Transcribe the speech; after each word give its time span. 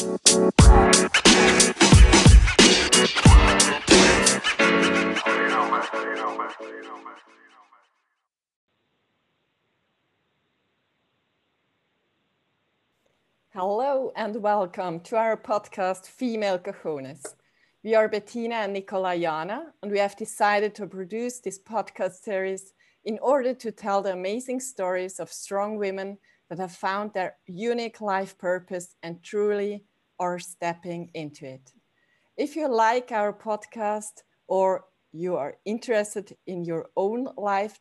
Hello 0.00 0.16
and 14.16 14.36
welcome 14.36 15.00
to 15.00 15.16
our 15.16 15.36
podcast 15.36 16.06
Female 16.06 16.58
Cojones. 16.58 17.34
We 17.84 17.94
are 17.94 18.08
Bettina 18.08 18.54
and 18.54 18.72
Nicola 18.72 19.18
Jana, 19.18 19.74
and 19.82 19.92
we 19.92 19.98
have 19.98 20.16
decided 20.16 20.74
to 20.76 20.86
produce 20.86 21.40
this 21.40 21.58
podcast 21.58 22.22
series 22.22 22.72
in 23.04 23.18
order 23.20 23.52
to 23.52 23.70
tell 23.70 24.00
the 24.00 24.14
amazing 24.14 24.60
stories 24.60 25.20
of 25.20 25.30
strong 25.30 25.76
women 25.76 26.16
that 26.48 26.58
have 26.58 26.72
found 26.72 27.12
their 27.12 27.36
unique 27.46 28.00
life 28.00 28.38
purpose 28.38 28.96
and 29.02 29.22
truly 29.22 29.84
are 30.20 30.38
stepping 30.38 31.10
into 31.14 31.46
it. 31.46 31.72
If 32.36 32.54
you 32.54 32.68
like 32.68 33.10
our 33.10 33.32
podcast 33.32 34.22
or 34.46 34.84
you 35.12 35.36
are 35.36 35.56
interested 35.64 36.36
in 36.46 36.64
your 36.64 36.90
own 36.96 37.28
life 37.36 37.80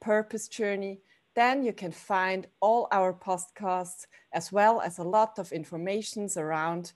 purpose 0.00 0.48
journey, 0.48 1.00
then 1.36 1.62
you 1.62 1.72
can 1.72 1.92
find 1.92 2.46
all 2.60 2.88
our 2.90 3.12
podcasts 3.12 4.06
as 4.32 4.50
well 4.50 4.80
as 4.80 4.98
a 4.98 5.04
lot 5.04 5.38
of 5.38 5.52
informations 5.52 6.36
around 6.36 6.92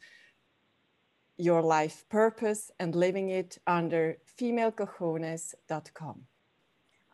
your 1.36 1.62
life 1.62 2.04
purpose 2.08 2.70
and 2.80 2.94
living 2.94 3.28
it 3.28 3.58
under 3.66 4.16
femalecojones.com. 4.40 6.27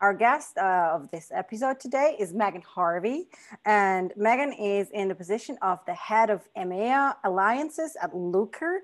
Our 0.01 0.13
guest 0.13 0.57
uh, 0.57 0.91
of 0.93 1.09
this 1.09 1.31
episode 1.33 1.79
today 1.79 2.17
is 2.19 2.33
Megan 2.33 2.61
Harvey, 2.61 3.29
and 3.63 4.11
Megan 4.17 4.51
is 4.51 4.89
in 4.89 5.07
the 5.07 5.15
position 5.15 5.57
of 5.61 5.79
the 5.85 5.93
head 5.93 6.29
of 6.29 6.41
EMEA 6.57 7.15
Alliances 7.23 7.95
at 8.01 8.13
Looker, 8.13 8.81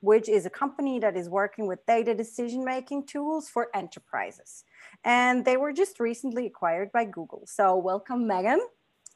which 0.00 0.28
is 0.28 0.46
a 0.46 0.50
company 0.50 1.00
that 1.00 1.16
is 1.16 1.28
working 1.28 1.66
with 1.66 1.84
data 1.86 2.14
decision 2.14 2.64
making 2.64 3.06
tools 3.06 3.48
for 3.48 3.70
enterprises. 3.74 4.62
And 5.02 5.44
they 5.44 5.56
were 5.56 5.72
just 5.72 5.98
recently 5.98 6.46
acquired 6.46 6.92
by 6.92 7.06
Google. 7.06 7.42
So, 7.46 7.76
welcome, 7.76 8.28
Megan. 8.28 8.60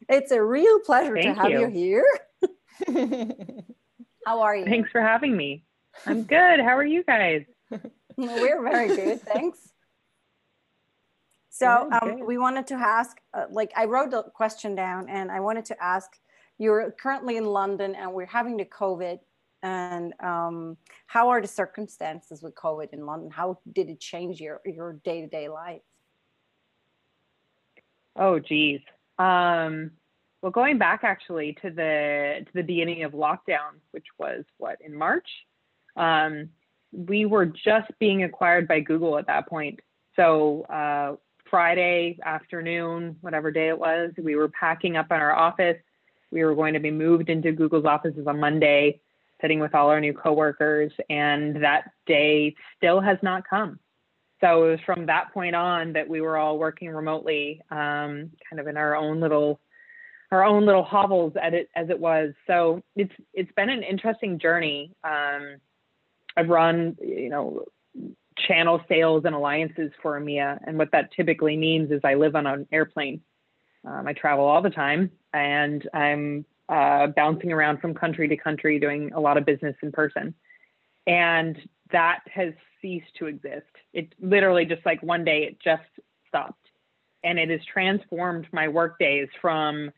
It's 0.08 0.32
a 0.32 0.42
real 0.42 0.80
pleasure 0.80 1.14
Thank 1.14 1.36
to 1.36 1.42
have 1.42 1.50
you, 1.52 1.60
you 1.60 2.04
here. 2.88 3.64
How 4.26 4.40
are 4.40 4.56
you? 4.56 4.64
Thanks 4.64 4.90
for 4.90 5.00
having 5.00 5.36
me. 5.36 5.62
I'm 6.06 6.24
good. 6.24 6.58
How 6.58 6.76
are 6.76 6.84
you 6.84 7.04
guys? 7.04 7.44
We're 8.16 8.62
very 8.62 8.88
good. 8.88 9.22
Thanks. 9.22 9.70
So 11.60 11.90
Good, 11.90 12.02
um, 12.02 12.26
we 12.26 12.38
wanted 12.38 12.66
to 12.68 12.74
ask, 12.74 13.20
uh, 13.34 13.44
like 13.50 13.70
I 13.76 13.84
wrote 13.84 14.10
the 14.10 14.22
question 14.22 14.74
down 14.74 15.10
and 15.10 15.30
I 15.30 15.40
wanted 15.40 15.66
to 15.66 15.82
ask, 15.82 16.08
you're 16.56 16.90
currently 16.92 17.36
in 17.36 17.44
London 17.44 17.94
and 17.94 18.14
we're 18.14 18.24
having 18.24 18.56
the 18.56 18.64
COVID 18.64 19.18
and 19.62 20.14
um, 20.20 20.78
how 21.06 21.28
are 21.28 21.42
the 21.42 21.48
circumstances 21.48 22.42
with 22.42 22.54
COVID 22.54 22.94
in 22.94 23.04
London? 23.04 23.30
How 23.30 23.58
did 23.74 23.90
it 23.90 24.00
change 24.00 24.40
your, 24.40 24.62
your 24.64 24.94
day-to-day 25.04 25.50
life? 25.50 25.82
Oh, 28.16 28.38
geez. 28.38 28.80
Um, 29.18 29.90
well, 30.40 30.52
going 30.52 30.78
back 30.78 31.00
actually 31.04 31.58
to 31.60 31.68
the 31.68 32.40
to 32.46 32.52
the 32.54 32.62
beginning 32.62 33.02
of 33.02 33.12
lockdown, 33.12 33.76
which 33.90 34.06
was 34.18 34.44
what 34.56 34.78
in 34.80 34.94
March, 34.94 35.28
um, 35.96 36.48
we 36.90 37.26
were 37.26 37.44
just 37.44 37.90
being 37.98 38.24
acquired 38.24 38.66
by 38.66 38.80
Google 38.80 39.18
at 39.18 39.26
that 39.26 39.46
point. 39.46 39.80
So 40.16 40.62
uh, 40.62 41.16
Friday 41.50 42.18
afternoon, 42.24 43.16
whatever 43.20 43.50
day 43.50 43.68
it 43.68 43.78
was, 43.78 44.12
we 44.16 44.36
were 44.36 44.48
packing 44.48 44.96
up 44.96 45.06
in 45.10 45.16
our 45.16 45.34
office. 45.34 45.76
We 46.30 46.44
were 46.44 46.54
going 46.54 46.74
to 46.74 46.80
be 46.80 46.90
moved 46.90 47.28
into 47.28 47.52
Google's 47.52 47.84
offices 47.84 48.26
on 48.26 48.38
Monday, 48.38 49.00
sitting 49.40 49.58
with 49.58 49.74
all 49.74 49.88
our 49.88 50.00
new 50.00 50.12
coworkers, 50.12 50.92
and 51.08 51.56
that 51.62 51.90
day 52.06 52.54
still 52.76 53.00
has 53.00 53.18
not 53.22 53.48
come. 53.48 53.80
So 54.40 54.66
it 54.66 54.70
was 54.70 54.80
from 54.86 55.06
that 55.06 55.34
point 55.34 55.54
on 55.54 55.92
that 55.92 56.08
we 56.08 56.20
were 56.20 56.38
all 56.38 56.58
working 56.58 56.88
remotely, 56.88 57.60
um, 57.70 58.30
kind 58.48 58.58
of 58.58 58.66
in 58.66 58.76
our 58.76 58.96
own 58.96 59.20
little 59.20 59.60
our 60.30 60.44
own 60.44 60.64
little 60.64 60.84
hovels 60.84 61.32
at 61.42 61.54
it 61.54 61.68
as 61.74 61.90
it 61.90 61.98
was. 61.98 62.32
So 62.46 62.82
it's 62.94 63.12
it's 63.34 63.50
been 63.52 63.68
an 63.68 63.82
interesting 63.82 64.38
journey. 64.38 64.92
Um, 65.02 65.56
I've 66.36 66.48
run, 66.48 66.96
you 67.00 67.28
know, 67.28 67.64
channel 68.46 68.80
sales 68.88 69.24
and 69.24 69.34
alliances 69.34 69.90
for 70.02 70.20
EMEA, 70.20 70.58
and 70.66 70.78
what 70.78 70.90
that 70.92 71.10
typically 71.12 71.56
means 71.56 71.90
is 71.90 72.00
I 72.04 72.14
live 72.14 72.36
on 72.36 72.46
an 72.46 72.66
airplane. 72.72 73.20
Um, 73.86 74.06
I 74.06 74.12
travel 74.12 74.44
all 74.44 74.62
the 74.62 74.70
time, 74.70 75.10
and 75.32 75.88
I'm 75.94 76.44
uh, 76.68 77.08
bouncing 77.08 77.52
around 77.52 77.80
from 77.80 77.94
country 77.94 78.28
to 78.28 78.36
country, 78.36 78.78
doing 78.78 79.12
a 79.14 79.20
lot 79.20 79.36
of 79.36 79.44
business 79.44 79.76
in 79.82 79.92
person, 79.92 80.34
and 81.06 81.56
that 81.92 82.20
has 82.32 82.52
ceased 82.80 83.14
to 83.18 83.26
exist. 83.26 83.66
It 83.92 84.14
literally 84.20 84.64
just 84.64 84.84
like 84.84 85.02
one 85.02 85.24
day 85.24 85.44
it 85.44 85.58
just 85.62 85.82
stopped, 86.28 86.68
and 87.24 87.38
it 87.38 87.50
has 87.50 87.60
transformed 87.72 88.46
my 88.52 88.68
work 88.68 88.98
days 88.98 89.28
from 89.40 89.90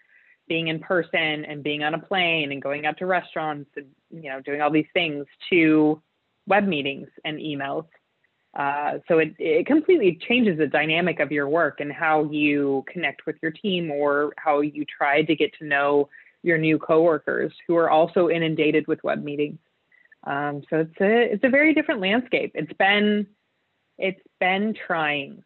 being 0.49 0.69
in 0.69 0.81
person 0.81 1.45
and 1.45 1.63
being 1.63 1.83
on 1.83 1.95
a 1.95 1.99
plane 1.99 2.53
and 2.53 2.61
going 2.61 2.85
out 2.87 2.99
to 2.99 3.07
restaurants 3.07 3.71
and 3.77 3.87
you 4.11 4.29
know 4.29 4.41
doing 4.41 4.61
all 4.61 4.71
these 4.71 4.87
things 4.93 5.25
to 5.51 6.03
web 6.47 6.67
meetings 6.67 7.09
and 7.25 7.39
emails. 7.39 7.87
Uh, 8.55 8.99
so 9.09 9.19
it, 9.19 9.35
it 9.39 9.67
completely 9.67 10.19
changes 10.29 10.59
the 10.59 10.67
dynamic 10.67 11.21
of 11.21 11.33
your 11.33 11.49
work 11.49 11.81
and 11.81 11.91
how 11.91 12.25
you 12.25 12.85
connect 12.87 13.25
with 13.27 13.37
your 13.43 13.51
team 13.51 13.91
or 13.91 14.35
how 14.37 14.61
you 14.61 14.85
try 14.85 15.23
to 15.23 15.35
get 15.35 15.51
to 15.59 15.65
know 15.65 16.09
your 16.43 16.59
new 16.59 16.79
coworkers 16.79 17.53
who 17.67 17.77
are 17.77 17.89
also 17.89 18.29
inundated 18.29 18.87
with 18.87 19.03
web 19.05 19.23
meetings. 19.23 19.59
Um, 20.25 20.63
so 20.69 20.81
it's 20.81 21.01
a 21.01 21.33
it's 21.33 21.45
a 21.45 21.49
very 21.49 21.75
different 21.75 22.01
landscape. 22.01 22.53
It's 22.55 22.73
been 22.75 23.27
it's 23.99 24.21
been 24.39 24.75
trying. 24.87 25.43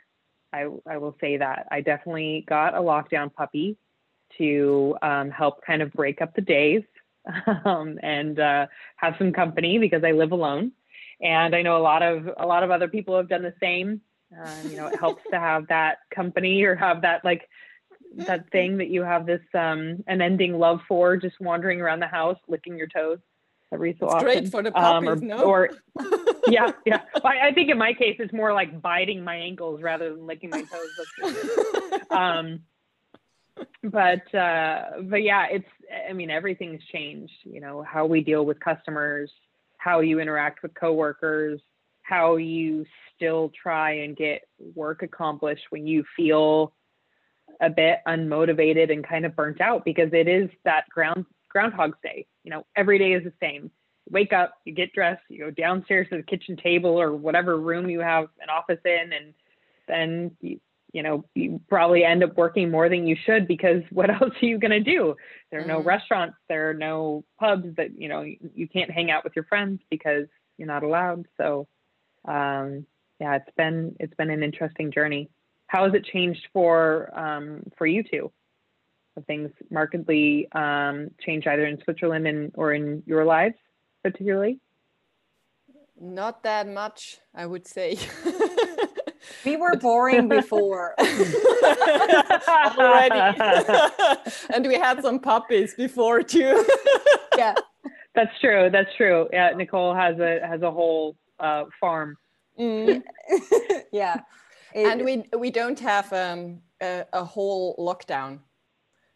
I 0.53 0.67
I 0.87 0.99
will 0.99 1.17
say 1.21 1.37
that 1.37 1.69
I 1.71 1.81
definitely 1.81 2.45
got 2.49 2.75
a 2.75 2.81
lockdown 2.81 3.33
puppy 3.33 3.77
to 4.39 4.97
um, 5.03 5.31
help 5.31 5.65
kind 5.65 5.81
of 5.81 5.93
break 5.93 6.21
up 6.21 6.35
the 6.35 6.43
days 6.43 6.83
um, 7.65 7.99
and 8.03 8.39
uh, 8.39 8.67
have 8.97 9.15
some 9.19 9.33
company 9.33 9.79
because 9.79 10.03
I 10.05 10.13
live 10.13 10.33
alone. 10.33 10.73
And 11.21 11.55
I 11.55 11.63
know 11.63 11.77
a 11.77 11.83
lot 11.83 12.03
of 12.03 12.29
a 12.37 12.47
lot 12.47 12.63
of 12.63 12.71
other 12.71 12.89
people 12.89 13.17
have 13.17 13.29
done 13.29 13.43
the 13.43 13.55
same. 13.61 14.01
Um, 14.37 14.71
you 14.71 14.77
know, 14.77 14.89
it 14.89 14.99
helps 14.99 15.23
to 15.31 15.39
have 15.39 15.67
that 15.69 15.99
company 16.15 16.63
or 16.65 16.75
have 16.75 17.03
that 17.03 17.25
like 17.25 17.49
that 18.17 18.51
thing 18.51 18.79
that 18.79 18.89
you 18.89 19.03
have 19.03 19.27
this 19.27 19.41
um, 19.55 20.03
unending 20.07 20.59
love 20.59 20.81
for, 20.89 21.17
just 21.17 21.41
wandering 21.41 21.81
around 21.81 22.01
the 22.01 22.07
house, 22.07 22.39
licking 22.49 22.77
your 22.77 22.87
toes 22.87 23.19
every 23.73 23.97
so 23.99 24.07
It's 24.07 24.15
often. 24.15 24.25
great 24.27 24.49
for 24.51 24.63
the 24.63 24.79
Um, 24.79 25.09
or, 25.09 25.15
puppies, 25.17 25.29
no? 25.29 25.43
or 25.43 25.71
yeah, 26.49 26.71
yeah. 26.87 27.03
I, 27.25 27.49
I 27.49 27.53
think 27.53 27.69
in 27.71 27.79
my 27.79 27.93
case, 27.95 28.17
it's 28.21 28.33
more 28.33 28.53
like 28.53 28.81
biting 28.81 29.25
my 29.25 29.35
ankles 29.37 29.83
rather 29.83 30.15
than 30.15 30.27
licking 30.27 30.51
my 30.51 30.63
toes. 30.63 32.07
Um, 32.11 32.61
but 33.83 34.35
uh, 34.35 34.83
but 35.03 35.23
yeah, 35.23 35.47
it's 35.51 35.69
I 36.09 36.13
mean 36.13 36.31
everything's 36.31 36.83
changed. 36.93 37.33
You 37.45 37.61
know 37.61 37.83
how 37.83 38.07
we 38.07 38.21
deal 38.23 38.45
with 38.45 38.61
customers, 38.61 39.31
how 39.87 40.01
you 40.01 40.19
interact 40.19 40.65
with 40.65 40.75
coworkers, 40.75 41.61
how 42.03 42.35
you 42.35 42.85
still 43.15 43.53
try 43.63 43.93
and 43.99 44.17
get 44.17 44.43
work 44.75 45.05
accomplished 45.05 45.63
when 45.71 45.87
you 45.87 46.05
feel 46.17 46.73
a 47.61 47.71
bit 47.71 48.01
unmotivated 48.09 48.91
and 48.91 49.07
kind 49.07 49.25
of 49.25 49.37
burnt 49.37 49.61
out 49.61 49.85
because 49.85 50.11
it 50.13 50.27
is 50.27 50.51
that 50.65 50.89
ground 50.91 51.25
groundhog's 51.49 51.97
day. 52.03 52.27
You 52.43 52.51
know 52.51 52.67
every 52.75 52.99
day 52.99 53.13
is 53.13 53.23
the 53.23 53.33
same. 53.41 53.71
Wake 54.11 54.33
up, 54.33 54.55
you 54.65 54.75
get 54.75 54.93
dressed, 54.93 55.23
you 55.29 55.39
go 55.39 55.51
downstairs 55.53 56.09
to 56.11 56.17
the 56.17 56.23
kitchen 56.23 56.57
table 56.57 57.01
or 57.01 57.15
whatever 57.15 57.57
room 57.57 57.89
you 57.89 58.01
have 58.01 58.27
an 58.41 58.51
office 58.51 58.81
in, 58.85 59.13
and 59.13 59.35
then 59.87 60.33
you, 60.41 60.59
you 60.97 61.03
know, 61.03 61.27
you 61.35 61.61
probably 61.69 62.05
end 62.05 62.25
up 62.25 62.35
working 62.39 62.71
more 62.71 62.89
than 62.89 63.07
you 63.07 63.17
should 63.27 63.47
because 63.47 63.83
what 63.91 64.09
else 64.09 64.33
are 64.43 64.47
you 64.47 64.59
going 64.59 64.71
to 64.71 64.81
do? 64.81 65.15
There 65.51 65.61
are 65.61 65.67
no 65.67 65.83
Mhm. 65.83 65.85
restaurants, 65.85 66.37
there 66.49 66.71
are 66.71 66.75
no 66.75 67.23
pubs 67.39 67.77
that, 67.77 68.01
you 68.01 68.09
know, 68.09 68.23
you, 68.23 68.39
you 68.55 68.67
can't 68.67 68.91
hang 68.91 69.11
out 69.11 69.23
with 69.23 69.37
your 69.37 69.45
friends 69.45 69.83
because 69.91 70.27
you're 70.57 70.67
not 70.67 70.83
allowed. 70.83 71.27
So, 71.37 71.69
um, 72.25 72.87
yeah, 73.21 73.37
it's 73.37 73.55
been, 73.59 73.95
it's 74.01 74.15
been 74.15 74.31
an 74.31 74.43
interesting 74.43 74.91
journey. 74.91 75.29
How 75.67 75.85
has 75.85 75.93
it 75.93 76.07
changed 76.07 76.49
for, 76.55 77.11
um, 77.19 77.63
for 77.77 77.87
you 77.87 78.03
two? 78.03 78.33
Have 79.17 79.27
things 79.27 79.51
markedly, 79.71 80.49
um, 80.53 81.11
changed 81.21 81.47
either 81.47 81.67
in 81.67 81.79
Switzerland 81.85 82.27
and, 82.27 82.53
or 82.55 82.73
in 82.73 83.03
your 83.05 83.27
lives 83.27 83.57
particularly? 84.03 84.61
Not 86.01 86.43
that 86.45 86.67
much, 86.67 87.19
I 87.35 87.45
would 87.45 87.67
say. 87.67 87.99
We 89.47 89.57
were 89.57 89.77
boring 89.77 90.29
before. 90.29 90.95
Already. 92.79 93.39
and 94.55 94.67
we 94.67 94.75
had 94.75 95.01
some 95.03 95.21
puppies 95.21 95.75
before 95.75 96.23
too. 96.23 96.67
yeah. 97.39 97.55
That's 98.17 98.33
true. 98.41 98.69
That's 98.73 98.91
true. 98.97 99.29
Yeah, 99.33 99.51
Nicole 99.57 99.95
has 99.95 100.19
a 100.19 100.41
has 100.47 100.63
a 100.63 100.71
whole 100.71 101.17
uh, 101.39 101.65
farm. 101.81 102.17
Mm. 102.59 103.03
yeah. 103.93 104.21
It- 104.75 104.87
And 104.87 105.05
we 105.05 105.25
we 105.39 105.51
don't 105.51 105.79
have 105.79 106.13
um, 106.13 106.61
a, 106.83 107.05
a 107.13 107.25
whole 107.25 107.77
lockdown. 107.79 108.41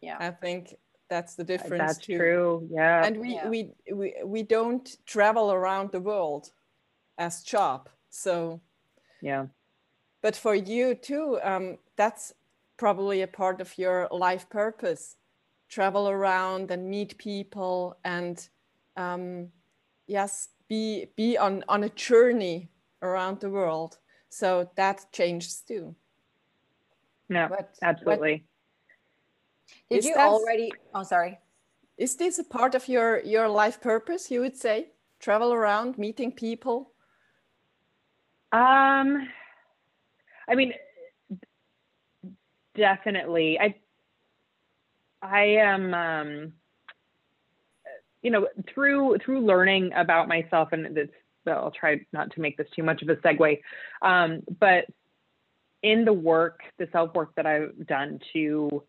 Yeah. 0.01 0.17
I 0.19 0.31
think 0.31 0.75
that's 1.09 1.35
the 1.35 1.43
difference 1.43 1.81
That's 1.81 1.97
too. 1.97 2.17
true. 2.17 2.69
Yeah. 2.71 3.05
and 3.05 3.17
we, 3.19 3.33
Yeah. 3.33 3.49
we 3.49 3.73
we 3.93 4.15
we 4.25 4.43
don't 4.43 4.87
travel 5.05 5.51
around 5.51 5.91
the 5.91 5.99
world 5.99 6.51
as 7.17 7.43
job 7.43 7.89
so 8.09 8.61
yeah. 9.21 9.45
But 10.21 10.35
for 10.35 10.55
you 10.55 10.95
too 10.95 11.39
um, 11.43 11.77
that's 11.95 12.33
probably 12.77 13.21
a 13.21 13.27
part 13.27 13.61
of 13.61 13.77
your 13.77 14.07
life 14.11 14.49
purpose 14.49 15.15
travel 15.69 16.09
around 16.09 16.71
and 16.71 16.89
meet 16.89 17.17
people 17.17 17.97
and 18.03 18.49
um, 18.97 19.47
yes 20.07 20.49
be 20.67 21.07
be 21.15 21.37
on 21.37 21.63
on 21.67 21.83
a 21.83 21.89
journey 21.89 22.69
around 23.01 23.39
the 23.39 23.49
world 23.49 23.97
so 24.29 24.69
that 24.75 25.05
changes 25.11 25.61
too 25.67 25.95
No, 27.29 27.47
What- 27.47 27.59
what- 27.59 27.77
absolutely. 27.81 28.43
Did 29.89 29.99
Is 29.99 30.05
you 30.05 30.15
that- 30.15 30.27
already? 30.27 30.71
Oh, 30.93 31.03
sorry. 31.03 31.39
is 31.97 32.15
this 32.17 32.39
a 32.39 32.43
part 32.43 32.75
of 32.75 32.87
your 32.89 33.19
your 33.23 33.47
life 33.47 33.79
purpose 33.81 34.31
you 34.33 34.41
would 34.41 34.57
say 34.57 34.91
travel 35.19 35.53
around 35.53 35.97
meeting 35.97 36.31
people 36.35 36.91
Um, 38.51 39.29
I 40.51 40.55
mean, 40.55 40.73
definitely. 42.75 43.57
I, 43.57 43.75
I 45.21 45.43
am, 45.61 45.93
um, 45.93 46.53
you 48.21 48.31
know, 48.31 48.47
through 48.73 49.17
through 49.23 49.45
learning 49.45 49.91
about 49.95 50.27
myself, 50.27 50.69
and 50.73 50.95
this, 50.95 51.07
I'll 51.47 51.71
try 51.71 52.01
not 52.11 52.31
to 52.31 52.41
make 52.41 52.57
this 52.57 52.67
too 52.75 52.83
much 52.83 53.01
of 53.01 53.09
a 53.09 53.15
segue, 53.15 53.59
um, 54.01 54.41
but 54.59 54.85
in 55.81 56.05
the 56.05 56.13
work, 56.13 56.59
the 56.77 56.87
self 56.91 57.13
work 57.15 57.33
that 57.35 57.45
I've 57.45 57.87
done 57.87 58.19
to 58.33 58.83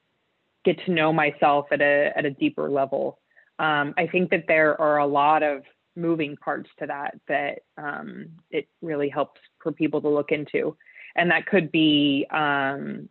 get 0.64 0.85
to 0.85 0.93
know 0.93 1.12
myself 1.12 1.67
at 1.70 1.81
a 1.81 2.12
at 2.17 2.25
a 2.25 2.31
deeper 2.31 2.69
level, 2.70 3.20
um, 3.59 3.94
I 3.97 4.09
think 4.11 4.31
that 4.31 4.44
there 4.49 4.79
are 4.81 4.99
a 4.99 5.06
lot 5.06 5.43
of 5.43 5.62
moving 5.94 6.37
parts 6.37 6.70
to 6.79 6.87
that 6.87 7.14
that 7.29 7.61
um, 7.79 8.26
it 8.50 8.67
really 8.81 9.09
helps 9.09 9.41
for 9.62 9.70
people 9.73 10.00
to 10.00 10.09
look 10.09 10.32
into. 10.32 10.76
And 11.14 11.31
that 11.31 11.47
could 11.47 11.70
be 11.70 12.26
um, 12.31 13.09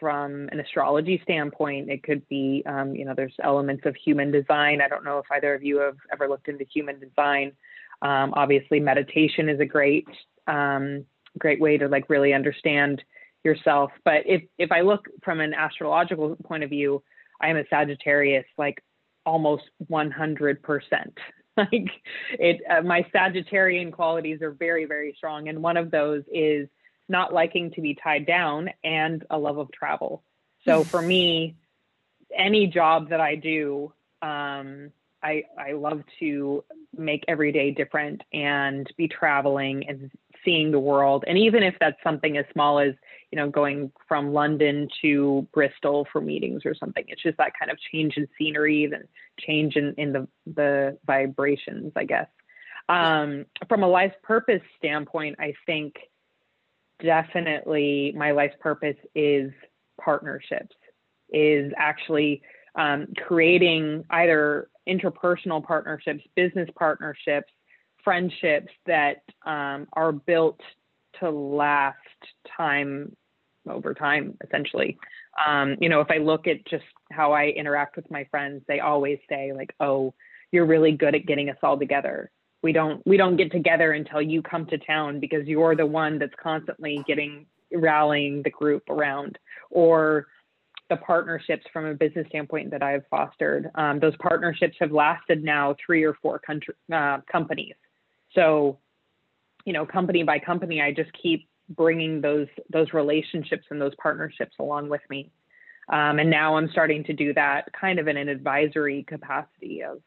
from 0.00 0.48
an 0.50 0.60
astrology 0.60 1.20
standpoint, 1.22 1.90
it 1.90 2.02
could 2.02 2.26
be, 2.28 2.62
um, 2.66 2.94
you 2.94 3.04
know, 3.04 3.14
there's 3.14 3.34
elements 3.42 3.84
of 3.86 3.94
human 3.96 4.30
design. 4.30 4.80
I 4.80 4.88
don't 4.88 5.04
know 5.04 5.18
if 5.18 5.26
either 5.30 5.54
of 5.54 5.62
you 5.62 5.78
have 5.78 5.96
ever 6.12 6.28
looked 6.28 6.48
into 6.48 6.64
human 6.64 6.98
design. 6.98 7.52
Um, 8.02 8.32
obviously, 8.34 8.80
meditation 8.80 9.48
is 9.48 9.60
a 9.60 9.64
great, 9.64 10.08
um, 10.46 11.04
great 11.38 11.60
way 11.60 11.78
to 11.78 11.88
like 11.88 12.10
really 12.10 12.32
understand 12.32 13.02
yourself. 13.44 13.90
But 14.04 14.22
if 14.26 14.42
if 14.58 14.72
I 14.72 14.80
look 14.80 15.06
from 15.22 15.40
an 15.40 15.54
astrological 15.54 16.36
point 16.44 16.64
of 16.64 16.70
view, 16.70 17.02
I 17.40 17.48
am 17.48 17.56
a 17.56 17.64
Sagittarius, 17.70 18.46
like 18.56 18.82
almost 19.26 19.64
100 19.88 20.62
percent 20.62 21.18
like 21.58 21.90
it 22.38 22.62
uh, 22.70 22.80
my 22.80 23.04
sagittarian 23.14 23.92
qualities 23.92 24.40
are 24.40 24.52
very 24.52 24.86
very 24.86 25.12
strong 25.16 25.48
and 25.48 25.62
one 25.62 25.76
of 25.76 25.90
those 25.90 26.22
is 26.32 26.66
not 27.08 27.32
liking 27.32 27.70
to 27.72 27.80
be 27.80 27.94
tied 27.94 28.26
down 28.26 28.70
and 28.84 29.24
a 29.30 29.38
love 29.38 29.58
of 29.58 29.70
travel. 29.72 30.22
So 30.64 30.84
for 30.92 31.02
me 31.02 31.56
any 32.36 32.66
job 32.66 33.08
that 33.08 33.20
i 33.20 33.34
do 33.34 33.92
um, 34.20 34.90
i 35.22 35.42
i 35.58 35.72
love 35.72 36.02
to 36.18 36.62
make 36.96 37.24
every 37.26 37.52
day 37.52 37.70
different 37.70 38.22
and 38.32 38.92
be 38.96 39.08
traveling 39.08 39.88
and 39.88 40.10
seeing 40.44 40.70
the 40.70 40.78
world. 40.78 41.24
And 41.26 41.36
even 41.36 41.62
if 41.62 41.74
that's 41.80 42.00
something 42.02 42.38
as 42.38 42.44
small 42.52 42.78
as 42.78 42.94
you 43.30 43.36
know 43.36 43.50
going 43.50 43.92
from 44.06 44.32
london 44.32 44.88
to 45.02 45.46
bristol 45.52 46.06
for 46.10 46.20
meetings 46.20 46.62
or 46.64 46.74
something 46.74 47.04
it's 47.08 47.22
just 47.22 47.36
that 47.36 47.52
kind 47.58 47.70
of 47.70 47.78
change 47.92 48.16
in 48.16 48.26
scenery 48.38 48.86
the 48.86 49.02
change 49.38 49.76
in, 49.76 49.94
in 49.98 50.12
the 50.12 50.28
the 50.46 50.98
vibrations 51.06 51.92
i 51.96 52.04
guess. 52.04 52.26
Um, 52.88 53.44
from 53.68 53.82
a 53.82 53.86
life 53.86 54.14
purpose 54.22 54.62
standpoint 54.78 55.36
i 55.38 55.52
think 55.66 55.96
definitely 57.02 58.12
my 58.16 58.32
life 58.32 58.52
purpose 58.60 58.96
is 59.14 59.52
partnerships 60.00 60.74
is 61.30 61.72
actually 61.76 62.42
um, 62.74 63.06
creating 63.26 64.04
either 64.10 64.68
interpersonal 64.88 65.64
partnerships 65.64 66.24
business 66.34 66.68
partnerships 66.76 67.52
friendships 68.02 68.72
that 68.86 69.22
um, 69.44 69.86
are 69.92 70.12
built 70.12 70.60
to 71.20 71.30
last 71.30 71.96
time 72.56 73.14
over 73.68 73.92
time 73.92 74.36
essentially. 74.46 74.96
Um, 75.46 75.76
you 75.80 75.88
know 75.88 76.00
if 76.00 76.10
i 76.10 76.16
look 76.16 76.48
at 76.48 76.66
just 76.66 76.84
how 77.12 77.32
i 77.32 77.46
interact 77.46 77.94
with 77.94 78.10
my 78.10 78.24
friends 78.30 78.62
they 78.66 78.80
always 78.80 79.18
say 79.28 79.52
like 79.52 79.72
oh 79.78 80.12
you're 80.50 80.66
really 80.66 80.92
good 80.92 81.14
at 81.14 81.26
getting 81.26 81.48
us 81.48 81.56
all 81.62 81.78
together 81.78 82.32
we 82.62 82.72
don't 82.72 83.04
we 83.06 83.16
don't 83.16 83.36
get 83.36 83.52
together 83.52 83.92
until 83.92 84.20
you 84.20 84.42
come 84.42 84.66
to 84.66 84.78
town 84.78 85.20
because 85.20 85.46
you're 85.46 85.76
the 85.76 85.86
one 85.86 86.18
that's 86.18 86.34
constantly 86.42 87.02
getting 87.06 87.46
rallying 87.72 88.42
the 88.42 88.50
group 88.50 88.82
around 88.88 89.38
or 89.70 90.26
the 90.90 90.96
partnerships 90.96 91.64
from 91.72 91.84
a 91.84 91.94
business 91.94 92.26
standpoint 92.28 92.70
that 92.70 92.82
I've 92.82 93.06
fostered. 93.10 93.70
Um, 93.74 94.00
those 94.00 94.16
partnerships 94.16 94.76
have 94.80 94.90
lasted 94.90 95.44
now 95.44 95.76
three 95.84 96.02
or 96.02 96.14
four 96.14 96.38
country, 96.38 96.74
uh, 96.92 97.18
companies. 97.30 97.74
So, 98.34 98.78
you 99.64 99.72
know, 99.72 99.84
company 99.84 100.22
by 100.22 100.38
company, 100.38 100.80
I 100.80 100.92
just 100.92 101.10
keep 101.20 101.46
bringing 101.70 102.22
those 102.22 102.46
those 102.72 102.92
relationships 102.94 103.64
and 103.70 103.80
those 103.80 103.94
partnerships 104.02 104.56
along 104.58 104.88
with 104.88 105.02
me. 105.10 105.30
Um, 105.90 106.18
and 106.18 106.30
now 106.30 106.56
I'm 106.56 106.68
starting 106.70 107.04
to 107.04 107.12
do 107.12 107.32
that 107.34 107.70
kind 107.78 107.98
of 107.98 108.08
in 108.08 108.16
an 108.16 108.28
advisory 108.28 109.04
capacity 109.06 109.82
of 109.82 110.02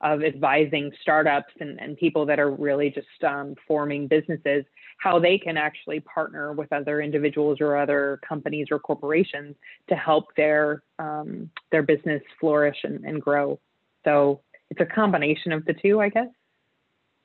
of 0.00 0.22
advising 0.22 0.92
startups 1.00 1.52
and, 1.60 1.80
and 1.80 1.96
people 1.96 2.26
that 2.26 2.38
are 2.38 2.50
really 2.50 2.90
just 2.90 3.24
um, 3.24 3.54
forming 3.66 4.06
businesses, 4.06 4.64
how 4.98 5.18
they 5.18 5.38
can 5.38 5.56
actually 5.56 6.00
partner 6.00 6.52
with 6.52 6.72
other 6.72 7.00
individuals 7.00 7.58
or 7.60 7.76
other 7.76 8.20
companies 8.26 8.68
or 8.70 8.78
corporations 8.78 9.54
to 9.88 9.94
help 9.94 10.26
their 10.36 10.82
um, 10.98 11.50
their 11.70 11.82
business 11.82 12.22
flourish 12.40 12.78
and, 12.84 13.04
and 13.04 13.20
grow. 13.20 13.58
So 14.04 14.40
it's 14.70 14.80
a 14.80 14.86
combination 14.86 15.52
of 15.52 15.64
the 15.64 15.74
two, 15.74 16.00
I 16.00 16.08
guess. 16.08 16.28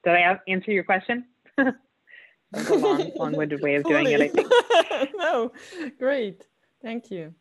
Did 0.04 0.14
I 0.14 0.38
answer 0.48 0.72
your 0.72 0.84
question? 0.84 1.26
That's 1.58 2.70
a 2.70 2.76
long, 2.76 3.12
long-winded 3.16 3.62
way 3.62 3.76
of 3.76 3.84
doing 3.86 4.08
it, 4.08 4.22
I 4.22 4.28
think. 4.28 5.14
no, 5.16 5.52
great. 5.98 6.46
Thank 6.82 7.10
you. 7.12 7.34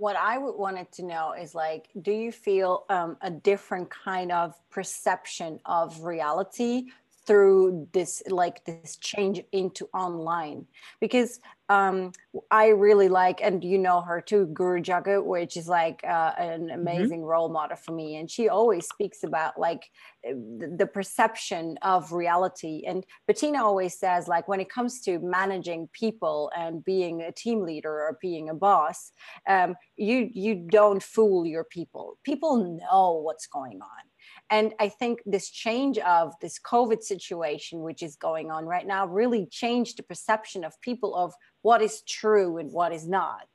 What 0.00 0.16
I 0.16 0.38
wanted 0.38 0.90
to 0.92 1.02
know 1.04 1.34
is 1.38 1.54
like, 1.54 1.88
do 2.00 2.10
you 2.10 2.32
feel 2.32 2.86
um, 2.88 3.18
a 3.20 3.30
different 3.30 3.90
kind 3.90 4.32
of 4.32 4.54
perception 4.70 5.60
of 5.66 6.04
reality 6.04 6.86
through 7.30 7.86
this 7.92 8.24
like 8.28 8.64
this 8.64 8.96
change 8.96 9.40
into 9.52 9.88
online 9.94 10.66
because 11.00 11.38
um 11.68 12.10
i 12.50 12.66
really 12.66 13.08
like 13.08 13.40
and 13.40 13.62
you 13.62 13.78
know 13.78 14.00
her 14.00 14.20
too 14.20 14.46
guru 14.46 14.82
jagat 14.82 15.24
which 15.24 15.56
is 15.56 15.68
like 15.68 16.02
uh, 16.02 16.32
an 16.38 16.70
amazing 16.70 17.20
mm-hmm. 17.20 17.34
role 17.34 17.48
model 17.48 17.76
for 17.76 17.92
me. 17.92 18.16
And 18.16 18.30
she 18.30 18.48
always 18.48 18.86
speaks 18.86 19.22
about 19.22 19.58
like 19.58 19.88
the, 20.24 20.74
the 20.76 20.86
perception 20.86 21.78
of 21.82 22.12
reality. 22.12 22.82
And 22.86 23.04
bettina 23.26 23.62
always 23.62 23.98
says 23.98 24.28
like 24.28 24.48
when 24.48 24.60
it 24.60 24.68
comes 24.68 25.00
to 25.02 25.18
managing 25.20 25.88
people 25.92 26.50
and 26.56 26.84
being 26.84 27.22
a 27.22 27.32
team 27.32 27.62
leader 27.62 27.92
or 27.92 28.18
being 28.20 28.48
a 28.48 28.54
boss 28.54 29.12
um, 29.48 29.76
you 29.96 30.28
you 30.32 30.54
don't 30.54 31.02
fool 31.02 31.46
your 31.46 31.64
people. 31.64 32.18
People 32.24 32.80
know 32.80 33.20
what's 33.22 33.46
going 33.46 33.80
on 33.80 34.09
and 34.50 34.74
I 34.80 34.88
think 34.88 35.20
this 35.24 35.48
change 35.48 35.96
of 35.98 36.34
this 36.40 36.58
COVID 36.58 37.02
situation, 37.02 37.82
which 37.82 38.02
is 38.02 38.16
going 38.16 38.50
on 38.50 38.66
right 38.66 38.86
now, 38.86 39.06
really 39.06 39.46
changed 39.46 39.98
the 39.98 40.02
perception 40.02 40.64
of 40.64 40.80
people 40.80 41.14
of 41.14 41.32
what 41.62 41.80
is 41.82 42.02
true 42.02 42.58
and 42.58 42.72
what 42.72 42.92
is 42.92 43.06
not. 43.06 43.46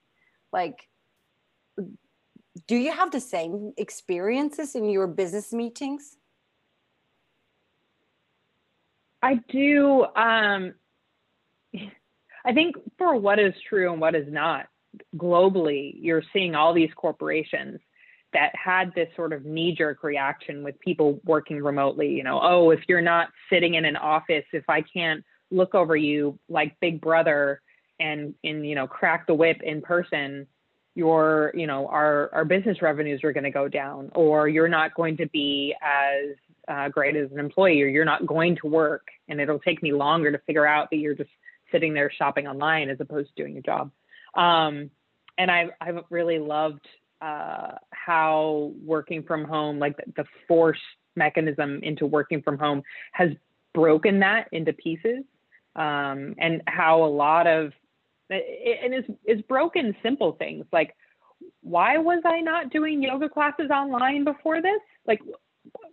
Like, 0.54 0.88
do 2.68 2.78
you 2.78 2.94
have 2.94 3.12
the 3.12 3.20
same 3.20 3.74
experiences 3.78 4.74
in 4.74 4.90
your 4.90 5.08
business 5.08 5.52
meetings? 5.52 6.16
I 9.22 9.42
do. 9.50 10.06
Um, 10.16 10.75
I 12.46 12.54
think 12.54 12.75
for 12.98 13.18
what 13.18 13.38
is 13.38 13.54
true 13.68 13.92
and 13.92 14.00
what 14.00 14.16
is 14.16 14.32
not, 14.32 14.68
globally, 15.18 15.94
you're 16.00 16.24
seeing 16.32 16.56
all 16.56 16.74
these 16.74 16.92
corporations 16.96 17.82
that 18.36 18.51
had 18.54 18.94
this 18.94 19.08
sort 19.15 19.32
of 19.32 19.46
knee 19.46 19.74
jerk 19.74 20.04
reaction 20.04 20.62
with 20.62 20.77
people 20.82 21.22
working 21.24 21.63
remotely. 21.63 22.10
You 22.10 22.24
know, 22.24 22.42
oh, 22.44 22.70
if 22.70 22.82
you're 22.89 23.00
not 23.00 23.30
sitting 23.50 23.75
in 23.75 23.86
an 23.86 23.96
office, 23.96 24.44
if 24.51 24.65
I 24.70 24.82
can't 24.82 25.24
look 25.51 25.74
over 25.74 25.96
you 25.96 26.38
like 26.50 26.77
Big 26.82 27.00
Brother 27.00 27.62
and 27.98 28.36
and 28.44 28.68
you 28.68 28.75
know 28.75 28.88
crack 28.88 29.25
the 29.25 29.34
whip 29.34 29.62
in 29.63 29.82
person, 29.82 30.48
your 30.96 31.54
you 31.56 31.65
know 31.65 31.88
our 31.88 32.30
our 32.34 32.44
business 32.44 32.82
revenues 32.82 33.24
are 33.24 33.32
going 33.32 33.46
to 33.46 33.51
go 33.51 33.70
down, 33.70 34.12
or 34.13 34.50
you're 34.50 34.68
not 34.68 34.94
going 34.96 35.15
to 35.18 35.27
be 35.30 35.74
as 35.82 36.36
uh, 36.68 36.89
great 36.89 37.15
as 37.15 37.32
an 37.32 37.39
employee, 37.39 37.82
or 37.82 37.88
you're 37.88 38.04
not 38.04 38.25
going 38.25 38.58
to 38.58 38.68
work, 38.68 39.08
and 39.30 39.39
it'll 39.39 39.60
take 39.60 39.82
me 39.82 39.94
longer 39.94 40.30
to 40.30 40.39
figure 40.39 40.68
out 40.68 40.89
that 40.89 40.98
you're 40.98 41.15
just 41.15 41.30
sitting 41.72 41.94
there 41.94 42.12
shopping 42.12 42.48
online 42.48 42.89
as 42.89 43.00
opposed 43.00 43.30
to 43.30 43.44
doing 43.44 43.54
your 43.54 43.63
job. 43.63 43.92
Um, 44.36 44.92
and 45.38 45.50
I've 45.50 45.70
I've 45.80 46.04
really 46.10 46.39
loved 46.39 46.86
uh, 47.22 47.72
how 47.91 48.72
working 48.84 49.24
from 49.24 49.43
home, 49.43 49.79
like 49.79 49.98
the, 50.15 50.25
force 50.48 50.79
mechanism 51.15 51.79
into 51.84 52.05
working 52.05 52.41
from 52.41 52.57
home, 52.57 52.81
has 53.13 53.29
broken 53.74 54.19
that 54.19 54.48
into 54.51 54.74
pieces, 54.74 55.24
um, 55.75 56.36
and 56.38 56.62
how 56.67 57.03
a 57.03 57.07
lot 57.07 57.48
of 57.48 57.72
and 58.29 58.93
is 58.93 59.03
is 59.25 59.41
broken 59.43 59.95
simple 60.01 60.31
things 60.34 60.65
like 60.74 60.95
why 61.62 61.98
was 61.98 62.22
I 62.25 62.41
not 62.41 62.72
doing 62.72 63.01
yoga 63.01 63.29
classes 63.29 63.69
online 63.69 64.24
before 64.24 64.62
this? 64.62 64.79
Like, 65.07 65.19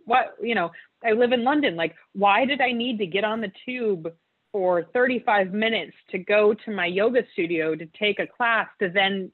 what 0.04 0.34
you 0.42 0.54
know, 0.54 0.70
I 1.04 1.12
live 1.12 1.32
in 1.32 1.44
London. 1.44 1.76
Like, 1.76 1.94
why 2.12 2.44
did 2.44 2.60
I 2.60 2.72
need 2.72 2.98
to 2.98 3.06
get 3.06 3.24
on 3.24 3.40
the 3.40 3.52
tube 3.64 4.12
for 4.52 4.84
35 4.92 5.52
minutes 5.52 5.94
to 6.10 6.18
go 6.18 6.54
to 6.54 6.70
my 6.70 6.86
yoga 6.86 7.22
studio 7.32 7.74
to 7.74 7.86
take 7.98 8.18
a 8.18 8.26
class 8.26 8.68
to 8.80 8.90
then 8.90 9.30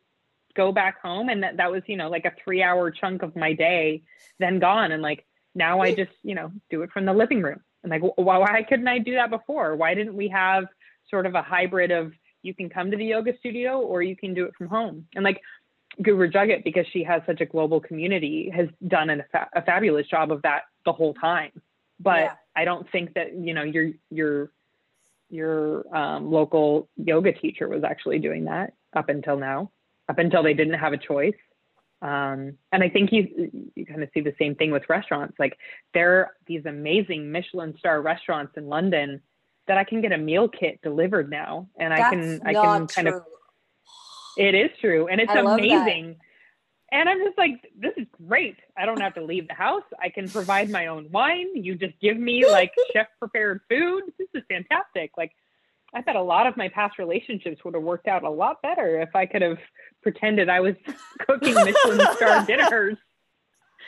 go 0.59 0.73
back 0.73 1.01
home 1.01 1.29
and 1.29 1.45
that, 1.45 1.57
that 1.57 1.71
was 1.71 1.83
you 1.87 1.97
know 1.97 2.11
like 2.11 2.25
a 2.25 2.33
three 2.43 2.63
hour 2.63 2.91
chunk 2.91 3.23
of 3.23 3.35
my 3.37 3.53
day 3.53 4.03
then 4.41 4.59
gone. 4.59 4.93
And 4.93 5.03
like 5.03 5.25
now 5.55 5.81
i 5.81 5.95
just 5.95 6.11
you 6.23 6.35
know 6.35 6.53
do 6.69 6.83
it 6.83 6.91
from 6.91 7.07
the 7.07 7.15
living 7.15 7.41
room. 7.41 7.61
And 7.83 7.91
like 7.91 8.03
why, 8.17 8.39
why 8.39 8.63
couldn't 8.69 8.89
i 8.89 8.99
do 8.99 9.15
that 9.15 9.31
before? 9.31 9.77
Why 9.77 9.95
didn't 9.95 10.17
we 10.17 10.29
have 10.29 10.65
sort 11.09 11.27
of 11.27 11.35
a 11.35 11.43
hybrid 11.43 11.91
of 11.93 12.13
you 12.43 12.53
can 12.55 12.69
come 12.69 12.91
to 12.91 12.97
the 12.97 13.05
yoga 13.05 13.33
studio 13.39 13.81
or 13.81 14.03
you 14.03 14.17
can 14.17 14.35
do 14.35 14.45
it 14.47 14.55
from 14.59 14.67
home? 14.67 15.07
And 15.15 15.25
like 15.25 15.41
guru 16.03 16.31
jagat 16.31 16.65
because 16.65 16.87
she 16.93 17.03
has 17.05 17.23
such 17.25 17.41
a 17.41 17.47
global 17.47 17.81
community 17.81 18.51
has 18.55 18.69
done 18.87 19.11
an, 19.11 19.23
a 19.55 19.63
fabulous 19.63 20.07
job 20.07 20.31
of 20.33 20.43
that 20.43 20.63
the 20.85 20.93
whole 20.93 21.15
time. 21.15 21.53
But 22.01 22.25
yeah. 22.25 22.35
i 22.57 22.65
don't 22.65 22.87
think 22.91 23.15
that 23.15 23.29
you 23.47 23.55
know 23.55 23.63
your 23.63 23.91
your 24.11 24.51
your 25.31 25.97
um, 25.97 26.31
local 26.31 26.89
yoga 26.97 27.33
teacher 27.33 27.69
was 27.69 27.85
actually 27.85 28.19
doing 28.19 28.45
that 28.45 28.73
up 28.95 29.09
until 29.09 29.37
now 29.37 29.71
up 30.09 30.19
until 30.19 30.43
they 30.43 30.55
didn't 30.55 30.75
have 30.75 30.93
a 30.93 30.99
choice. 30.99 31.35
Um, 32.01 32.55
and 32.71 32.83
I 32.83 32.89
think 32.89 33.11
you 33.13 33.71
you 33.75 33.85
kind 33.85 34.03
of 34.03 34.09
see 34.15 34.21
the 34.21 34.35
same 34.39 34.55
thing 34.55 34.71
with 34.71 34.89
restaurants. 34.89 35.35
Like 35.39 35.59
there 35.95 36.13
are 36.17 36.31
these 36.47 36.65
amazing 36.65 37.33
Michelin 37.33 37.75
star 37.79 38.01
restaurants 38.01 38.53
in 38.57 38.69
London 38.69 39.21
that 39.67 39.79
I 39.79 39.85
can 39.85 40.01
get 40.01 40.13
a 40.13 40.19
meal 40.19 40.49
kit 40.49 40.81
delivered 40.83 41.29
now, 41.31 41.69
and 41.79 41.93
That's 41.93 42.03
I 42.03 42.11
can 42.11 42.41
I 42.45 42.53
can 42.55 42.87
kind 42.87 43.09
true. 43.09 43.17
of. 43.17 43.23
It 44.37 44.55
is 44.55 44.71
true, 44.81 45.09
and 45.09 45.21
it's 45.21 45.33
amazing. 45.33 46.17
And 46.91 47.09
I'm 47.09 47.19
just 47.23 47.37
like, 47.37 47.71
this 47.77 47.93
is 47.99 48.07
great. 48.27 48.57
I 48.77 48.87
don't 48.87 49.01
have 49.01 49.15
to 49.15 49.23
leave 49.23 49.47
the 49.47 49.55
house. 49.55 49.83
I 50.01 50.09
can 50.09 50.29
provide 50.29 50.71
my 50.71 50.87
own 50.87 51.11
wine. 51.11 51.49
You 51.55 51.75
just 51.75 51.99
give 52.01 52.17
me 52.17 52.49
like 52.49 52.73
chef 52.95 53.09
prepared 53.19 53.61
food. 53.69 54.05
This 54.19 54.29
is 54.33 54.43
fantastic. 54.49 55.11
Like 55.19 55.33
I 55.95 56.03
bet 56.03 56.17
a 56.17 56.23
lot 56.23 56.47
of 56.47 56.57
my 56.57 56.69
past 56.69 56.99
relationships 56.99 57.65
would 57.65 57.75
have 57.75 57.83
worked 57.83 58.09
out 58.09 58.23
a 58.23 58.31
lot 58.31 58.61
better 58.63 59.01
if 59.01 59.15
I 59.15 59.25
could 59.25 59.43
have 59.43 59.59
pretended 60.03 60.49
I 60.49 60.61
was 60.61 60.75
cooking 61.27 61.55
Michelin 61.55 62.07
star 62.17 62.45
dinners. 62.47 62.97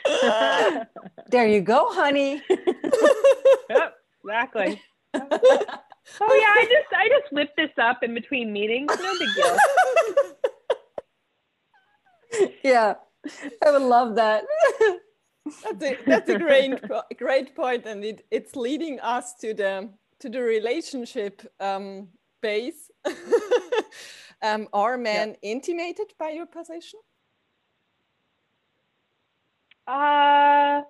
there 1.29 1.47
you 1.47 1.61
go, 1.61 1.93
honey. 1.93 2.41
yep, 3.69 3.93
exactly. 4.23 4.81
oh 5.13 5.19
yeah, 5.21 6.53
I 6.53 6.65
just 6.69 6.93
I 6.95 7.07
just 7.07 7.31
whip 7.31 7.51
this 7.55 7.69
up 7.79 8.01
in 8.01 8.15
between 8.15 8.51
meetings. 8.51 8.91
No 8.99 9.19
big 9.19 9.29
deal. 9.35 9.57
yeah, 12.63 12.95
I 13.63 13.71
would 13.71 13.83
love 13.83 14.15
that. 14.15 14.43
that's 15.45 15.83
a 15.83 15.97
that's 16.07 16.29
a 16.29 16.39
great 16.39 16.73
great 17.19 17.55
point, 17.55 17.85
and 17.85 18.03
it, 18.03 18.25
it's 18.31 18.55
leading 18.55 18.99
us 19.01 19.35
to 19.41 19.53
the 19.53 19.89
to 20.21 20.29
the 20.29 20.41
relationship 20.41 21.41
um, 21.59 22.07
base. 22.41 22.89
um, 24.41 24.67
are 24.73 24.97
men 24.97 25.35
yeah. 25.41 25.51
intimidated 25.51 26.13
by 26.17 26.29
your 26.29 26.45
position? 26.45 26.99
Uh, 29.87 30.81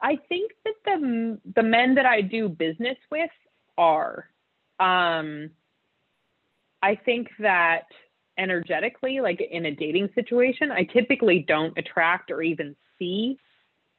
I 0.00 0.18
think 0.28 0.52
that 0.64 0.74
the 0.84 1.38
the 1.54 1.62
men 1.62 1.94
that 1.94 2.06
I 2.06 2.22
do 2.22 2.48
business 2.48 2.98
with 3.10 3.30
are. 3.78 4.28
Um, 4.80 5.50
I 6.82 6.96
think 6.96 7.28
that 7.38 7.84
energetically, 8.36 9.20
like 9.20 9.40
in 9.40 9.66
a 9.66 9.74
dating 9.74 10.08
situation, 10.14 10.72
I 10.72 10.84
typically 10.84 11.44
don't 11.46 11.76
attract 11.78 12.30
or 12.30 12.42
even 12.42 12.74
see 12.98 13.38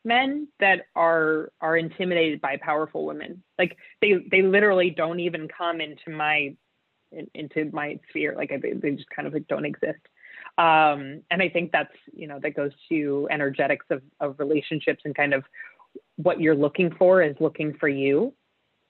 men 0.06 0.48
that 0.60 0.86
are 0.96 1.52
are 1.60 1.76
intimidated 1.76 2.40
by 2.40 2.58
powerful 2.58 3.06
women. 3.06 3.44
Like 3.58 3.78
they 4.02 4.14
they 4.30 4.42
literally 4.42 4.92
don't 4.92 5.20
even 5.20 5.48
come 5.48 5.82
into 5.82 6.10
my 6.10 6.56
in, 7.12 7.28
into 7.34 7.70
my 7.74 8.00
sphere. 8.10 8.36
Like 8.38 8.50
they, 8.62 8.74
they 8.74 8.92
just 8.92 9.10
kind 9.10 9.28
of 9.28 9.34
like 9.34 9.48
don't 9.48 9.66
exist. 9.66 10.00
Um 10.58 11.22
and 11.32 11.42
i 11.42 11.50
think 11.50 11.72
that's 11.72 11.94
you 12.14 12.28
know 12.28 12.40
that 12.42 12.56
goes 12.56 12.72
to 12.90 13.28
energetics 13.32 13.86
of 13.90 14.02
of 14.20 14.40
relationships 14.40 15.02
and 15.04 15.16
kind 15.16 15.34
of 15.34 15.44
what 16.18 16.40
you're 16.40 16.56
looking 16.56 16.94
for 16.98 17.22
is 17.22 17.36
looking 17.40 17.74
for 17.80 17.90
you. 17.90 18.34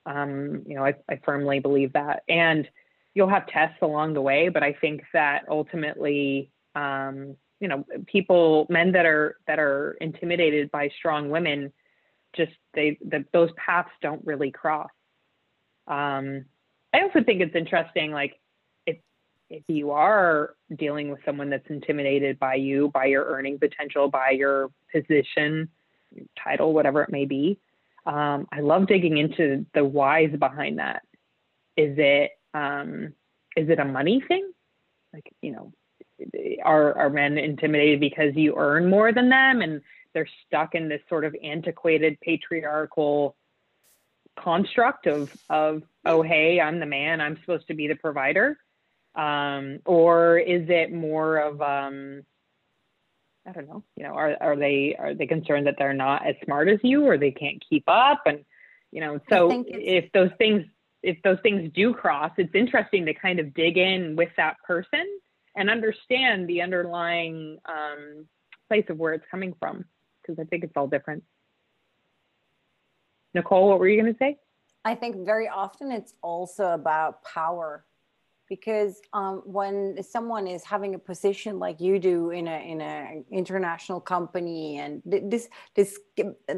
Um 0.05 0.63
you 0.67 0.75
know 0.75 0.85
i, 0.85 0.93
I 1.09 1.19
firmly 1.25 1.59
believe 1.59 1.93
that. 1.93 2.23
And 2.27 2.67
you'll 3.13 3.29
have 3.29 3.47
tests 3.47 3.77
along 3.81 4.13
the 4.13 4.21
way 4.21 4.49
but 4.49 4.61
i 4.61 4.73
think 4.73 5.03
that 5.13 5.45
ultimately 5.49 6.51
um 6.75 7.37
you 7.65 7.69
know 7.69 7.83
people 8.05 8.67
men 8.69 8.91
that 8.91 9.07
are 9.07 9.37
that 9.47 9.57
are 9.57 9.97
intimidated 9.99 10.69
by 10.69 10.87
strong 10.99 11.31
women 11.31 11.73
just 12.37 12.51
they 12.75 12.95
that 13.03 13.25
those 13.33 13.49
paths 13.57 13.89
don't 14.03 14.23
really 14.23 14.51
cross. 14.51 14.91
Um 15.87 16.45
i 16.93 17.01
also 17.01 17.23
think 17.23 17.41
it's 17.41 17.55
interesting 17.55 18.11
like 18.11 18.39
if 18.85 18.97
if 19.49 19.63
you 19.67 19.89
are 19.89 20.53
dealing 20.75 21.09
with 21.09 21.19
someone 21.25 21.49
that's 21.49 21.67
intimidated 21.71 22.37
by 22.37 22.53
you 22.53 22.89
by 22.89 23.05
your 23.05 23.25
earning 23.25 23.57
potential 23.57 24.09
by 24.09 24.29
your 24.29 24.69
position 24.93 25.67
title 26.37 26.71
whatever 26.71 27.01
it 27.01 27.09
may 27.09 27.25
be 27.25 27.57
um, 28.05 28.47
i 28.51 28.59
love 28.59 28.85
digging 28.85 29.17
into 29.17 29.65
the 29.73 29.83
whys 29.83 30.29
behind 30.37 30.77
that. 30.77 31.01
Is 31.75 31.95
it 31.97 32.31
um, 32.53 33.13
is 33.57 33.69
it 33.69 33.79
a 33.79 33.85
money 33.85 34.23
thing? 34.27 34.51
Like 35.11 35.33
you 35.41 35.51
know 35.51 35.73
are 36.63 36.97
are 36.97 37.09
men 37.09 37.37
intimidated 37.37 37.99
because 37.99 38.35
you 38.35 38.55
earn 38.57 38.89
more 38.89 39.11
than 39.11 39.29
them 39.29 39.61
and 39.61 39.81
they're 40.13 40.27
stuck 40.47 40.75
in 40.75 40.87
this 40.87 41.01
sort 41.09 41.25
of 41.25 41.35
antiquated 41.43 42.19
patriarchal 42.21 43.35
construct 44.37 45.07
of 45.07 45.31
of 45.49 45.83
oh 46.05 46.21
hey 46.21 46.59
i'm 46.59 46.79
the 46.79 46.85
man. 46.85 47.21
I'm 47.21 47.37
supposed 47.41 47.67
to 47.67 47.73
be 47.73 47.87
the 47.87 47.95
provider. 47.95 48.57
Um, 49.15 49.79
or 49.85 50.37
is 50.37 50.67
it 50.67 50.91
more 50.91 51.37
of 51.37 51.61
um, 51.61 52.23
i 53.47 53.51
don't 53.53 53.69
know 53.69 53.83
you 53.95 54.03
know 54.03 54.13
are, 54.13 54.35
are 54.41 54.55
they 54.57 54.95
are 54.99 55.13
they 55.13 55.25
concerned 55.25 55.67
that 55.67 55.75
they're 55.77 55.93
not 55.93 56.27
as 56.27 56.35
smart 56.43 56.67
as 56.67 56.79
you 56.83 57.05
or 57.05 57.17
they 57.17 57.31
can't 57.31 57.63
keep 57.69 57.85
up? 57.87 58.23
And 58.25 58.43
you 58.91 59.01
know 59.01 59.19
so 59.29 59.63
if 59.67 60.11
those 60.11 60.31
things 60.37 60.65
if 61.01 61.21
those 61.23 61.37
things 61.43 61.71
do 61.73 61.93
cross 61.93 62.31
it's 62.37 62.55
interesting 62.55 63.05
to 63.05 63.13
kind 63.13 63.39
of 63.39 63.53
dig 63.53 63.77
in 63.77 64.15
with 64.15 64.29
that 64.37 64.57
person 64.65 65.05
and 65.55 65.69
understand 65.69 66.47
the 66.47 66.61
underlying 66.61 67.57
um, 67.65 68.25
place 68.67 68.85
of 68.89 68.97
where 68.97 69.13
it's 69.13 69.25
coming 69.29 69.53
from 69.59 69.85
because 70.21 70.39
I 70.39 70.45
think 70.45 70.63
it's 70.63 70.73
all 70.75 70.87
different. 70.87 71.23
Nicole, 73.33 73.69
what 73.69 73.79
were 73.79 73.87
you 73.87 74.01
going 74.01 74.13
to 74.13 74.17
say? 74.17 74.37
I 74.83 74.95
think 74.95 75.25
very 75.25 75.47
often 75.47 75.91
it's 75.91 76.13
also 76.21 76.67
about 76.67 77.23
power 77.23 77.85
because 78.47 79.01
um, 79.13 79.41
when 79.45 80.01
someone 80.03 80.47
is 80.47 80.63
having 80.63 80.93
a 80.95 80.99
position 80.99 81.57
like 81.57 81.81
you 81.81 81.97
do 81.97 82.29
in 82.29 82.47
a 82.47 82.71
in 82.71 82.81
an 82.81 83.25
international 83.31 83.99
company 83.99 84.77
and 84.77 85.01
this 85.03 85.49
this 85.75 85.99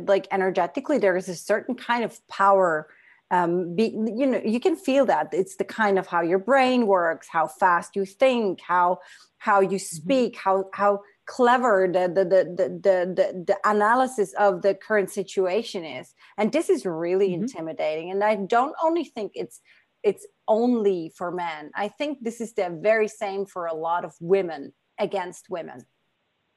like 0.05 0.27
energetically 0.31 0.97
there 0.97 1.15
is 1.15 1.29
a 1.29 1.35
certain 1.35 1.75
kind 1.75 2.03
of 2.03 2.27
power 2.27 2.89
um, 3.31 3.75
be, 3.75 3.93
you 3.93 4.25
know 4.25 4.41
you 4.43 4.59
can 4.59 4.75
feel 4.75 5.05
that 5.05 5.29
it's 5.33 5.57
the 5.57 5.65
kind 5.65 5.99
of 5.99 6.07
how 6.07 6.21
your 6.21 6.39
brain 6.39 6.87
works 6.87 7.27
how 7.29 7.47
fast 7.47 7.95
you 7.95 8.05
think 8.05 8.61
how 8.61 8.99
how 9.37 9.59
you 9.59 9.77
mm-hmm. 9.77 9.77
speak 9.77 10.35
mm-hmm. 10.35 10.49
how 10.49 10.65
how 10.73 11.01
clever 11.25 11.89
the 11.91 12.07
the, 12.07 12.23
the 12.23 12.43
the 12.55 13.13
the 13.13 13.43
the 13.47 13.57
analysis 13.65 14.33
of 14.35 14.61
the 14.61 14.73
current 14.73 15.09
situation 15.09 15.83
is 15.83 16.13
and 16.37 16.51
this 16.51 16.69
is 16.69 16.85
really 16.85 17.29
mm-hmm. 17.29 17.43
intimidating 17.43 18.11
and 18.11 18.23
i 18.23 18.35
don't 18.35 18.75
only 18.81 19.03
think 19.03 19.33
it's 19.35 19.59
it's 20.03 20.25
only 20.47 21.11
for 21.15 21.29
men 21.31 21.69
i 21.75 21.87
think 21.87 22.19
this 22.21 22.39
is 22.39 22.53
the 22.53 22.77
very 22.81 23.09
same 23.09 23.45
for 23.45 23.65
a 23.65 23.73
lot 23.73 24.05
of 24.05 24.13
women 24.21 24.71
against 24.99 25.49
women 25.49 25.85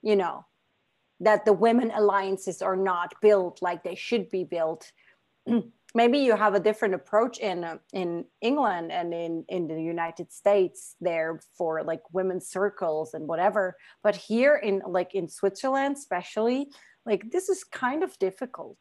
you 0.03 0.15
know 0.15 0.45
that 1.19 1.45
the 1.45 1.53
women 1.53 1.91
alliances 1.95 2.63
are 2.63 2.77
not 2.77 3.13
built 3.21 3.61
like 3.61 3.83
they 3.83 3.97
should 3.97 4.31
be 4.31 4.45
built 4.45 4.93
maybe 5.95 6.19
you 6.19 6.37
have 6.37 6.55
a 6.55 6.61
different 6.61 6.95
approach 6.95 7.39
in 7.39 7.65
uh, 7.65 7.79
in 7.93 8.25
England 8.41 8.93
and 8.93 9.13
in 9.13 9.45
in 9.49 9.67
the 9.67 9.83
United 9.83 10.33
States 10.33 10.97
there 11.01 11.41
for 11.57 11.83
like 11.83 12.03
women's 12.13 12.49
circles 12.49 13.15
and 13.15 13.27
whatever. 13.27 13.77
But 14.03 14.17
here 14.17 14.57
in 14.57 14.83
like 14.87 15.15
in 15.15 15.29
Switzerland 15.29 15.97
especially 15.97 16.69
like 17.07 17.31
this 17.31 17.49
is 17.49 17.65
kind 17.65 18.03
of 18.03 18.19
difficult. 18.19 18.79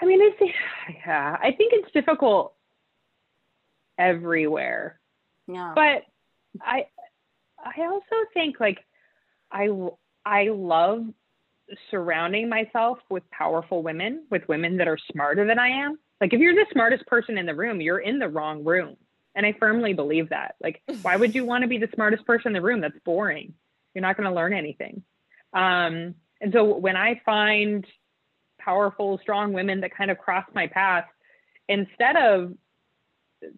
I 0.00 0.06
mean 0.06 0.20
it's 0.20 0.54
yeah 1.06 1.36
I 1.40 1.52
think 1.52 1.72
it's 1.74 1.92
difficult 1.92 2.54
everywhere. 3.98 5.00
Yeah. 5.46 5.72
But 5.74 6.02
I 6.60 6.86
I 7.58 7.82
also 7.82 8.16
think 8.34 8.60
like 8.60 8.78
I 9.50 9.70
I 10.24 10.48
love 10.48 11.06
surrounding 11.90 12.48
myself 12.48 12.98
with 13.10 13.28
powerful 13.30 13.82
women, 13.82 14.24
with 14.30 14.46
women 14.48 14.76
that 14.78 14.88
are 14.88 14.98
smarter 15.12 15.46
than 15.46 15.58
I 15.58 15.68
am. 15.68 15.98
Like 16.20 16.32
if 16.32 16.40
you're 16.40 16.54
the 16.54 16.66
smartest 16.72 17.06
person 17.06 17.38
in 17.38 17.46
the 17.46 17.54
room, 17.54 17.80
you're 17.80 17.98
in 17.98 18.18
the 18.18 18.28
wrong 18.28 18.64
room. 18.64 18.96
And 19.34 19.46
I 19.46 19.54
firmly 19.58 19.92
believe 19.92 20.30
that. 20.30 20.56
Like 20.60 20.82
why 21.02 21.16
would 21.16 21.34
you 21.34 21.44
want 21.44 21.62
to 21.62 21.68
be 21.68 21.78
the 21.78 21.88
smartest 21.94 22.26
person 22.26 22.48
in 22.48 22.52
the 22.54 22.62
room? 22.62 22.80
That's 22.80 22.98
boring. 23.04 23.54
You're 23.94 24.02
not 24.02 24.16
going 24.16 24.28
to 24.28 24.34
learn 24.34 24.52
anything. 24.52 25.02
Um, 25.52 26.14
and 26.40 26.52
so 26.52 26.76
when 26.76 26.96
I 26.96 27.20
find 27.24 27.86
powerful, 28.58 29.18
strong 29.22 29.52
women 29.52 29.80
that 29.80 29.96
kind 29.96 30.10
of 30.10 30.18
cross 30.18 30.44
my 30.54 30.66
path, 30.66 31.06
instead 31.68 32.16
of 32.16 32.52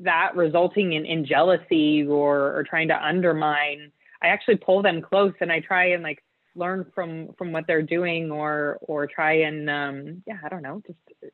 that 0.01 0.37
resulting 0.37 0.93
in, 0.93 1.05
in 1.07 1.25
jealousy 1.25 2.07
or, 2.07 2.57
or 2.57 2.65
trying 2.69 2.89
to 2.89 3.05
undermine, 3.05 3.93
I 4.23 4.29
actually 4.29 4.57
pull 4.57 4.83
them 4.83 5.01
close 5.01 5.33
and 5.41 5.51
I 5.51 5.61
try 5.61 5.93
and 5.93 6.03
like 6.03 6.23
learn 6.61 6.87
from 6.95 7.33
from 7.37 7.53
what 7.53 7.67
they're 7.67 7.83
doing 7.97 8.31
or 8.31 8.79
or 8.83 9.07
try 9.07 9.33
and 9.49 9.69
um 9.69 10.23
yeah, 10.27 10.39
I 10.45 10.49
don't 10.49 10.63
know, 10.63 10.83
just 10.87 11.33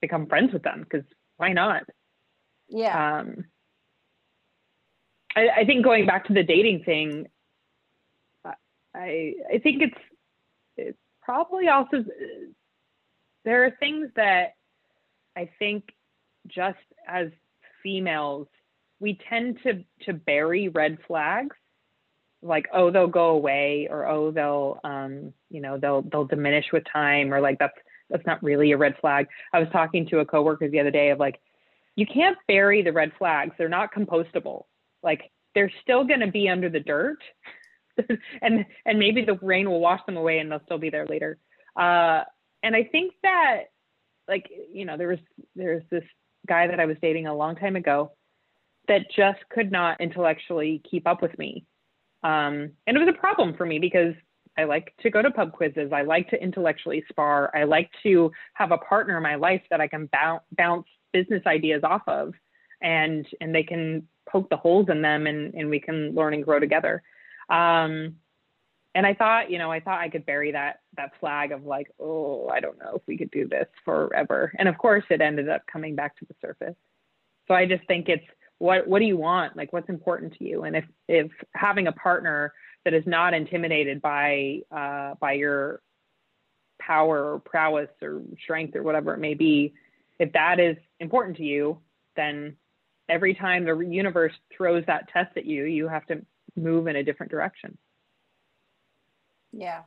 become 0.00 0.26
friends 0.26 0.52
with 0.52 0.62
them 0.62 0.84
because 0.84 1.06
why 1.38 1.52
not? 1.52 1.82
Yeah. 2.68 3.20
Um 3.20 3.44
I, 5.34 5.48
I 5.60 5.64
think 5.64 5.84
going 5.84 6.06
back 6.06 6.26
to 6.26 6.34
the 6.34 6.42
dating 6.42 6.84
thing, 6.84 7.26
I 8.94 9.34
I 9.52 9.58
think 9.62 9.82
it's 9.82 10.02
it's 10.76 10.98
probably 11.22 11.68
also 11.68 12.04
there 13.44 13.64
are 13.64 13.76
things 13.80 14.10
that 14.16 14.54
I 15.36 15.50
think 15.58 15.84
just 16.46 16.78
as 17.08 17.28
females 17.82 18.46
we 18.98 19.18
tend 19.28 19.58
to 19.62 19.84
to 20.02 20.12
bury 20.12 20.68
red 20.68 20.98
flags 21.06 21.56
like 22.42 22.66
oh 22.72 22.90
they'll 22.90 23.06
go 23.06 23.30
away 23.30 23.86
or 23.90 24.06
oh 24.06 24.30
they'll 24.30 24.80
um 24.84 25.32
you 25.50 25.60
know 25.60 25.78
they'll 25.78 26.02
they'll 26.02 26.24
diminish 26.24 26.66
with 26.72 26.82
time 26.90 27.32
or 27.34 27.40
like 27.40 27.58
that's 27.58 27.74
that's 28.08 28.26
not 28.26 28.42
really 28.42 28.72
a 28.72 28.76
red 28.76 28.96
flag. 29.00 29.28
I 29.52 29.60
was 29.60 29.68
talking 29.72 30.04
to 30.08 30.18
a 30.18 30.26
coworker 30.26 30.68
the 30.68 30.80
other 30.80 30.90
day 30.90 31.10
of 31.10 31.18
like 31.18 31.40
you 31.96 32.06
can't 32.06 32.36
bury 32.48 32.82
the 32.82 32.92
red 32.92 33.12
flags. 33.18 33.54
They're 33.56 33.68
not 33.68 33.94
compostable. 33.94 34.64
Like 35.02 35.30
they're 35.54 35.70
still 35.82 36.04
going 36.04 36.20
to 36.20 36.30
be 36.30 36.48
under 36.48 36.68
the 36.68 36.80
dirt 36.80 37.18
and 38.42 38.64
and 38.84 38.98
maybe 38.98 39.24
the 39.24 39.38
rain 39.42 39.68
will 39.70 39.80
wash 39.80 40.00
them 40.06 40.16
away 40.16 40.38
and 40.38 40.50
they'll 40.50 40.64
still 40.64 40.78
be 40.78 40.90
there 40.90 41.06
later. 41.06 41.38
Uh 41.76 42.22
and 42.62 42.74
i 42.74 42.84
think 42.84 43.12
that 43.22 43.64
like 44.28 44.50
you 44.72 44.84
know 44.84 44.96
there 44.96 45.08
was 45.08 45.18
there's 45.56 45.82
this 45.90 46.04
guy 46.46 46.66
that 46.66 46.80
i 46.80 46.86
was 46.86 46.96
dating 47.02 47.26
a 47.26 47.34
long 47.34 47.56
time 47.56 47.76
ago 47.76 48.12
that 48.88 49.02
just 49.14 49.38
could 49.50 49.70
not 49.70 50.00
intellectually 50.00 50.82
keep 50.90 51.06
up 51.06 51.22
with 51.22 51.36
me 51.38 51.64
um, 52.22 52.72
and 52.86 52.96
it 52.96 52.98
was 52.98 53.08
a 53.08 53.18
problem 53.18 53.54
for 53.54 53.66
me 53.66 53.78
because 53.78 54.14
I 54.58 54.64
like 54.64 54.94
to 55.02 55.10
go 55.10 55.22
to 55.22 55.30
pub 55.30 55.52
quizzes. 55.52 55.92
I 55.92 56.02
like 56.02 56.28
to 56.30 56.42
intellectually 56.42 57.04
spar. 57.08 57.50
I 57.54 57.64
like 57.64 57.90
to 58.02 58.30
have 58.54 58.72
a 58.72 58.78
partner 58.78 59.16
in 59.16 59.22
my 59.22 59.36
life 59.36 59.62
that 59.70 59.80
I 59.80 59.88
can 59.88 60.08
bounce, 60.12 60.42
bounce 60.56 60.86
business 61.12 61.42
ideas 61.46 61.82
off 61.82 62.02
of 62.06 62.34
and 62.82 63.26
and 63.40 63.54
they 63.54 63.62
can 63.62 64.06
poke 64.28 64.48
the 64.48 64.56
holes 64.56 64.88
in 64.88 65.02
them 65.02 65.26
and, 65.26 65.54
and 65.54 65.68
we 65.68 65.80
can 65.80 66.14
learn 66.14 66.34
and 66.34 66.44
grow 66.44 66.58
together. 66.60 67.02
Um, 67.48 68.16
and 68.94 69.06
I 69.06 69.14
thought, 69.14 69.50
you 69.50 69.58
know, 69.58 69.70
I 69.70 69.80
thought 69.80 70.00
I 70.00 70.08
could 70.08 70.26
bury 70.26 70.52
that 70.52 70.80
that 70.96 71.12
flag 71.20 71.52
of 71.52 71.64
like, 71.64 71.88
oh, 72.00 72.48
I 72.48 72.60
don't 72.60 72.78
know 72.78 72.96
if 72.96 73.02
we 73.06 73.16
could 73.16 73.30
do 73.30 73.48
this 73.48 73.66
forever. 73.84 74.52
And 74.58 74.68
of 74.68 74.78
course 74.78 75.04
it 75.10 75.20
ended 75.20 75.48
up 75.48 75.62
coming 75.72 75.94
back 75.94 76.16
to 76.18 76.24
the 76.24 76.34
surface. 76.40 76.76
So 77.48 77.54
I 77.54 77.66
just 77.66 77.86
think 77.86 78.08
it's 78.08 78.24
what 78.60 78.86
what 78.86 79.00
do 79.00 79.06
you 79.06 79.16
want? 79.16 79.56
Like 79.56 79.72
what's 79.72 79.88
important 79.88 80.34
to 80.38 80.44
you? 80.44 80.62
And 80.62 80.76
if 80.76 80.84
if 81.08 81.32
having 81.54 81.88
a 81.88 81.92
partner 81.92 82.52
that 82.84 82.94
is 82.94 83.04
not 83.06 83.34
intimidated 83.34 84.00
by 84.00 84.60
uh, 84.70 85.14
by 85.20 85.32
your 85.32 85.82
power 86.80 87.34
or 87.34 87.40
prowess 87.40 87.90
or 88.00 88.22
strength 88.42 88.76
or 88.76 88.82
whatever 88.82 89.12
it 89.12 89.18
may 89.18 89.34
be 89.34 89.74
if 90.18 90.32
that 90.32 90.58
is 90.58 90.78
important 90.98 91.36
to 91.36 91.44
you 91.44 91.78
then 92.16 92.56
every 93.06 93.34
time 93.34 93.66
the 93.66 93.78
universe 93.80 94.32
throws 94.56 94.82
that 94.86 95.06
test 95.12 95.36
at 95.36 95.44
you 95.44 95.64
you 95.64 95.88
have 95.88 96.06
to 96.06 96.24
move 96.56 96.86
in 96.86 96.96
a 96.96 97.02
different 97.02 97.30
direction. 97.30 97.76
Yeah. 99.52 99.82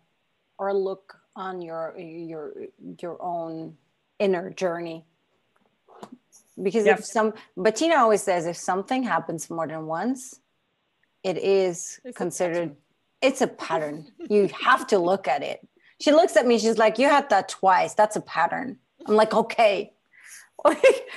Or 0.57 0.73
look 0.73 1.15
on 1.36 1.62
your 1.62 1.97
your 1.97 2.53
your 2.99 3.21
own 3.21 3.75
inner 4.19 4.51
journey 4.51 5.05
because 6.61 6.85
if 6.85 7.03
some 7.03 7.33
bettina 7.57 7.95
always 7.95 8.21
says 8.21 8.45
if 8.45 8.57
something 8.57 9.03
happens 9.03 9.49
more 9.49 9.67
than 9.67 9.85
once 9.85 10.39
it 11.23 11.37
is 11.37 11.99
it's 12.03 12.17
considered 12.17 12.69
a 12.69 12.71
it's 13.23 13.41
a 13.41 13.47
pattern. 13.47 14.11
You 14.29 14.49
have 14.65 14.85
to 14.87 14.99
look 14.99 15.29
at 15.29 15.41
it. 15.43 15.65
She 16.01 16.11
looks 16.11 16.35
at 16.35 16.45
me 16.45 16.59
she's 16.59 16.77
like 16.77 16.99
you 16.99 17.07
had 17.07 17.29
that 17.29 17.47
twice. 17.49 17.93
That's 17.93 18.17
a 18.17 18.21
pattern. 18.21 18.77
I'm 19.07 19.15
like 19.15 19.33
okay. 19.33 19.93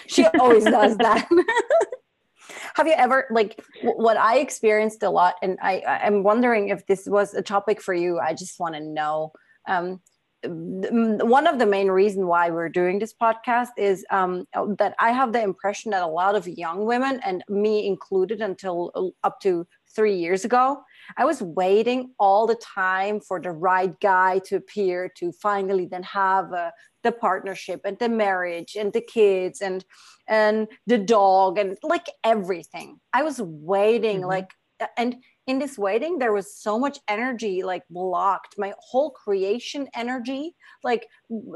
She 0.06 0.24
always 0.24 0.64
does 0.64 0.96
that. 0.98 1.28
Have 2.74 2.86
you 2.86 2.94
ever 2.94 3.26
like 3.30 3.60
what 3.82 4.16
i 4.16 4.38
experienced 4.38 5.02
a 5.02 5.10
lot 5.10 5.36
and 5.42 5.58
i 5.62 5.82
i'm 6.02 6.22
wondering 6.22 6.68
if 6.68 6.86
this 6.86 7.06
was 7.06 7.32
a 7.32 7.40
topic 7.40 7.80
for 7.80 7.94
you 7.94 8.18
i 8.18 8.34
just 8.34 8.60
want 8.60 8.74
to 8.74 8.80
know 8.80 9.32
um, 9.66 10.00
one 10.44 11.46
of 11.46 11.58
the 11.58 11.66
main 11.66 11.88
reason 11.88 12.26
why 12.26 12.50
we're 12.50 12.68
doing 12.68 12.98
this 12.98 13.14
podcast 13.14 13.70
is 13.76 14.04
um, 14.10 14.46
that 14.78 14.94
I 14.98 15.10
have 15.10 15.32
the 15.32 15.42
impression 15.42 15.90
that 15.90 16.02
a 16.02 16.06
lot 16.06 16.34
of 16.34 16.46
young 16.46 16.84
women, 16.84 17.20
and 17.24 17.42
me 17.48 17.86
included, 17.86 18.40
until 18.40 18.90
uh, 18.94 19.26
up 19.26 19.40
to 19.40 19.66
three 19.94 20.14
years 20.14 20.44
ago, 20.44 20.82
I 21.16 21.24
was 21.24 21.40
waiting 21.42 22.12
all 22.18 22.46
the 22.46 22.56
time 22.56 23.20
for 23.20 23.40
the 23.40 23.50
right 23.50 23.98
guy 24.00 24.40
to 24.46 24.56
appear 24.56 25.10
to 25.16 25.32
finally 25.32 25.86
then 25.86 26.02
have 26.02 26.52
uh, 26.52 26.70
the 27.02 27.12
partnership 27.12 27.80
and 27.84 27.98
the 27.98 28.08
marriage 28.08 28.76
and 28.78 28.92
the 28.92 29.00
kids 29.00 29.60
and 29.62 29.84
and 30.28 30.68
the 30.86 30.98
dog 30.98 31.58
and 31.58 31.78
like 31.82 32.06
everything. 32.24 33.00
I 33.12 33.22
was 33.22 33.40
waiting 33.40 34.18
mm-hmm. 34.18 34.28
like 34.28 34.50
and 34.96 35.16
in 35.46 35.58
this 35.58 35.78
waiting 35.78 36.18
there 36.18 36.32
was 36.32 36.54
so 36.54 36.78
much 36.78 36.98
energy 37.08 37.62
like 37.62 37.84
blocked. 37.90 38.56
My 38.58 38.74
whole 38.78 39.10
creation 39.10 39.88
energy 39.94 40.54
like 40.82 41.06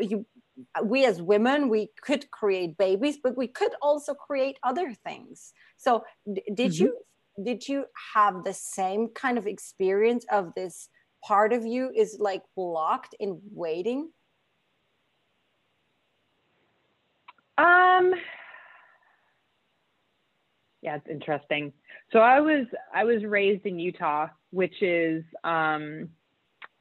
you 0.01 0.27
we 0.85 1.05
as 1.05 1.23
women 1.23 1.69
we 1.69 1.89
could 2.03 2.31
create 2.31 2.77
babies 2.77 3.19
but 3.23 3.37
we 3.37 3.49
could 3.49 3.73
also 3.83 4.15
create 4.15 4.59
other 4.63 4.95
things. 4.95 5.53
So 5.77 6.05
did 6.55 6.73
mm-hmm. 6.73 6.85
you 6.85 6.99
did 7.43 7.67
you 7.69 7.87
have 8.15 8.45
the 8.45 8.55
same 8.55 9.09
kind 9.15 9.39
of 9.39 9.47
experience 9.47 10.25
of 10.31 10.53
this 10.55 10.89
part 11.25 11.53
of 11.53 11.67
you 11.67 11.91
is 11.95 12.17
like 12.21 12.43
blocked 12.57 13.15
in 13.19 13.41
waiting? 13.53 14.11
Um 17.59 18.15
yeah 20.83 20.97
it's 20.97 21.09
interesting. 21.09 21.73
So 22.13 22.21
i 22.21 22.41
was 22.41 22.67
i 22.95 23.05
was 23.05 23.25
raised 23.25 23.67
in 23.67 23.79
utah 23.79 24.29
which 24.51 24.83
is 24.83 25.23
um, 25.45 26.09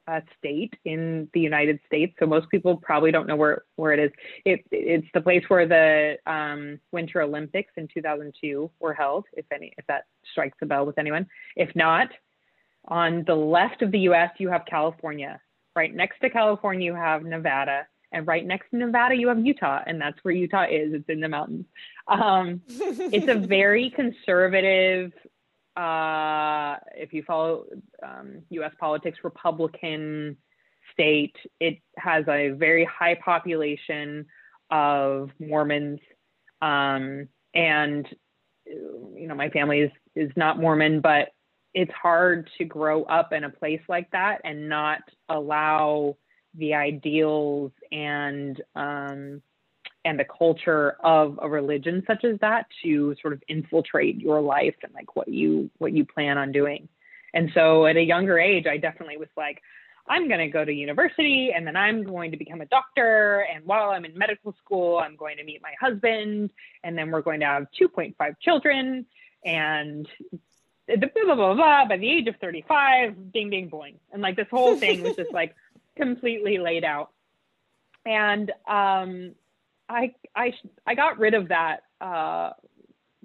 a 0.08 0.22
state 0.38 0.74
in 0.84 1.28
the 1.34 1.40
united 1.40 1.78
states. 1.86 2.14
So 2.18 2.26
most 2.26 2.48
people 2.50 2.76
probably 2.76 3.12
don't 3.12 3.26
know 3.26 3.36
where 3.36 3.62
where 3.76 3.92
it 3.92 4.00
is. 4.00 4.10
It, 4.44 4.64
it's 4.70 5.06
the 5.14 5.20
place 5.20 5.44
where 5.48 5.66
the 5.66 6.16
um, 6.30 6.80
winter 6.92 7.22
olympics 7.22 7.72
in 7.76 7.88
2002 7.92 8.70
were 8.80 8.94
held 8.94 9.26
if 9.34 9.46
any 9.52 9.72
if 9.78 9.86
that 9.86 10.04
strikes 10.32 10.58
a 10.62 10.66
bell 10.66 10.86
with 10.86 10.98
anyone. 10.98 11.26
If 11.56 11.74
not 11.76 12.08
on 12.86 13.24
the 13.26 13.34
left 13.34 13.82
of 13.82 13.92
the 13.92 13.98
us 13.98 14.30
you 14.38 14.48
have 14.48 14.62
california. 14.66 15.40
Right 15.76 15.94
next 15.94 16.18
to 16.20 16.30
california 16.30 16.86
you 16.86 16.94
have 16.94 17.22
nevada 17.22 17.86
and 18.12 18.26
right 18.26 18.44
next 18.44 18.70
to 18.70 18.76
Nevada, 18.76 19.14
you 19.14 19.28
have 19.28 19.44
Utah, 19.44 19.80
and 19.86 20.00
that's 20.00 20.18
where 20.22 20.34
Utah 20.34 20.64
is. 20.64 20.92
It's 20.92 21.08
in 21.08 21.20
the 21.20 21.28
mountains. 21.28 21.66
Um, 22.08 22.60
it's 22.68 23.28
a 23.28 23.34
very 23.34 23.90
conservative, 23.90 25.12
uh, 25.76 26.76
if 26.96 27.12
you 27.12 27.22
follow 27.22 27.64
um, 28.02 28.42
US 28.50 28.72
politics, 28.80 29.18
Republican 29.22 30.36
state. 30.92 31.36
It 31.60 31.78
has 31.96 32.24
a 32.28 32.50
very 32.50 32.84
high 32.84 33.14
population 33.14 34.26
of 34.70 35.30
Mormons. 35.38 36.00
Um, 36.60 37.28
and, 37.54 38.06
you 38.66 39.26
know, 39.26 39.34
my 39.34 39.50
family 39.50 39.80
is, 39.80 39.90
is 40.14 40.30
not 40.36 40.58
Mormon, 40.58 41.00
but 41.00 41.28
it's 41.74 41.92
hard 41.92 42.50
to 42.58 42.64
grow 42.64 43.04
up 43.04 43.32
in 43.32 43.44
a 43.44 43.50
place 43.50 43.80
like 43.88 44.10
that 44.10 44.40
and 44.44 44.68
not 44.68 45.00
allow 45.28 46.16
the 46.54 46.74
ideals 46.74 47.72
and 47.92 48.60
um, 48.74 49.42
and 50.04 50.18
the 50.18 50.24
culture 50.24 50.96
of 51.04 51.38
a 51.42 51.48
religion 51.48 52.02
such 52.06 52.24
as 52.24 52.38
that 52.40 52.66
to 52.82 53.14
sort 53.20 53.32
of 53.32 53.42
infiltrate 53.48 54.20
your 54.20 54.40
life 54.40 54.74
and 54.82 54.92
like 54.94 55.14
what 55.16 55.28
you 55.28 55.70
what 55.78 55.92
you 55.92 56.04
plan 56.04 56.38
on 56.38 56.52
doing 56.52 56.88
and 57.34 57.50
so 57.54 57.86
at 57.86 57.96
a 57.96 58.02
younger 58.02 58.38
age 58.38 58.66
i 58.66 58.76
definitely 58.76 59.18
was 59.18 59.28
like 59.36 59.60
i'm 60.08 60.26
going 60.26 60.40
to 60.40 60.48
go 60.48 60.64
to 60.64 60.72
university 60.72 61.52
and 61.54 61.66
then 61.66 61.76
i'm 61.76 62.02
going 62.02 62.30
to 62.30 62.36
become 62.38 62.62
a 62.62 62.66
doctor 62.66 63.46
and 63.52 63.64
while 63.66 63.90
i'm 63.90 64.04
in 64.04 64.16
medical 64.16 64.54
school 64.64 64.98
i'm 64.98 65.16
going 65.16 65.36
to 65.36 65.44
meet 65.44 65.60
my 65.62 65.74
husband 65.78 66.50
and 66.82 66.96
then 66.96 67.10
we're 67.10 67.20
going 67.20 67.40
to 67.40 67.46
have 67.46 67.66
2.5 67.78 68.14
children 68.40 69.04
and 69.44 70.08
the 70.98 71.06
blah, 71.14 71.24
blah, 71.24 71.34
blah, 71.34 71.54
blah, 71.54 71.84
by 71.86 71.96
the 71.96 72.08
age 72.08 72.26
of 72.26 72.36
35, 72.40 73.32
ding, 73.32 73.50
ding, 73.50 73.70
boing. 73.70 73.96
And 74.12 74.22
like 74.22 74.36
this 74.36 74.48
whole 74.50 74.76
thing 74.76 75.02
was 75.02 75.16
just 75.16 75.32
like 75.32 75.54
completely 75.96 76.58
laid 76.58 76.84
out. 76.84 77.10
And 78.06 78.50
um, 78.68 79.34
I, 79.88 80.14
I, 80.34 80.52
I 80.86 80.94
got 80.94 81.18
rid 81.18 81.34
of 81.34 81.48
that 81.48 81.82
uh, 82.00 82.50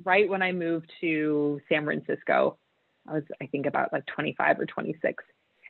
right 0.03 0.29
when 0.29 0.41
I 0.41 0.51
moved 0.51 0.91
to 1.01 1.61
San 1.69 1.85
Francisco. 1.85 2.57
I 3.07 3.13
was, 3.13 3.23
I 3.41 3.45
think, 3.47 3.65
about 3.65 3.93
like 3.93 4.05
25 4.07 4.59
or 4.59 4.65
26. 4.65 5.23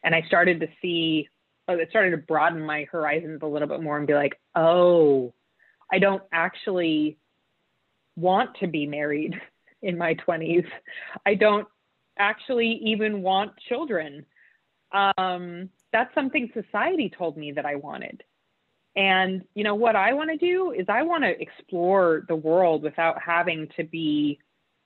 And 0.03 0.15
I 0.15 0.23
started 0.27 0.59
to 0.61 0.67
see, 0.81 1.27
oh, 1.67 1.73
it 1.73 1.89
started 1.89 2.11
to 2.11 2.17
broaden 2.17 2.65
my 2.65 2.85
horizons 2.91 3.39
a 3.41 3.47
little 3.47 3.67
bit 3.67 3.81
more 3.81 3.97
and 3.97 4.07
be 4.07 4.13
like, 4.13 4.39
oh, 4.55 5.33
I 5.91 5.99
don't 5.99 6.23
actually 6.31 7.17
want 8.15 8.55
to 8.59 8.67
be 8.67 8.85
married 8.85 9.39
in 9.81 9.97
my 9.97 10.15
20s. 10.15 10.65
I 11.25 11.35
don't 11.35 11.67
actually 12.17 12.79
even 12.83 13.21
want 13.21 13.51
children. 13.67 14.25
Um, 14.91 15.69
that's 15.91 16.13
something 16.15 16.49
society 16.53 17.11
told 17.15 17.37
me 17.37 17.51
that 17.51 17.65
I 17.65 17.75
wanted. 17.75 18.23
And 18.95 19.43
you 19.53 19.63
know 19.63 19.75
what 19.75 19.95
I 19.95 20.13
want 20.13 20.29
to 20.31 20.37
do 20.37 20.71
is 20.71 20.85
I 20.87 21.03
want 21.03 21.23
to 21.23 21.41
explore 21.41 22.23
the 22.27 22.35
world 22.35 22.83
without 22.83 23.21
having 23.21 23.67
to 23.75 23.83
be 23.83 24.39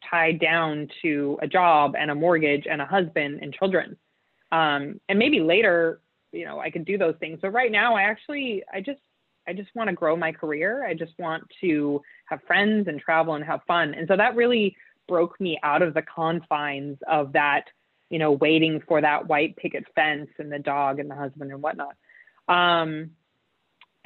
tied 0.10 0.40
down 0.40 0.88
to 1.02 1.38
a 1.42 1.48
job 1.48 1.96
and 1.98 2.10
a 2.10 2.16
mortgage 2.16 2.66
and 2.70 2.82
a 2.82 2.86
husband 2.86 3.40
and 3.42 3.54
children. 3.54 3.98
Um, 4.52 5.00
and 5.08 5.20
maybe 5.20 5.42
later, 5.42 6.02
you 6.32 6.46
know, 6.46 6.60
I 6.60 6.72
could 6.72 6.86
do 6.86 6.98
those 6.98 7.16
things. 7.20 7.40
But 7.42 7.52
right 7.52 7.72
now, 7.72 7.96
I 7.96 8.04
actually, 8.04 8.64
I 8.74 8.82
just, 8.82 9.02
I 9.48 9.54
just 9.54 9.70
want 9.76 9.90
to 9.90 9.96
grow 9.96 10.16
my 10.16 10.32
career. 10.32 10.86
I 10.86 10.94
just 10.94 11.14
want 11.20 11.44
to 11.62 12.02
have 12.26 12.40
friends 12.48 12.88
and 12.88 13.00
travel 13.00 13.36
and 13.36 13.44
have 13.46 13.62
fun. 13.68 13.94
And 13.94 14.08
so 14.08 14.18
that 14.18 14.36
really 14.36 14.76
broke 15.08 15.40
me 15.40 15.60
out 15.64 15.82
of 15.82 15.94
the 15.94 16.04
confines 16.04 16.98
of 17.08 17.34
that, 17.34 17.66
you 18.10 18.20
know, 18.20 18.32
waiting 18.32 18.82
for 18.88 19.02
that 19.02 19.28
white 19.28 19.56
picket 19.56 19.86
fence 19.96 20.30
and 20.38 20.52
the 20.52 20.60
dog 20.60 21.00
and 21.00 21.10
the 21.10 21.16
husband 21.16 21.52
and 21.52 21.62
whatnot. 21.62 21.96
Um, 22.48 23.12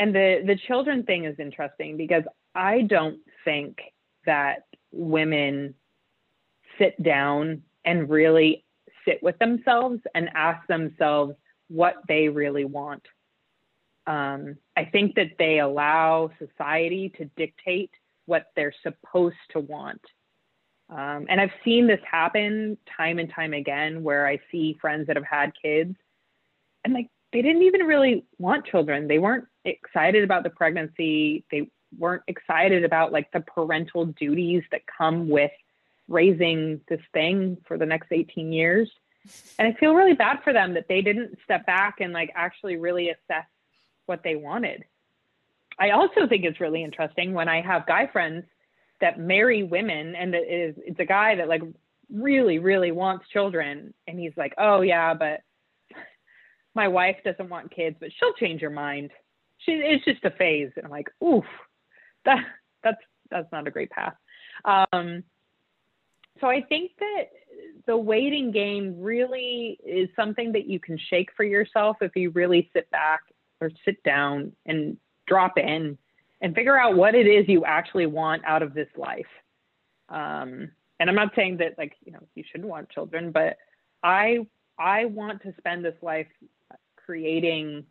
and 0.04 0.14
the 0.14 0.44
the 0.46 0.58
children 0.68 1.04
thing 1.04 1.24
is 1.24 1.40
interesting 1.40 1.96
because 1.96 2.24
I 2.54 2.82
don't 2.82 3.20
think 3.46 3.78
that 4.26 4.66
women 4.92 5.76
sit 6.78 7.02
down 7.02 7.62
and 7.86 8.10
really 8.10 8.66
sit 9.06 9.24
with 9.24 9.40
themselves 9.40 10.02
and 10.14 10.30
ask 10.36 10.68
themselves 10.68 11.36
what 11.70 11.96
they 12.10 12.28
really 12.28 12.66
want. 12.66 13.02
Um, 14.06 14.58
I 14.76 14.84
think 14.84 15.16
that 15.16 15.32
they 15.40 15.60
allow 15.60 16.32
society 16.38 17.14
to 17.18 17.26
dictate 17.38 17.92
what 18.26 18.48
they're 18.58 18.76
supposed 18.84 19.36
to 19.52 19.62
want. 19.62 20.02
Um, 20.90 21.28
and 21.30 21.40
I've 21.40 21.58
seen 21.64 21.88
this 21.88 22.02
happen 22.10 22.78
time 22.98 23.20
and 23.20 23.32
time 23.34 23.54
again 23.54 24.04
where 24.04 24.28
I 24.28 24.40
see 24.52 24.78
friends 24.82 25.08
that 25.08 25.16
have 25.16 25.26
had 25.26 25.54
kids 25.62 25.96
and 26.84 26.94
like 26.94 27.08
they 27.34 27.42
didn't 27.42 27.64
even 27.64 27.82
really 27.82 28.26
want 28.38 28.66
children. 28.66 29.08
They 29.08 29.20
weren't 29.20 29.46
excited 29.66 30.24
about 30.24 30.44
the 30.44 30.50
pregnancy. 30.50 31.44
They 31.52 31.70
weren't 31.98 32.24
excited 32.28 32.86
about 32.86 33.12
like 33.12 33.32
the 33.32 33.42
parental 33.42 34.06
duties 34.06 34.64
that 34.72 34.82
come 34.86 35.28
with 35.28 35.52
raising 36.08 36.82
this 36.88 37.02
thing 37.14 37.58
for 37.68 37.78
the 37.78 37.86
next 37.86 38.12
18 38.12 38.54
years. 38.54 38.90
And 39.58 39.68
I 39.68 39.78
feel 39.80 39.94
really 39.94 40.14
bad 40.14 40.40
for 40.44 40.54
them 40.54 40.74
that 40.76 40.88
they 40.88 41.02
didn't 41.02 41.38
step 41.44 41.66
back 41.66 42.02
and 42.02 42.14
like 42.14 42.32
actually 42.36 42.76
really 42.76 43.10
assess 43.10 43.46
what 44.06 44.22
they 44.24 44.36
wanted. 44.36 44.84
I 45.80 45.92
also 45.92 46.28
think 46.28 46.46
it's 46.46 46.60
really 46.60 46.84
interesting 46.84 47.34
when 47.34 47.48
I 47.48 47.62
have 47.62 47.88
guy 47.88 48.08
friends 48.08 48.44
that 49.02 49.20
marry 49.20 49.64
women 49.64 50.16
and 50.16 50.36
it 50.36 50.48
is 50.50 50.76
it's 50.86 51.00
a 51.00 51.06
guy 51.06 51.36
that 51.36 51.50
like 51.50 51.62
really 52.10 52.60
really 52.60 52.92
wants 52.92 53.28
children 53.34 53.94
and 54.08 54.20
he's 54.20 54.32
like 54.38 54.54
oh 54.58 54.82
yeah 54.82 55.14
but 55.14 55.42
my 56.76 56.88
wife 56.88 57.18
doesn't 57.24 57.50
want 57.50 57.74
kids 57.74 57.96
but 58.00 58.10
she'll 58.18 58.34
change 58.34 58.62
her 58.62 58.70
mind 58.70 59.12
she 59.60 59.72
it's 59.74 60.06
just 60.06 60.24
a 60.26 60.32
phase 60.32 60.72
and 60.76 60.86
i'm 60.86 60.92
like 60.92 61.10
oof 61.24 61.46
that 62.26 62.44
that's 62.84 63.02
that's 63.30 63.52
not 63.52 63.68
a 63.68 63.72
great 63.72 63.90
path 63.90 64.16
um 64.66 65.24
so 66.40 66.48
i 66.48 66.62
think 66.62 66.92
that 67.00 67.30
the 67.86 67.98
waiting 67.98 68.52
game 68.52 68.96
really 69.00 69.78
is 69.86 70.10
something 70.16 70.52
that 70.54 70.68
you 70.68 70.80
can 70.80 70.98
shake 71.10 71.30
for 71.36 71.44
yourself 71.44 71.98
if 72.02 72.16
you 72.16 72.30
really 72.32 72.70
sit 72.74 72.90
back 72.92 73.22
or 73.60 73.70
sit 73.86 74.02
down 74.04 74.52
and 74.66 74.98
drop 75.28 75.58
in 75.58 75.98
and 76.42 76.56
figure 76.56 76.78
out 76.78 76.96
what 76.96 77.16
it 77.16 77.28
is 77.28 77.48
you 77.48 77.66
actually 77.66 78.06
want 78.06 78.44
out 78.46 78.62
of 78.62 78.74
this 78.74 78.90
life. 78.98 79.26
Um, 80.10 80.70
and 81.00 81.10
I'm 81.10 81.16
not 81.16 81.32
saying 81.36 81.58
that 81.58 81.78
like 81.78 81.94
you 82.06 82.12
know 82.12 82.20
you 82.36 82.44
shouldn't 82.50 82.70
want 82.70 82.90
children, 82.90 83.32
but 83.32 83.58
I 84.04 84.46
I 84.78 85.06
want 85.06 85.42
to 85.44 85.54
spend 85.58 85.86
this 85.86 85.96
life 86.02 86.28
creating 86.96 87.86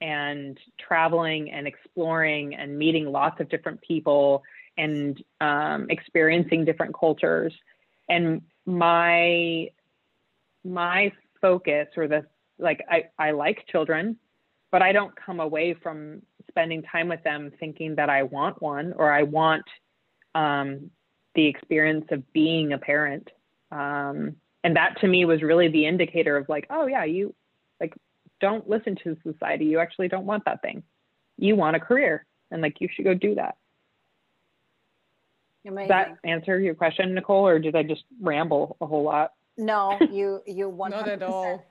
and 0.00 0.58
traveling 0.78 1.50
and 1.50 1.66
exploring 1.66 2.54
and 2.54 2.78
meeting 2.78 3.06
lots 3.06 3.40
of 3.40 3.48
different 3.48 3.80
people 3.80 4.42
and 4.76 5.22
um, 5.40 5.86
experiencing 5.90 6.64
different 6.64 6.94
cultures. 6.98 7.54
And 8.08 8.42
my 8.66 9.70
my 10.64 11.12
focus 11.40 11.88
or 11.96 12.08
the 12.08 12.26
like 12.58 12.84
I, 12.90 13.04
I 13.18 13.30
like 13.32 13.66
children, 13.70 14.16
but 14.70 14.82
I 14.82 14.92
don't 14.92 15.14
come 15.14 15.40
away 15.40 15.74
from 15.74 16.22
spending 16.48 16.82
time 16.82 17.08
with 17.08 17.22
them 17.22 17.52
thinking 17.58 17.96
that 17.96 18.10
I 18.10 18.22
want 18.22 18.60
one 18.62 18.94
or 18.96 19.12
I 19.12 19.22
want 19.24 19.64
um, 20.34 20.90
the 21.34 21.46
experience 21.46 22.06
of 22.10 22.32
being 22.32 22.72
a 22.72 22.78
parent. 22.78 23.30
Um, 23.70 24.36
and 24.66 24.74
that 24.74 25.00
to 25.00 25.06
me 25.06 25.24
was 25.24 25.42
really 25.42 25.68
the 25.68 25.86
indicator 25.86 26.36
of 26.36 26.48
like, 26.48 26.66
oh 26.70 26.88
yeah, 26.88 27.04
you 27.04 27.32
like 27.80 27.94
don't 28.40 28.68
listen 28.68 28.96
to 29.04 29.16
society. 29.22 29.66
You 29.66 29.78
actually 29.78 30.08
don't 30.08 30.26
want 30.26 30.44
that 30.44 30.60
thing. 30.60 30.82
You 31.38 31.54
want 31.54 31.76
a 31.76 31.80
career 31.80 32.26
and 32.50 32.60
like 32.60 32.80
you 32.80 32.88
should 32.92 33.04
go 33.04 33.14
do 33.14 33.36
that. 33.36 33.54
Amazing. 35.64 35.86
Does 35.86 35.88
that 35.88 36.28
answer 36.28 36.58
your 36.58 36.74
question, 36.74 37.14
Nicole, 37.14 37.46
or 37.46 37.60
did 37.60 37.76
I 37.76 37.84
just 37.84 38.02
ramble 38.20 38.76
a 38.80 38.86
whole 38.86 39.04
lot? 39.04 39.34
No, 39.56 39.96
you 40.10 40.42
you 40.48 40.68
one 40.68 40.90
not 40.90 41.08
at 41.08 41.22
all. 41.22 41.64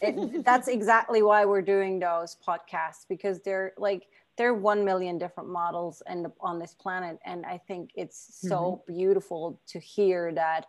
It, 0.00 0.42
that's 0.42 0.68
exactly 0.68 1.20
why 1.20 1.44
we're 1.44 1.60
doing 1.60 1.98
those 1.98 2.38
podcasts 2.48 3.04
because 3.06 3.40
they're 3.40 3.74
like 3.76 4.06
there 4.38 4.48
are 4.48 4.54
1 4.54 4.82
million 4.82 5.18
different 5.18 5.50
models 5.50 6.02
and 6.06 6.28
on 6.40 6.58
this 6.58 6.72
planet 6.72 7.18
and 7.26 7.44
i 7.44 7.58
think 7.58 7.90
it's 7.94 8.38
so 8.40 8.82
mm-hmm. 8.88 8.96
beautiful 8.96 9.60
to 9.66 9.78
hear 9.78 10.32
that 10.32 10.64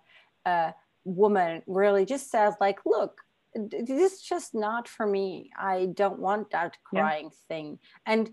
a 0.46 0.74
woman 1.04 1.62
really 1.68 2.06
just 2.06 2.30
says 2.30 2.54
like 2.60 2.80
look 2.86 3.22
this 3.56 4.14
is 4.14 4.22
just 4.22 4.54
not 4.54 4.88
for 4.88 5.06
me 5.06 5.50
i 5.58 5.88
don't 5.94 6.20
want 6.20 6.50
that 6.52 6.78
crying 6.84 7.26
yeah. 7.26 7.48
thing 7.48 7.80
and 8.06 8.32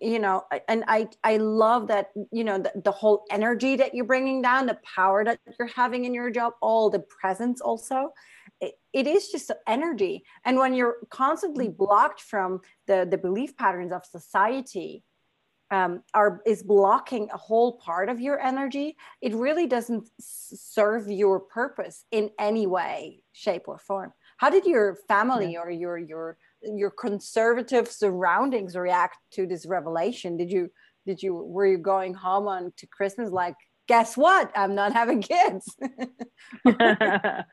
you 0.00 0.18
know 0.18 0.44
and 0.68 0.84
i 0.86 1.06
i 1.24 1.36
love 1.36 1.88
that 1.88 2.10
you 2.32 2.44
know 2.44 2.58
the, 2.58 2.72
the 2.84 2.90
whole 2.90 3.24
energy 3.30 3.76
that 3.76 3.94
you're 3.94 4.04
bringing 4.04 4.40
down 4.40 4.66
the 4.66 4.78
power 4.94 5.24
that 5.24 5.38
you're 5.58 5.68
having 5.68 6.04
in 6.04 6.14
your 6.14 6.30
job 6.30 6.54
all 6.62 6.88
the 6.88 7.00
presence 7.20 7.60
also 7.60 8.10
it, 8.60 8.74
it 8.92 9.06
is 9.06 9.28
just 9.28 9.50
energy 9.66 10.24
and 10.44 10.56
when 10.56 10.72
you're 10.72 10.96
constantly 11.10 11.68
mm. 11.68 11.76
blocked 11.76 12.20
from 12.20 12.60
the 12.86 13.06
the 13.10 13.18
belief 13.18 13.56
patterns 13.56 13.92
of 13.92 14.04
society 14.06 15.02
um, 15.74 16.02
are 16.12 16.40
is 16.46 16.62
blocking 16.62 17.28
a 17.32 17.36
whole 17.36 17.72
part 17.78 18.08
of 18.08 18.20
your 18.20 18.40
energy 18.40 18.96
it 19.20 19.34
really 19.34 19.66
doesn't 19.66 20.08
serve 20.20 21.10
your 21.10 21.40
purpose 21.40 22.04
in 22.10 22.30
any 22.38 22.66
way 22.66 23.22
shape 23.32 23.64
or 23.66 23.78
form 23.78 24.12
how 24.36 24.50
did 24.50 24.64
your 24.64 24.98
family 25.08 25.52
yeah. 25.52 25.60
or 25.60 25.70
your 25.70 25.98
your 25.98 26.38
your 26.62 26.90
conservative 26.90 27.88
surroundings 27.88 28.76
react 28.76 29.16
to 29.30 29.46
this 29.46 29.66
revelation 29.66 30.36
did 30.36 30.50
you 30.50 30.70
did 31.06 31.22
you 31.22 31.34
were 31.34 31.66
you 31.66 31.78
going 31.78 32.14
home 32.14 32.46
on 32.46 32.72
to 32.76 32.86
christmas 32.86 33.30
like 33.30 33.56
guess 33.88 34.16
what 34.16 34.50
i'm 34.56 34.74
not 34.74 34.92
having 34.92 35.20
kids 35.22 35.76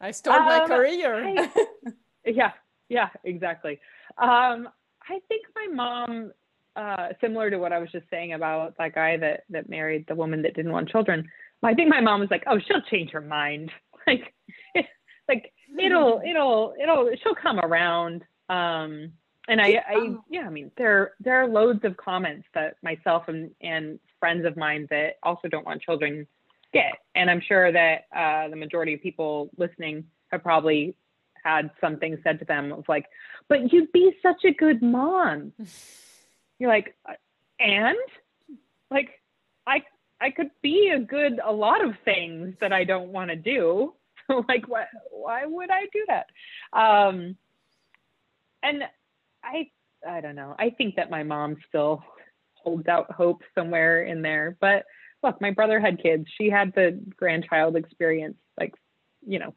I 0.00 0.12
started 0.12 0.50
um, 0.50 0.68
my 0.68 0.76
career. 0.76 1.14
I, 1.14 1.50
yeah, 2.24 2.52
yeah, 2.88 3.10
exactly. 3.22 3.80
Um, 4.16 4.68
I 5.08 5.18
think 5.28 5.46
my 5.54 5.66
mom, 5.72 6.32
uh, 6.76 7.08
similar 7.20 7.50
to 7.50 7.58
what 7.58 7.72
I 7.72 7.78
was 7.78 7.90
just 7.90 8.08
saying 8.10 8.32
about 8.32 8.76
that 8.78 8.94
guy 8.94 9.16
that 9.16 9.44
that 9.50 9.68
married 9.68 10.06
the 10.08 10.14
woman 10.14 10.42
that 10.42 10.54
didn't 10.54 10.72
want 10.72 10.88
children. 10.88 11.28
I 11.62 11.74
think 11.74 11.90
my 11.90 12.00
mom 12.00 12.20
was 12.20 12.30
like, 12.30 12.44
"Oh, 12.46 12.58
she'll 12.58 12.82
change 12.82 13.10
her 13.10 13.20
mind. 13.20 13.70
Like, 14.06 14.32
it, 14.74 14.86
like 15.28 15.52
it'll 15.78 16.22
it'll 16.26 16.74
it'll 16.82 17.10
she'll 17.22 17.34
come 17.34 17.60
around." 17.60 18.22
Um, 18.48 19.12
and 19.46 19.60
I, 19.60 19.82
I 19.86 20.14
yeah, 20.28 20.46
I 20.46 20.50
mean, 20.50 20.70
there 20.78 21.12
there 21.20 21.40
are 21.42 21.46
loads 21.46 21.84
of 21.84 21.96
comments 21.96 22.46
that 22.54 22.76
myself 22.82 23.24
and 23.28 23.50
and 23.60 24.00
friends 24.18 24.46
of 24.46 24.56
mine 24.56 24.86
that 24.90 25.18
also 25.22 25.48
don't 25.48 25.66
want 25.66 25.82
children 25.82 26.26
get. 26.72 26.98
And 27.14 27.30
I'm 27.30 27.42
sure 27.46 27.70
that 27.72 28.06
uh, 28.14 28.48
the 28.48 28.56
majority 28.56 28.94
of 28.94 29.02
people 29.02 29.50
listening 29.56 30.04
have 30.28 30.42
probably 30.42 30.94
had 31.42 31.70
something 31.80 32.18
said 32.22 32.38
to 32.38 32.44
them 32.44 32.72
of 32.72 32.84
like, 32.88 33.06
but 33.48 33.72
you'd 33.72 33.92
be 33.92 34.12
such 34.22 34.44
a 34.44 34.52
good 34.52 34.82
mom. 34.82 35.52
You're 36.60 36.70
like, 36.70 36.94
and 37.58 37.96
like, 38.90 39.20
I 39.66 39.82
I 40.20 40.30
could 40.30 40.50
be 40.62 40.92
a 40.94 41.00
good 41.00 41.40
a 41.44 41.52
lot 41.52 41.84
of 41.84 41.94
things 42.04 42.54
that 42.60 42.72
I 42.72 42.84
don't 42.84 43.08
want 43.08 43.30
to 43.30 43.36
do. 43.36 43.94
So 44.28 44.44
like 44.48 44.68
what 44.68 44.86
why 45.10 45.44
would 45.46 45.70
I 45.70 45.86
do 45.92 46.06
that? 46.08 46.26
Um 46.78 47.36
and 48.62 48.84
I 49.42 49.70
I 50.06 50.20
don't 50.20 50.36
know. 50.36 50.54
I 50.58 50.70
think 50.70 50.96
that 50.96 51.10
my 51.10 51.22
mom 51.22 51.56
still 51.68 52.02
holds 52.54 52.86
out 52.88 53.10
hope 53.12 53.42
somewhere 53.54 54.02
in 54.02 54.22
there. 54.22 54.56
But 54.60 54.84
look, 55.22 55.40
my 55.40 55.50
brother 55.50 55.80
had 55.80 56.02
kids. 56.02 56.26
She 56.38 56.50
had 56.50 56.72
the 56.74 57.00
grandchild 57.16 57.76
experience. 57.76 58.36
Like, 58.58 58.74
you 59.26 59.38
know, 59.38 59.54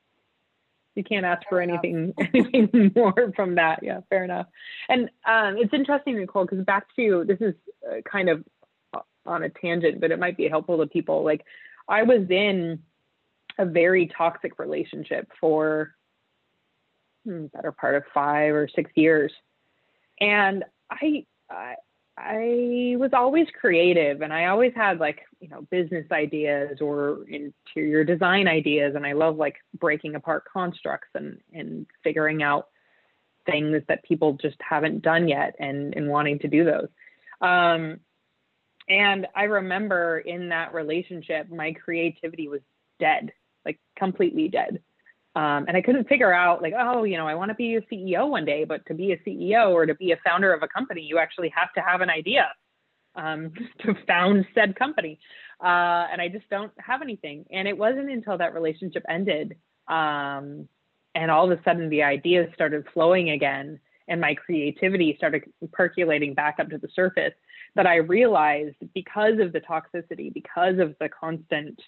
you 0.95 1.03
can't 1.03 1.25
ask 1.25 1.47
fair 1.49 1.49
for 1.49 1.61
anything 1.61 2.13
anything 2.33 2.91
more 2.95 3.31
from 3.35 3.55
that. 3.55 3.79
Yeah, 3.81 4.01
fair 4.09 4.23
enough. 4.23 4.47
And 4.89 5.09
um, 5.25 5.57
it's 5.57 5.73
interesting, 5.73 6.17
Nicole, 6.17 6.45
because 6.45 6.63
back 6.65 6.87
to 6.95 7.01
you. 7.01 7.25
this 7.25 7.39
is 7.41 7.55
uh, 7.89 8.01
kind 8.09 8.29
of 8.29 8.43
on 9.25 9.43
a 9.43 9.49
tangent, 9.49 10.01
but 10.01 10.11
it 10.11 10.19
might 10.19 10.37
be 10.37 10.47
helpful 10.47 10.77
to 10.77 10.87
people. 10.87 11.23
Like, 11.23 11.45
I 11.87 12.03
was 12.03 12.29
in 12.29 12.79
a 13.57 13.65
very 13.65 14.07
toxic 14.07 14.59
relationship 14.59 15.29
for 15.39 15.95
hmm, 17.25 17.45
better 17.47 17.71
part 17.71 17.95
of 17.95 18.03
five 18.13 18.53
or 18.53 18.67
six 18.73 18.91
years, 18.95 19.31
and 20.19 20.63
I, 20.91 21.25
I 21.49 21.75
I 22.17 22.95
was 22.99 23.11
always 23.13 23.47
creative 23.59 24.21
and 24.21 24.31
I 24.31 24.45
always 24.45 24.73
had 24.75 24.99
like, 24.99 25.21
you 25.39 25.49
know, 25.49 25.61
business 25.71 26.05
ideas 26.11 26.79
or 26.79 27.25
interior 27.27 28.03
design 28.03 28.47
ideas. 28.47 28.93
And 28.95 29.05
I 29.05 29.13
love 29.13 29.37
like 29.37 29.55
breaking 29.79 30.15
apart 30.15 30.43
constructs 30.51 31.09
and, 31.15 31.39
and 31.53 31.87
figuring 32.03 32.43
out 32.43 32.67
things 33.45 33.81
that 33.87 34.03
people 34.03 34.33
just 34.33 34.57
haven't 34.61 35.01
done 35.01 35.27
yet 35.27 35.55
and, 35.59 35.95
and 35.95 36.07
wanting 36.07 36.39
to 36.39 36.47
do 36.47 36.63
those. 36.63 36.87
Um, 37.41 37.99
and 38.87 39.27
I 39.35 39.43
remember 39.43 40.19
in 40.19 40.49
that 40.49 40.73
relationship, 40.73 41.49
my 41.49 41.73
creativity 41.73 42.47
was 42.47 42.61
dead, 42.99 43.31
like 43.65 43.79
completely 43.97 44.49
dead. 44.49 44.81
Um, 45.35 45.65
and 45.67 45.75
I 45.75 45.81
couldn't 45.81 46.07
figure 46.07 46.31
out 46.31 46.61
like, 46.61 46.73
oh, 46.77 47.03
you 47.03 47.17
know, 47.17 47.27
I 47.27 47.33
want 47.33 47.49
to 47.49 47.55
be 47.55 47.75
a 47.75 47.81
CEO 47.81 48.29
one 48.29 48.45
day, 48.45 48.65
but 48.65 48.85
to 48.85 48.93
be 48.93 49.13
a 49.13 49.17
CEO 49.17 49.71
or 49.71 49.85
to 49.85 49.95
be 49.95 50.11
a 50.11 50.17
founder 50.23 50.53
of 50.53 50.61
a 50.61 50.67
company, 50.67 51.01
you 51.01 51.17
actually 51.17 51.51
have 51.55 51.73
to 51.73 51.81
have 51.81 52.01
an 52.01 52.09
idea 52.09 52.51
um, 53.15 53.51
to 53.79 53.95
found 54.07 54.45
said 54.53 54.75
company. 54.75 55.19
Uh, 55.59 56.07
and 56.11 56.21
I 56.21 56.29
just 56.29 56.47
don't 56.49 56.71
have 56.77 57.01
anything. 57.01 57.45
And 57.51 57.67
it 57.67 57.77
wasn't 57.77 58.11
until 58.11 58.37
that 58.37 58.53
relationship 58.53 59.03
ended 59.09 59.55
um, 59.87 60.67
and 61.15 61.29
all 61.29 61.51
of 61.51 61.57
a 61.57 61.61
sudden 61.63 61.89
the 61.89 62.03
ideas 62.03 62.49
started 62.53 62.85
flowing 62.93 63.31
again 63.31 63.79
and 64.07 64.19
my 64.19 64.35
creativity 64.35 65.15
started 65.17 65.43
percolating 65.71 66.33
back 66.33 66.57
up 66.59 66.69
to 66.69 66.77
the 66.77 66.89
surface 66.93 67.33
that 67.75 67.87
I 67.87 67.97
realized 67.97 68.75
because 68.93 69.39
of 69.39 69.53
the 69.53 69.61
toxicity, 69.61 70.33
because 70.33 70.79
of 70.79 70.95
the 70.99 71.09
constant 71.09 71.79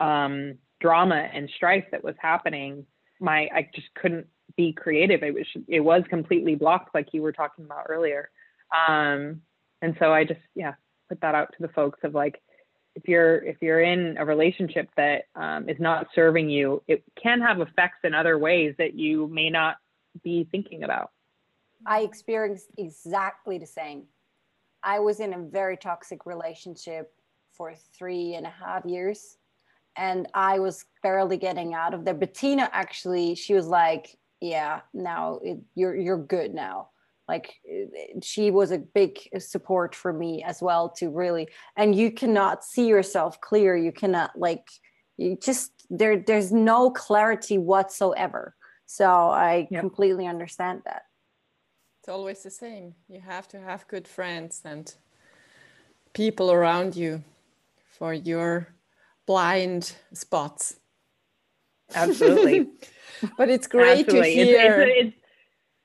um, 0.00 0.54
drama 0.80 1.28
and 1.32 1.50
strife 1.54 1.84
that 1.90 2.04
was 2.04 2.14
happening, 2.20 2.86
my 3.20 3.48
I 3.54 3.68
just 3.74 3.88
couldn't 3.94 4.26
be 4.56 4.72
creative. 4.72 5.22
It 5.22 5.34
was 5.34 5.46
it 5.66 5.80
was 5.80 6.02
completely 6.08 6.54
blocked, 6.54 6.94
like 6.94 7.08
you 7.12 7.22
were 7.22 7.32
talking 7.32 7.64
about 7.64 7.86
earlier. 7.88 8.30
Um, 8.88 9.42
and 9.82 9.96
so 9.98 10.12
I 10.12 10.24
just 10.24 10.40
yeah 10.54 10.74
put 11.08 11.20
that 11.20 11.34
out 11.34 11.54
to 11.56 11.62
the 11.62 11.72
folks 11.72 12.00
of 12.02 12.14
like 12.14 12.40
if 12.94 13.06
you're 13.06 13.36
if 13.44 13.56
you're 13.60 13.80
in 13.80 14.16
a 14.18 14.24
relationship 14.24 14.88
that 14.96 15.26
um, 15.36 15.68
is 15.68 15.78
not 15.78 16.08
serving 16.14 16.50
you, 16.50 16.82
it 16.88 17.02
can 17.20 17.40
have 17.40 17.60
effects 17.60 17.98
in 18.04 18.14
other 18.14 18.38
ways 18.38 18.74
that 18.78 18.94
you 18.94 19.28
may 19.28 19.50
not 19.50 19.76
be 20.22 20.46
thinking 20.50 20.82
about. 20.82 21.12
I 21.86 22.00
experienced 22.00 22.70
exactly 22.76 23.58
the 23.58 23.66
same. 23.66 24.04
I 24.82 24.98
was 24.98 25.20
in 25.20 25.32
a 25.32 25.38
very 25.38 25.76
toxic 25.76 26.26
relationship 26.26 27.12
for 27.52 27.74
three 27.96 28.34
and 28.34 28.46
a 28.46 28.50
half 28.50 28.84
years 28.84 29.38
and 29.98 30.28
I 30.32 30.60
was 30.60 30.84
barely 31.02 31.36
getting 31.36 31.74
out 31.74 31.92
of 31.92 32.04
there. 32.04 32.14
Bettina 32.14 32.70
actually, 32.72 33.34
she 33.34 33.52
was 33.52 33.66
like, 33.66 34.16
"Yeah, 34.40 34.80
now 34.94 35.40
it, 35.42 35.58
you're 35.74 35.96
you're 35.96 36.22
good 36.22 36.54
now." 36.54 36.90
Like 37.26 37.56
she 38.22 38.50
was 38.50 38.70
a 38.70 38.78
big 38.78 39.18
support 39.38 39.94
for 39.94 40.12
me 40.14 40.42
as 40.42 40.62
well 40.62 40.88
to 40.90 41.10
really. 41.10 41.48
And 41.76 41.94
you 41.94 42.10
cannot 42.10 42.64
see 42.64 42.86
yourself 42.86 43.40
clear. 43.40 43.76
You 43.76 43.92
cannot 43.92 44.38
like 44.38 44.66
you 45.18 45.36
just 45.36 45.72
there. 45.90 46.16
There's 46.18 46.52
no 46.52 46.90
clarity 46.90 47.58
whatsoever. 47.58 48.54
So 48.86 49.06
I 49.06 49.68
yep. 49.70 49.80
completely 49.80 50.26
understand 50.26 50.82
that. 50.86 51.02
It's 52.00 52.08
always 52.08 52.42
the 52.42 52.50
same. 52.50 52.94
You 53.08 53.20
have 53.20 53.48
to 53.48 53.60
have 53.60 53.86
good 53.88 54.08
friends 54.08 54.62
and 54.64 54.94
people 56.14 56.50
around 56.50 56.96
you 56.96 57.22
for 57.90 58.14
your 58.14 58.68
blind 59.28 59.94
spots. 60.14 60.80
Absolutely. 61.94 62.66
but 63.38 63.50
it's 63.50 63.66
great 63.66 64.06
Absolutely. 64.06 64.34
to 64.34 64.44
hear. 64.44 64.80
It's, 64.80 64.90
it's, 64.90 65.06
it's, 65.06 65.16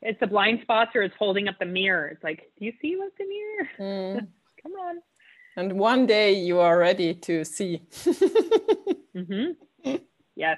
it's, 0.01 0.19
the 0.21 0.27
blind 0.27 0.61
spots 0.61 0.91
or 0.95 1.03
it's 1.03 1.15
holding 1.19 1.49
up 1.49 1.59
the 1.59 1.65
mirror. 1.65 2.07
It's 2.07 2.23
like, 2.23 2.49
do 2.57 2.65
you 2.65 2.71
see 2.81 2.95
what's 2.95 3.19
in 3.19 3.29
here? 3.29 3.69
Mm. 3.79 4.27
Come 4.63 4.71
on. 4.71 4.95
And 5.57 5.73
one 5.73 6.07
day 6.07 6.33
you 6.33 6.59
are 6.59 6.79
ready 6.79 7.13
to 7.13 7.43
see. 7.43 7.81
mm-hmm. 9.13 9.51
Yes, 10.35 10.57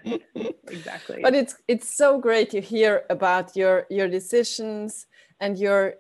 exactly. 0.69 1.19
But 1.21 1.35
it's 1.35 1.55
it's 1.67 1.97
so 1.97 2.17
great 2.17 2.49
to 2.51 2.61
hear 2.61 3.03
about 3.09 3.57
your 3.57 3.85
your 3.89 4.07
decisions 4.07 5.05
and 5.41 5.57
your 5.59 5.95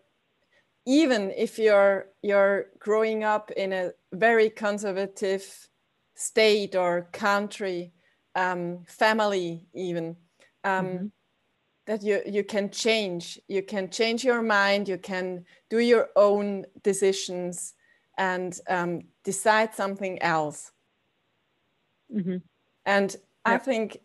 even 0.85 1.31
if 1.35 1.59
you're 1.59 2.05
you're 2.21 2.67
growing 2.79 3.25
up 3.25 3.51
in 3.51 3.73
a 3.73 3.91
very 4.13 4.49
conservative 4.49 5.67
state 6.15 6.75
or 6.75 7.09
country, 7.11 7.93
um, 8.35 8.83
family, 8.87 9.65
even. 9.73 10.15
Um, 10.63 10.85
mm-hmm. 10.85 11.05
That 11.85 12.01
you, 12.01 12.21
you 12.25 12.43
can 12.43 12.71
change. 12.71 13.39
You 13.47 13.61
can 13.61 13.91
change 13.91 14.23
your 14.23 14.41
mind. 14.41 14.89
You 14.89 14.97
can 14.97 15.45
do 15.69 15.77
your 15.77 16.09
own 16.15 16.65
decisions 16.81 17.75
and 18.17 18.59
um, 18.67 19.01
decide 19.23 19.75
something 19.75 20.19
else. 20.21 20.71
Mm-hmm. 22.11 22.37
And 22.87 23.11
yep. 23.11 23.21
I 23.45 23.57
think 23.57 23.99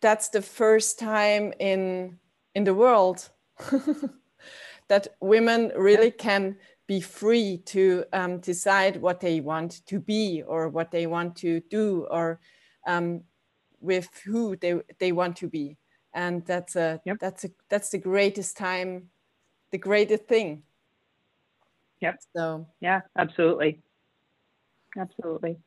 that's 0.00 0.28
the 0.28 0.42
first 0.42 0.98
time 0.98 1.52
in 1.58 2.18
in 2.54 2.64
the 2.64 2.74
world 2.74 3.28
that 4.88 5.08
women 5.20 5.72
really 5.76 6.10
can 6.10 6.56
be 6.88 7.00
free 7.02 7.58
to 7.66 8.02
um, 8.14 8.38
decide 8.40 8.96
what 8.96 9.20
they 9.20 9.40
want 9.40 9.86
to 9.86 10.00
be 10.00 10.42
or 10.44 10.68
what 10.70 10.90
they 10.90 11.06
want 11.06 11.36
to 11.36 11.60
do 11.70 12.08
or 12.10 12.40
um, 12.86 13.20
with 13.80 14.08
who 14.24 14.56
they, 14.56 14.80
they 14.98 15.12
want 15.12 15.36
to 15.36 15.48
be. 15.48 15.76
And 16.14 16.44
that's 16.46 16.74
a 16.74 17.00
yep. 17.04 17.18
that's 17.20 17.44
a 17.44 17.50
that's 17.68 17.90
the 17.90 17.98
greatest 17.98 18.56
time 18.56 19.10
the 19.70 19.78
greatest 19.78 20.24
thing. 20.24 20.62
Yep. 22.00 22.16
So. 22.34 22.66
Yeah 22.80 23.02
absolutely. 23.16 23.82
Absolutely. 24.98 25.58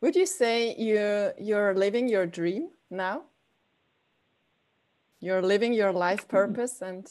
Would 0.00 0.14
you 0.14 0.24
say 0.24 0.76
you 0.76 1.32
you're 1.38 1.74
living 1.74 2.08
your 2.08 2.26
dream 2.26 2.70
now? 2.88 3.24
You're 5.18 5.42
living 5.42 5.74
your 5.74 5.92
life 5.92 6.28
purpose 6.28 6.80
and 6.80 7.06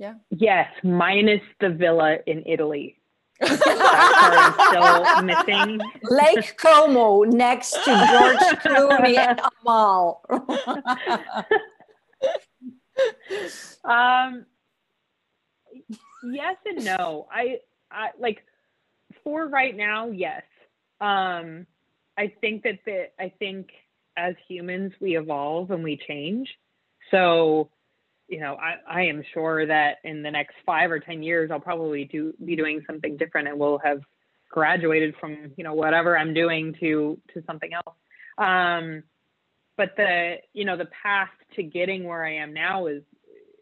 yeah. 0.00 0.14
Yes, 0.30 0.68
minus 0.82 1.42
the 1.60 1.68
villa 1.68 2.16
in 2.26 2.42
Italy. 2.46 2.96
still 3.44 3.62
missing. 5.22 5.78
Lake 6.04 6.56
Como 6.56 7.24
next 7.24 7.72
to 7.72 7.84
George 7.84 8.38
Clooney 8.64 9.18
and 9.18 9.38
Amal. 9.60 10.24
um, 13.84 14.46
yes 16.32 16.56
and 16.64 16.82
no. 16.82 17.28
I, 17.30 17.58
I 17.90 18.08
like 18.18 18.42
for 19.22 19.48
right 19.48 19.76
now, 19.76 20.08
yes. 20.08 20.44
Um, 21.02 21.66
I 22.16 22.32
think 22.40 22.62
that 22.62 22.78
the 22.86 23.10
I 23.18 23.34
think 23.38 23.68
as 24.16 24.34
humans 24.48 24.94
we 24.98 25.18
evolve 25.18 25.70
and 25.70 25.84
we 25.84 25.98
change. 26.08 26.48
So 27.10 27.68
you 28.30 28.38
know, 28.38 28.56
I, 28.56 29.00
I 29.00 29.02
am 29.02 29.24
sure 29.34 29.66
that 29.66 29.96
in 30.04 30.22
the 30.22 30.30
next 30.30 30.54
five 30.64 30.90
or 30.90 31.00
10 31.00 31.22
years, 31.22 31.50
I'll 31.50 31.60
probably 31.60 32.04
do 32.04 32.32
be 32.44 32.54
doing 32.54 32.82
something 32.86 33.16
different 33.16 33.48
and 33.48 33.58
will 33.58 33.78
have 33.78 34.00
graduated 34.48 35.16
from, 35.20 35.52
you 35.56 35.64
know, 35.64 35.74
whatever 35.74 36.16
I'm 36.16 36.32
doing 36.32 36.74
to, 36.78 37.18
to 37.34 37.42
something 37.44 37.70
else. 37.74 37.96
Um, 38.38 39.02
but 39.76 39.96
the, 39.96 40.36
you 40.52 40.64
know, 40.64 40.76
the 40.76 40.88
path 41.02 41.30
to 41.56 41.64
getting 41.64 42.04
where 42.04 42.24
I 42.24 42.36
am 42.36 42.54
now 42.54 42.86
is, 42.86 43.02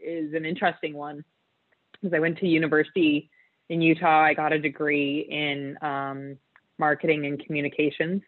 is 0.05 0.35
an 0.35 0.45
interesting 0.45 0.93
one 0.93 1.25
because 1.93 2.15
I 2.15 2.21
went 2.21 2.39
to 2.39 2.47
university 2.47 3.31
in 3.71 3.81
Utah. 3.81 4.23
I 4.23 4.35
got 4.35 4.53
a 4.53 4.59
degree 4.59 5.27
in 5.31 5.79
um, 5.81 6.37
marketing 6.79 7.25
and 7.25 7.43
communications, 7.45 8.21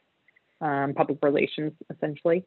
um, 0.63 0.95
public 0.95 1.19
relations, 1.23 1.73
essentially 1.95 2.47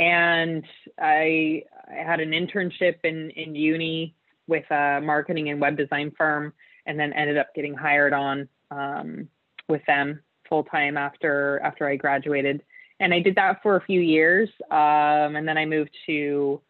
and 0.00 0.64
I, 0.98 1.62
I 1.88 2.02
had 2.02 2.20
an 2.20 2.30
internship 2.30 2.96
in 3.04 3.30
in 3.30 3.54
uni 3.54 4.16
with 4.48 4.68
a 4.70 5.00
marketing 5.00 5.50
and 5.50 5.60
web 5.60 5.76
design 5.76 6.10
firm, 6.18 6.52
and 6.86 6.98
then 6.98 7.12
ended 7.12 7.36
up 7.36 7.54
getting 7.54 7.74
hired 7.74 8.12
on 8.12 8.48
um, 8.72 9.28
with 9.68 9.82
them 9.86 10.20
full 10.48 10.64
time 10.64 10.96
after 10.96 11.60
after 11.62 11.86
I 11.86 11.94
graduated, 11.96 12.62
and 12.98 13.14
I 13.14 13.20
did 13.20 13.36
that 13.36 13.62
for 13.62 13.76
a 13.76 13.82
few 13.82 14.00
years, 14.00 14.48
um, 14.70 15.36
and 15.36 15.46
then 15.46 15.58
I 15.58 15.66
moved 15.66 15.94
to 16.06 16.60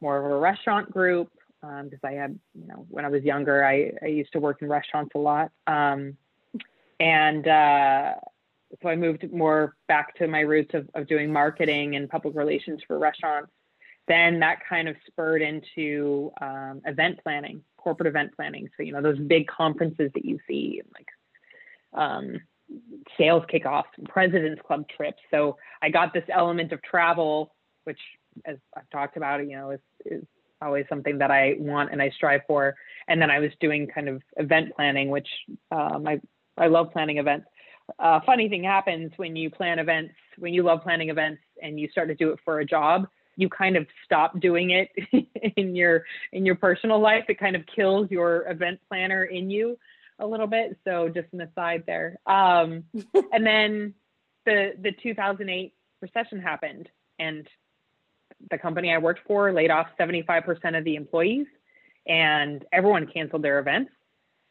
more 0.00 0.16
of 0.24 0.30
a 0.30 0.38
restaurant 0.38 0.90
group 0.90 1.28
because 1.60 1.98
um, 2.02 2.08
I 2.08 2.12
had, 2.12 2.38
you 2.54 2.68
know, 2.68 2.86
when 2.88 3.04
I 3.04 3.08
was 3.08 3.24
younger, 3.24 3.64
I, 3.64 3.90
I 4.00 4.06
used 4.06 4.32
to 4.34 4.38
work 4.38 4.62
in 4.62 4.68
restaurants 4.68 5.10
a 5.16 5.18
lot, 5.18 5.50
um, 5.66 6.16
and 7.00 7.48
uh, 7.48 8.14
so 8.82 8.88
I 8.88 8.96
moved 8.96 9.30
more 9.32 9.74
back 9.86 10.14
to 10.16 10.28
my 10.28 10.40
roots 10.40 10.74
of, 10.74 10.88
of 10.94 11.06
doing 11.06 11.32
marketing 11.32 11.96
and 11.96 12.08
public 12.08 12.34
relations 12.34 12.80
for 12.86 12.98
restaurants. 12.98 13.50
Then 14.06 14.40
that 14.40 14.60
kind 14.68 14.88
of 14.88 14.96
spurred 15.06 15.42
into 15.42 16.32
um, 16.40 16.80
event 16.86 17.20
planning, 17.22 17.62
corporate 17.76 18.06
event 18.06 18.32
planning. 18.34 18.68
So 18.76 18.82
you 18.82 18.92
know 18.92 19.02
those 19.02 19.18
big 19.18 19.46
conferences 19.46 20.10
that 20.14 20.24
you 20.24 20.38
see, 20.48 20.80
like 20.94 21.06
um, 21.92 22.40
sales 23.16 23.44
kickoffs, 23.52 23.84
and 23.96 24.08
President's 24.08 24.62
Club 24.66 24.84
trips. 24.88 25.20
So 25.30 25.58
I 25.82 25.90
got 25.90 26.14
this 26.14 26.24
element 26.28 26.72
of 26.72 26.82
travel, 26.82 27.54
which, 27.84 28.00
as 28.46 28.56
I've 28.76 28.88
talked 28.90 29.16
about, 29.16 29.40
you 29.46 29.56
know, 29.56 29.70
is, 29.72 29.80
is 30.06 30.24
always 30.60 30.86
something 30.88 31.18
that 31.18 31.30
I 31.30 31.56
want 31.58 31.92
and 31.92 32.00
I 32.02 32.10
strive 32.10 32.42
for. 32.46 32.74
And 33.08 33.20
then 33.20 33.30
I 33.30 33.38
was 33.38 33.50
doing 33.60 33.86
kind 33.86 34.08
of 34.08 34.22
event 34.36 34.74
planning, 34.74 35.10
which 35.10 35.28
um, 35.70 36.06
I 36.06 36.20
I 36.56 36.66
love 36.66 36.92
planning 36.92 37.18
events. 37.18 37.46
Uh, 37.98 38.20
funny 38.24 38.48
thing 38.48 38.62
happens 38.62 39.12
when 39.16 39.34
you 39.36 39.50
plan 39.50 39.78
events, 39.78 40.14
when 40.38 40.52
you 40.52 40.62
love 40.62 40.82
planning 40.82 41.08
events 41.08 41.40
and 41.62 41.80
you 41.80 41.88
start 41.90 42.08
to 42.08 42.14
do 42.14 42.30
it 42.30 42.38
for 42.44 42.60
a 42.60 42.64
job, 42.64 43.06
you 43.36 43.48
kind 43.48 43.76
of 43.76 43.86
stop 44.04 44.38
doing 44.40 44.70
it 44.70 44.90
in 45.56 45.74
your 45.74 46.04
in 46.32 46.44
your 46.44 46.56
personal 46.56 47.00
life. 47.00 47.24
It 47.28 47.38
kind 47.38 47.56
of 47.56 47.62
kills 47.66 48.10
your 48.10 48.48
event 48.50 48.80
planner 48.88 49.24
in 49.24 49.48
you 49.50 49.78
a 50.18 50.26
little 50.26 50.46
bit. 50.46 50.76
So 50.84 51.08
just 51.08 51.28
an 51.32 51.40
aside 51.40 51.84
there. 51.86 52.18
Um, 52.26 52.84
and 53.32 53.46
then 53.46 53.94
the 54.44 54.72
the 54.80 54.92
2008 55.02 55.72
recession 56.00 56.40
happened, 56.40 56.88
and 57.18 57.48
the 58.50 58.58
company 58.58 58.92
I 58.92 58.98
worked 58.98 59.20
for 59.26 59.52
laid 59.52 59.70
off 59.70 59.88
75% 59.98 60.76
of 60.76 60.84
the 60.84 60.96
employees, 60.96 61.46
and 62.06 62.64
everyone 62.72 63.06
canceled 63.06 63.42
their 63.42 63.58
events. 63.58 63.90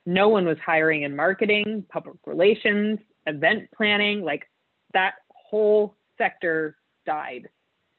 No 0.06 0.30
one 0.30 0.45
was 0.45 0.58
hiring 0.65 1.04
in 1.04 1.15
marketing, 1.15 1.86
public 1.89 2.15
relations, 2.26 3.00
event 3.28 3.70
planning. 3.76 4.24
Like 4.24 4.50
that 4.94 5.16
whole 5.30 5.96
sector 6.18 6.76
died. 7.06 7.50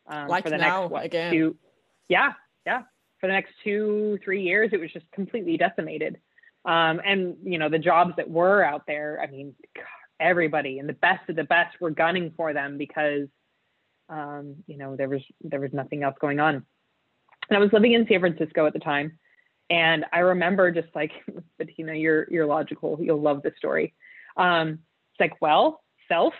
Um, 0.07 0.29
like 0.29 0.45
for 0.45 0.51
the 0.51 0.59
now, 0.59 0.83
next 0.83 0.93
what, 0.93 1.05
again. 1.05 1.33
Two, 1.33 1.57
yeah, 2.09 2.33
yeah. 2.67 2.83
For 3.21 3.27
the 3.27 3.33
next 3.33 3.53
two, 3.63 4.19
three 4.25 4.43
years, 4.43 4.71
it 4.73 4.81
was 4.81 4.93
just 4.93 5.11
completely 5.13 5.57
decimated. 5.57 6.19
Um, 6.65 7.01
and 7.05 7.37
you 7.45 7.59
know 7.59 7.69
the 7.69 7.79
jobs 7.79 8.15
that 8.17 8.29
were 8.29 8.63
out 8.63 8.83
there. 8.87 9.21
I 9.23 9.31
mean, 9.31 9.55
everybody 10.21 10.79
and 10.79 10.89
the 10.89 10.95
best 10.95 11.29
of 11.29 11.37
the 11.37 11.45
best 11.45 11.81
were 11.81 11.91
gunning 11.91 12.33
for 12.37 12.53
them 12.53 12.79
because 12.79 13.29
um, 14.09 14.57
you 14.67 14.77
know 14.77 14.97
there 14.97 15.09
was 15.09 15.23
there 15.43 15.61
was 15.61 15.73
nothing 15.73 16.03
else 16.03 16.17
going 16.21 16.41
on. 16.41 16.67
And 17.51 17.57
I 17.57 17.61
was 17.61 17.73
living 17.73 17.93
in 17.93 18.07
San 18.09 18.21
Francisco 18.21 18.67
at 18.67 18.73
the 18.73 18.79
time, 18.79 19.19
and 19.71 20.05
I 20.13 20.21
remember 20.21 20.71
just 20.71 20.89
like, 20.95 21.13
know, 21.87 21.93
you're 21.93 22.27
you're 22.31 22.47
logical. 22.47 22.99
You'll 23.01 23.21
love 23.21 23.43
this 23.43 23.55
story. 23.57 23.95
Um, 24.37 24.81
it's 25.19 25.31
like, 25.31 25.41
well, 25.41 25.81
self. 26.09 26.35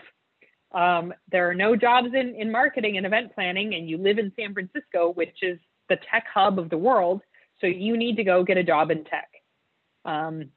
Um, 0.73 1.15
there 1.33 1.49
are 1.49 1.55
no 1.55 1.77
jobs 1.77 2.09
in 2.15 2.35
in 2.35 2.53
marketing 2.53 2.97
and 2.97 3.07
event 3.07 3.35
planning, 3.35 3.75
and 3.75 3.89
you 3.89 3.97
live 3.99 4.19
in 4.19 4.33
San 4.39 4.53
Francisco, 4.53 5.13
which 5.13 5.39
is 5.43 5.59
the 5.89 5.97
tech 6.11 6.27
hub 6.33 6.59
of 6.59 6.71
the 6.71 6.79
world. 6.79 7.23
So 7.61 7.67
you 7.67 7.97
need 7.97 8.17
to 8.17 8.25
go 8.25 8.45
get 8.45 8.57
a 8.57 8.63
job 8.63 8.91
in 8.91 9.05
tech. 9.05 9.29
Um, 10.05 10.51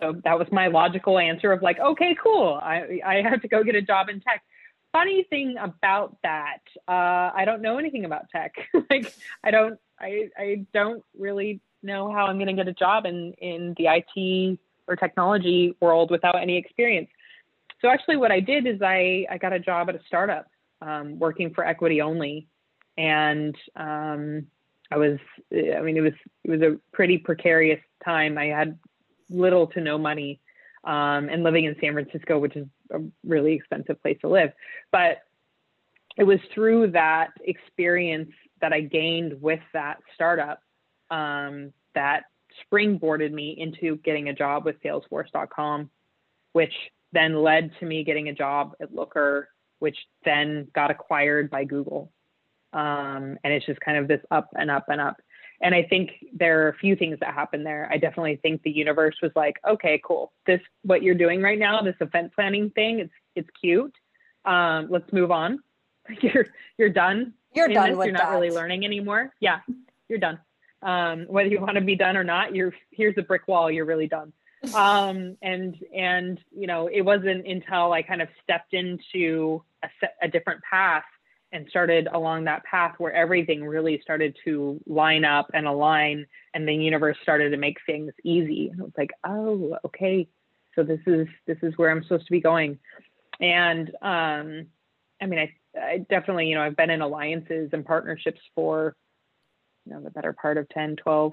so 0.00 0.20
that 0.24 0.38
was 0.38 0.48
my 0.52 0.68
logical 0.68 1.18
answer 1.18 1.52
of 1.52 1.62
like, 1.62 1.78
okay, 1.78 2.16
cool. 2.22 2.58
I, 2.62 3.00
I 3.04 3.22
have 3.22 3.42
to 3.42 3.48
go 3.48 3.62
get 3.62 3.74
a 3.74 3.82
job 3.82 4.08
in 4.08 4.20
tech. 4.20 4.42
Funny 4.92 5.26
thing 5.28 5.56
about 5.60 6.16
that, 6.22 6.60
uh, 6.88 7.30
I 7.34 7.44
don't 7.44 7.60
know 7.60 7.78
anything 7.78 8.04
about 8.04 8.30
tech. 8.30 8.54
like 8.90 9.12
I 9.44 9.50
don't, 9.50 9.78
I, 10.00 10.30
I 10.38 10.66
don't 10.72 11.02
really 11.18 11.60
know 11.82 12.10
how 12.10 12.26
I'm 12.26 12.36
going 12.36 12.48
to 12.48 12.52
get 12.54 12.68
a 12.68 12.72
job 12.72 13.04
in, 13.06 13.32
in 13.34 13.74
the 13.76 13.86
IT 13.88 14.58
or 14.88 14.96
technology 14.96 15.76
world 15.80 16.10
without 16.10 16.40
any 16.40 16.56
experience. 16.56 17.08
So 17.86 17.90
actually 17.90 18.16
what 18.16 18.32
I 18.32 18.40
did 18.40 18.66
is 18.66 18.82
I, 18.82 19.26
I 19.30 19.38
got 19.38 19.52
a 19.52 19.60
job 19.60 19.88
at 19.88 19.94
a 19.94 20.00
startup 20.08 20.48
um, 20.82 21.20
working 21.20 21.54
for 21.54 21.64
equity 21.64 22.02
only. 22.02 22.48
And 22.98 23.54
um, 23.76 24.48
I 24.90 24.96
was, 24.96 25.18
I 25.52 25.80
mean, 25.82 25.96
it 25.96 26.00
was, 26.00 26.12
it 26.42 26.50
was 26.50 26.62
a 26.62 26.78
pretty 26.92 27.16
precarious 27.16 27.78
time. 28.04 28.38
I 28.38 28.46
had 28.46 28.76
little 29.30 29.68
to 29.68 29.80
no 29.80 29.98
money 29.98 30.40
um, 30.82 31.28
and 31.28 31.44
living 31.44 31.66
in 31.66 31.76
San 31.80 31.92
Francisco, 31.92 32.40
which 32.40 32.56
is 32.56 32.66
a 32.90 32.98
really 33.24 33.52
expensive 33.52 34.02
place 34.02 34.18
to 34.22 34.28
live. 34.28 34.50
But 34.90 35.18
it 36.16 36.24
was 36.24 36.40
through 36.52 36.90
that 36.90 37.28
experience 37.44 38.32
that 38.60 38.72
I 38.72 38.80
gained 38.80 39.40
with 39.40 39.60
that 39.74 39.98
startup 40.12 40.60
um, 41.12 41.72
that 41.94 42.24
springboarded 42.64 43.30
me 43.30 43.54
into 43.56 43.94
getting 43.98 44.28
a 44.28 44.34
job 44.34 44.64
with 44.64 44.74
Salesforce.com, 44.82 45.88
which 46.52 46.72
then 47.16 47.42
led 47.42 47.72
to 47.80 47.86
me 47.86 48.04
getting 48.04 48.28
a 48.28 48.34
job 48.34 48.74
at 48.80 48.94
Looker, 48.94 49.48
which 49.78 49.96
then 50.24 50.68
got 50.74 50.90
acquired 50.90 51.50
by 51.50 51.64
Google. 51.64 52.12
Um, 52.74 53.38
and 53.42 53.52
it's 53.54 53.64
just 53.64 53.80
kind 53.80 53.96
of 53.96 54.06
this 54.06 54.20
up 54.30 54.50
and 54.54 54.70
up 54.70 54.84
and 54.88 55.00
up. 55.00 55.16
And 55.62 55.74
I 55.74 55.84
think 55.84 56.10
there 56.34 56.66
are 56.66 56.68
a 56.68 56.76
few 56.76 56.94
things 56.94 57.18
that 57.20 57.32
happened 57.32 57.64
there. 57.64 57.88
I 57.90 57.96
definitely 57.96 58.36
think 58.42 58.62
the 58.62 58.70
universe 58.70 59.16
was 59.22 59.32
like, 59.34 59.56
okay, 59.66 59.98
cool. 60.04 60.32
This 60.46 60.60
what 60.82 61.02
you're 61.02 61.14
doing 61.14 61.40
right 61.40 61.58
now, 61.58 61.80
this 61.80 61.96
event 62.02 62.34
planning 62.34 62.68
thing, 62.70 62.98
it's 62.98 63.12
it's 63.34 63.48
cute. 63.58 63.94
Um, 64.44 64.88
let's 64.90 65.10
move 65.12 65.30
on. 65.30 65.60
You're 66.20 66.46
you're 66.78 66.90
done. 66.90 67.32
You're 67.52 67.66
done 67.66 67.88
this. 67.90 67.98
with 67.98 68.06
You're 68.06 68.12
not 68.12 68.30
that. 68.30 68.34
really 68.36 68.50
learning 68.50 68.84
anymore. 68.84 69.32
Yeah, 69.40 69.58
you're 70.08 70.20
done. 70.20 70.38
Um, 70.82 71.24
whether 71.26 71.48
you 71.48 71.60
want 71.60 71.74
to 71.74 71.80
be 71.80 71.96
done 71.96 72.16
or 72.16 72.22
not, 72.22 72.54
you're 72.54 72.72
here's 72.92 73.18
a 73.18 73.22
brick 73.22 73.48
wall. 73.48 73.68
You're 73.72 73.86
really 73.86 74.06
done. 74.06 74.32
Um, 74.74 75.36
and 75.42 75.76
and 75.94 76.40
you 76.54 76.66
know, 76.66 76.88
it 76.92 77.02
wasn't 77.02 77.46
until 77.46 77.92
I 77.92 78.02
kind 78.02 78.22
of 78.22 78.28
stepped 78.42 78.74
into 78.74 79.62
a, 79.82 79.88
a 80.22 80.28
different 80.28 80.62
path 80.68 81.04
and 81.52 81.66
started 81.68 82.08
along 82.12 82.44
that 82.44 82.64
path 82.64 82.94
where 82.98 83.12
everything 83.12 83.64
really 83.64 84.00
started 84.02 84.36
to 84.44 84.80
line 84.86 85.24
up 85.24 85.48
and 85.54 85.66
align 85.66 86.26
and 86.54 86.66
the 86.66 86.74
universe 86.74 87.16
started 87.22 87.50
to 87.50 87.56
make 87.56 87.78
things 87.86 88.12
easy. 88.24 88.72
It 88.72 88.82
was 88.82 88.92
like 88.96 89.10
oh 89.24 89.78
okay. 89.86 90.28
So 90.74 90.82
this 90.82 91.00
is 91.06 91.26
this 91.46 91.58
is 91.62 91.72
where 91.76 91.90
i'm 91.90 92.02
supposed 92.02 92.26
to 92.26 92.32
be 92.32 92.40
going. 92.40 92.78
And 93.40 93.90
um 94.02 94.66
i 95.20 95.26
mean 95.26 95.38
i 95.38 95.52
i 95.78 95.98
definitely 96.10 96.46
you 96.46 96.54
know 96.54 96.62
i've 96.62 96.76
been 96.76 96.90
in 96.90 97.00
alliances 97.00 97.70
and 97.72 97.84
partnerships 97.84 98.40
for 98.54 98.94
you 99.86 99.92
know 99.92 100.02
the 100.02 100.10
better 100.10 100.32
part 100.32 100.58
of 100.58 100.68
10 100.70 100.96
12 100.96 101.32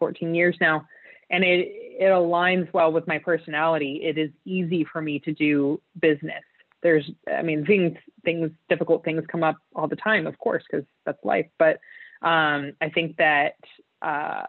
14 0.00 0.34
years 0.34 0.56
now 0.60 0.86
and 1.32 1.42
it 1.42 1.68
it 1.98 2.10
aligns 2.10 2.72
well 2.72 2.92
with 2.92 3.06
my 3.06 3.18
personality 3.18 4.00
it 4.04 4.16
is 4.18 4.30
easy 4.44 4.84
for 4.84 5.02
me 5.02 5.18
to 5.20 5.32
do 5.32 5.80
business. 6.00 6.44
There's 6.82 7.10
i 7.28 7.42
mean 7.42 7.64
things 7.66 7.96
things 8.24 8.50
difficult 8.68 9.04
things 9.04 9.24
come 9.30 9.42
up 9.42 9.56
all 9.74 9.88
the 9.88 9.96
time 9.96 10.26
of 10.26 10.38
course 10.38 10.62
because 10.70 10.86
that's 11.04 11.24
life 11.24 11.46
but 11.58 11.80
um, 12.22 12.72
i 12.80 12.88
think 12.88 13.16
that 13.16 13.54
uh, 14.00 14.44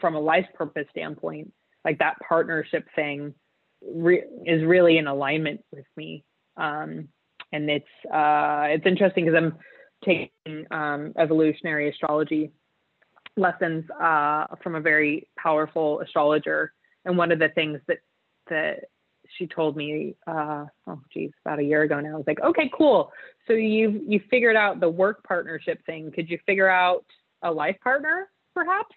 from 0.00 0.16
a 0.16 0.20
life 0.20 0.46
purpose 0.54 0.86
standpoint 0.90 1.52
like 1.84 1.98
that 1.98 2.16
partnership 2.26 2.86
thing 2.96 3.34
re- 3.86 4.24
is 4.46 4.64
really 4.64 4.98
in 4.98 5.06
alignment 5.06 5.64
with 5.70 5.84
me. 5.96 6.24
Um, 6.56 7.08
and 7.52 7.70
it's 7.70 7.86
uh, 8.12 8.66
it's 8.68 8.86
interesting 8.86 9.24
because 9.24 9.36
i'm 9.36 9.58
taking 10.04 10.66
um, 10.70 11.12
evolutionary 11.16 11.88
astrology 11.88 12.50
lessons 13.36 13.84
uh, 14.00 14.46
from 14.62 14.74
a 14.74 14.80
very 14.80 15.28
powerful 15.36 16.00
astrologer 16.00 16.72
and 17.04 17.16
one 17.16 17.32
of 17.32 17.38
the 17.38 17.48
things 17.50 17.80
that 17.88 17.98
that 18.48 18.84
she 19.38 19.46
told 19.46 19.76
me, 19.76 20.14
uh, 20.26 20.66
oh 20.86 21.00
geez, 21.12 21.30
about 21.44 21.58
a 21.58 21.64
year 21.64 21.82
ago 21.82 21.98
now. 22.00 22.14
I 22.14 22.16
was 22.16 22.26
like, 22.26 22.40
okay, 22.40 22.70
cool. 22.76 23.10
So 23.46 23.54
you've 23.54 24.02
you 24.06 24.20
figured 24.30 24.56
out 24.56 24.80
the 24.80 24.88
work 24.88 25.24
partnership 25.24 25.84
thing. 25.86 26.12
Could 26.12 26.28
you 26.28 26.38
figure 26.46 26.68
out 26.68 27.04
a 27.42 27.50
life 27.50 27.76
partner, 27.82 28.28
perhaps? 28.54 28.94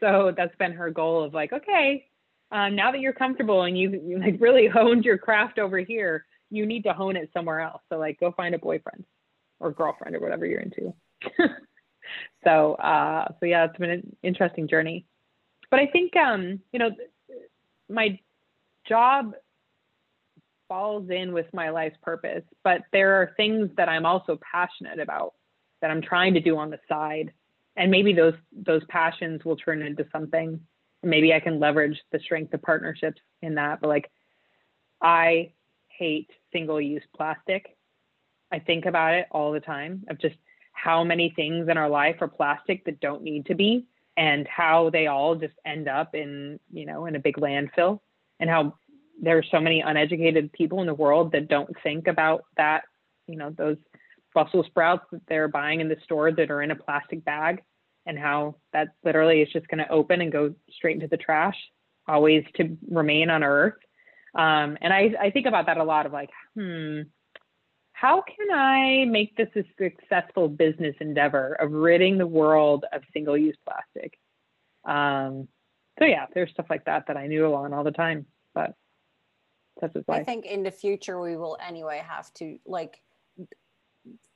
So 0.00 0.32
that's 0.36 0.54
been 0.56 0.72
her 0.72 0.90
goal 0.90 1.22
of 1.22 1.32
like, 1.32 1.52
okay, 1.52 2.06
um, 2.50 2.74
now 2.74 2.90
that 2.92 3.00
you're 3.00 3.12
comfortable 3.12 3.62
and 3.62 3.78
you 3.78 4.02
you 4.04 4.18
like 4.18 4.36
really 4.40 4.66
honed 4.72 5.04
your 5.04 5.18
craft 5.18 5.58
over 5.58 5.78
here, 5.78 6.26
you 6.50 6.66
need 6.66 6.82
to 6.82 6.92
hone 6.92 7.16
it 7.16 7.30
somewhere 7.32 7.60
else. 7.60 7.82
So 7.88 7.98
like, 7.98 8.20
go 8.20 8.32
find 8.32 8.54
a 8.54 8.58
boyfriend 8.58 9.04
or 9.60 9.70
girlfriend 9.70 10.16
or 10.16 10.20
whatever 10.20 10.44
you're 10.44 10.60
into. 10.60 10.92
so 12.44 12.74
uh, 12.74 13.28
so 13.40 13.46
yeah, 13.46 13.64
it's 13.64 13.78
been 13.78 13.90
an 13.90 14.16
interesting 14.22 14.68
journey. 14.68 15.06
But 15.70 15.80
I 15.80 15.86
think 15.86 16.16
um, 16.16 16.60
you 16.72 16.78
know, 16.78 16.90
my 17.88 18.18
job 18.88 19.34
falls 20.68 21.10
in 21.10 21.32
with 21.32 21.46
my 21.52 21.70
life's 21.70 21.98
purpose, 22.02 22.44
but 22.64 22.82
there 22.92 23.16
are 23.16 23.32
things 23.36 23.70
that 23.76 23.88
I'm 23.88 24.06
also 24.06 24.38
passionate 24.50 25.00
about 25.00 25.34
that 25.82 25.90
I'm 25.90 26.00
trying 26.00 26.34
to 26.34 26.40
do 26.40 26.56
on 26.56 26.70
the 26.70 26.78
side. 26.88 27.32
And 27.76 27.90
maybe 27.90 28.12
those 28.12 28.34
those 28.52 28.82
passions 28.88 29.44
will 29.44 29.56
turn 29.56 29.82
into 29.82 30.06
something. 30.12 30.60
Maybe 31.02 31.34
I 31.34 31.40
can 31.40 31.58
leverage 31.58 32.00
the 32.10 32.20
strength 32.20 32.54
of 32.54 32.62
partnerships 32.62 33.20
in 33.42 33.56
that. 33.56 33.80
But 33.80 33.88
like 33.88 34.10
I 35.00 35.52
hate 35.88 36.30
single 36.52 36.80
use 36.80 37.02
plastic. 37.16 37.76
I 38.50 38.58
think 38.58 38.86
about 38.86 39.14
it 39.14 39.26
all 39.30 39.52
the 39.52 39.60
time 39.60 40.04
of 40.08 40.18
just 40.18 40.36
how 40.82 41.04
many 41.04 41.32
things 41.36 41.68
in 41.68 41.78
our 41.78 41.88
life 41.88 42.16
are 42.20 42.26
plastic 42.26 42.84
that 42.84 42.98
don't 42.98 43.22
need 43.22 43.46
to 43.46 43.54
be 43.54 43.86
and 44.16 44.48
how 44.48 44.90
they 44.90 45.06
all 45.06 45.36
just 45.36 45.54
end 45.64 45.86
up 45.86 46.12
in, 46.12 46.58
you 46.72 46.84
know, 46.84 47.06
in 47.06 47.14
a 47.14 47.20
big 47.20 47.36
landfill 47.36 48.00
and 48.40 48.50
how 48.50 48.74
there's 49.22 49.46
so 49.52 49.60
many 49.60 49.80
uneducated 49.80 50.52
people 50.52 50.80
in 50.80 50.88
the 50.88 50.94
world 50.94 51.30
that 51.30 51.46
don't 51.46 51.70
think 51.84 52.08
about 52.08 52.42
that, 52.56 52.82
you 53.28 53.36
know, 53.36 53.54
those 53.56 53.76
Brussels 54.34 54.66
sprouts 54.66 55.04
that 55.12 55.20
they're 55.28 55.46
buying 55.46 55.80
in 55.80 55.88
the 55.88 55.98
store 56.02 56.32
that 56.32 56.50
are 56.50 56.62
in 56.62 56.72
a 56.72 56.76
plastic 56.76 57.24
bag 57.24 57.62
and 58.04 58.18
how 58.18 58.56
that 58.72 58.88
literally 59.04 59.40
is 59.40 59.52
just 59.52 59.68
going 59.68 59.78
to 59.78 59.88
open 59.88 60.20
and 60.20 60.32
go 60.32 60.52
straight 60.72 60.96
into 60.96 61.06
the 61.06 61.16
trash, 61.16 61.56
always 62.08 62.42
to 62.56 62.76
remain 62.90 63.30
on 63.30 63.44
Earth. 63.44 63.74
Um, 64.34 64.76
and 64.80 64.92
I, 64.92 65.12
I 65.20 65.30
think 65.30 65.46
about 65.46 65.66
that 65.66 65.76
a 65.76 65.84
lot 65.84 66.06
of 66.06 66.12
like, 66.12 66.30
hmm, 66.56 67.02
how 68.02 68.20
can 68.20 68.50
I 68.50 69.04
make 69.04 69.36
this 69.36 69.46
a 69.54 69.62
successful 69.80 70.48
business 70.48 70.96
endeavor 70.98 71.54
of 71.60 71.70
ridding 71.70 72.18
the 72.18 72.26
world 72.26 72.84
of 72.92 73.02
single 73.12 73.38
use 73.38 73.56
plastic? 73.64 74.18
Um, 74.84 75.46
so 76.00 76.06
yeah, 76.06 76.26
there's 76.34 76.50
stuff 76.50 76.66
like 76.68 76.84
that 76.86 77.04
that 77.06 77.16
I 77.16 77.28
knew 77.28 77.46
along 77.46 77.72
all 77.72 77.84
the 77.84 77.92
time, 77.92 78.26
but 78.56 78.74
that's 79.80 79.94
just 79.94 80.10
I 80.10 80.24
think 80.24 80.46
in 80.46 80.64
the 80.64 80.72
future 80.72 81.20
we 81.20 81.36
will 81.36 81.56
anyway 81.64 82.02
have 82.04 82.34
to 82.34 82.58
like 82.66 83.00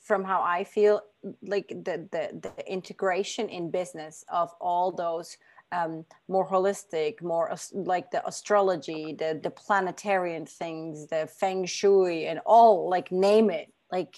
from 0.00 0.22
how 0.22 0.42
I 0.42 0.62
feel, 0.62 1.00
like 1.42 1.66
the, 1.68 2.08
the, 2.12 2.40
the 2.40 2.72
integration 2.72 3.48
in 3.48 3.72
business 3.72 4.24
of 4.28 4.52
all 4.60 4.92
those 4.92 5.36
um, 5.72 6.04
more 6.28 6.48
holistic, 6.48 7.22
more 7.22 7.54
like 7.72 8.10
the 8.10 8.26
astrology, 8.26 9.14
the, 9.18 9.38
the 9.42 9.50
planetarian 9.50 10.46
things, 10.46 11.08
the 11.08 11.28
feng 11.38 11.66
shui, 11.66 12.26
and 12.26 12.40
all 12.46 12.88
like 12.88 13.10
name 13.10 13.50
it, 13.50 13.72
like 13.90 14.16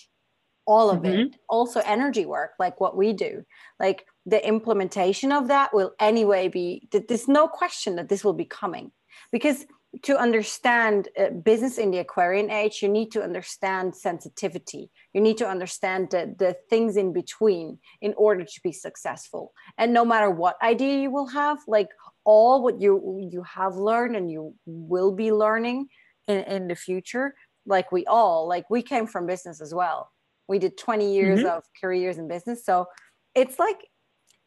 all 0.67 0.91
of 0.91 0.99
mm-hmm. 0.99 1.21
it. 1.21 1.37
Also, 1.49 1.81
energy 1.85 2.27
work, 2.27 2.53
like 2.59 2.81
what 2.81 2.97
we 2.97 3.13
do. 3.13 3.45
Like 3.81 4.07
the 4.27 4.47
implementation 4.47 5.33
of 5.33 5.49
that 5.49 5.75
will 5.75 5.93
anyway 5.99 6.49
be, 6.49 6.89
there's 6.93 7.29
no 7.29 7.49
question 7.49 7.97
that 7.97 8.09
this 8.09 8.23
will 8.23 8.35
be 8.35 8.45
coming 8.45 8.93
because 9.33 9.65
to 10.03 10.19
understand 10.19 11.09
uh, 11.19 11.31
business 11.31 11.79
in 11.79 11.91
the 11.91 11.99
Aquarian 11.99 12.51
age, 12.51 12.83
you 12.83 12.89
need 12.89 13.11
to 13.13 13.23
understand 13.23 13.95
sensitivity. 13.95 14.91
You 15.15 15.21
need 15.21 15.39
to 15.39 15.49
understand 15.49 16.11
the, 16.11 16.35
the 16.39 16.57
things 16.69 16.97
in 16.97 17.13
between 17.13 17.79
in 18.03 18.13
order 18.17 18.45
to 18.45 18.61
be 18.63 18.73
successful. 18.73 19.53
And 19.79 19.95
no 19.95 20.05
matter 20.05 20.31
what 20.31 20.61
idea 20.63 21.01
you 21.01 21.11
will 21.11 21.29
have, 21.29 21.59
like 21.67 21.89
all 22.25 22.63
what 22.63 22.81
you 22.81 23.29
you 23.33 23.43
have 23.43 23.77
learned 23.77 24.15
and 24.15 24.31
you 24.31 24.55
will 24.67 25.13
be 25.13 25.33
learning 25.33 25.89
in, 26.27 26.41
in 26.45 26.69
the 26.69 26.77
future, 26.77 27.35
like 27.65 27.91
we 27.91 28.05
all, 28.05 28.47
like 28.47 28.69
we 28.69 28.83
came 28.83 29.07
from 29.07 29.27
business 29.27 29.61
as 29.63 29.73
well. 29.75 30.13
We 30.49 30.59
did 30.59 30.77
20 30.77 31.15
years 31.15 31.41
mm-hmm. 31.41 31.49
of 31.49 31.65
careers 31.81 32.19
in 32.19 32.29
business. 32.29 32.65
So 32.65 32.87
it's 33.35 33.59
like 33.59 33.89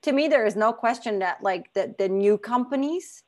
to 0.04 0.12
me, 0.12 0.28
there 0.28 0.46
is 0.46 0.56
no 0.56 0.74
question 0.74 1.20
that 1.20 1.42
like 1.42 1.74
the, 1.74 1.96
the 1.98 2.10
new 2.10 2.38
companies 2.38 3.24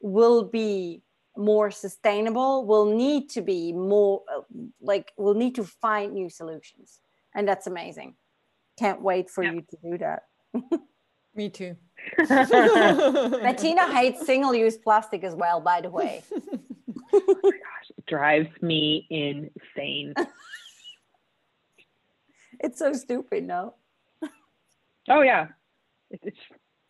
will 0.00 0.44
be 0.44 1.02
more 1.36 1.70
sustainable 1.70 2.66
will 2.66 2.86
need 2.86 3.28
to 3.30 3.42
be 3.42 3.72
more 3.72 4.22
uh, 4.34 4.40
like 4.80 5.12
we'll 5.16 5.34
need 5.34 5.54
to 5.56 5.64
find 5.64 6.12
new 6.12 6.28
solutions. 6.28 7.00
And 7.34 7.46
that's 7.46 7.66
amazing. 7.66 8.14
Can't 8.78 9.02
wait 9.02 9.30
for 9.30 9.44
yeah. 9.44 9.52
you 9.52 9.60
to 9.62 9.76
do 9.82 9.98
that. 9.98 10.22
Me 11.34 11.50
too. 11.50 11.76
Bettina 12.18 13.92
hates 13.92 14.24
single-use 14.24 14.78
plastic 14.78 15.24
as 15.24 15.34
well 15.34 15.60
by 15.60 15.80
the 15.80 15.90
way. 15.90 16.22
Oh 16.32 17.38
my 17.42 17.50
gosh 17.50 17.90
it 17.96 18.06
drives 18.06 18.50
me 18.62 19.06
insane. 19.10 20.14
It's 22.58 22.78
so 22.78 22.94
stupid 22.94 23.44
no? 23.44 23.74
Oh 25.10 25.20
yeah. 25.20 25.48
It's, 26.10 26.38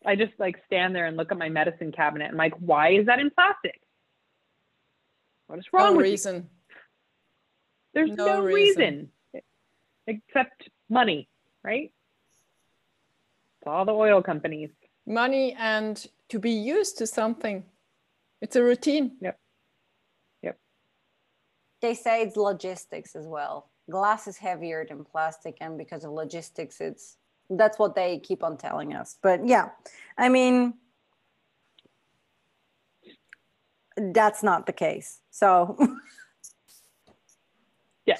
i 0.05 0.15
just 0.15 0.31
like 0.39 0.55
stand 0.65 0.95
there 0.95 1.07
and 1.07 1.17
look 1.17 1.29
at 1.29 1.37
my 1.37 1.49
medicine 1.49 1.91
cabinet. 1.91 2.29
And 2.29 2.37
like 2.37 2.53
why 2.59 2.93
is 2.93 3.05
that 3.07 3.19
in 3.19 3.29
plastic 3.29 3.81
what 5.47 5.59
is 5.59 5.65
wrong 5.73 5.93
no 5.93 5.97
with 5.97 6.03
reason. 6.05 6.35
You? 6.35 6.45
There's 7.93 8.11
no, 8.11 8.25
no 8.25 8.41
reason. 8.41 9.09
reason 9.33 9.43
except 10.07 10.69
money, 10.89 11.27
right? 11.63 11.91
It's 13.59 13.67
all 13.67 13.85
the 13.85 13.93
oil 13.93 14.21
companies. 14.21 14.69
Money 15.05 15.55
and 15.57 16.05
to 16.29 16.39
be 16.39 16.51
used 16.51 16.97
to 16.99 17.07
something. 17.07 17.63
It's 18.41 18.55
a 18.55 18.63
routine. 18.63 19.17
Yep. 19.21 19.39
Yep. 20.43 20.57
They 21.81 21.93
say 21.93 22.23
it's 22.23 22.37
logistics 22.37 23.15
as 23.15 23.25
well. 23.25 23.71
Glass 23.89 24.27
is 24.27 24.37
heavier 24.37 24.85
than 24.87 25.05
plastic, 25.05 25.57
and 25.61 25.77
because 25.77 26.03
of 26.03 26.11
logistics, 26.11 26.81
it's 26.81 27.17
that's 27.49 27.79
what 27.79 27.95
they 27.95 28.19
keep 28.19 28.43
on 28.43 28.57
telling 28.57 28.93
us. 28.93 29.17
But 29.23 29.47
yeah, 29.47 29.69
I 30.17 30.27
mean, 30.27 30.73
that's 33.97 34.43
not 34.43 34.65
the 34.65 34.73
case. 34.73 35.19
So 35.31 35.77
yeah. 38.05 38.17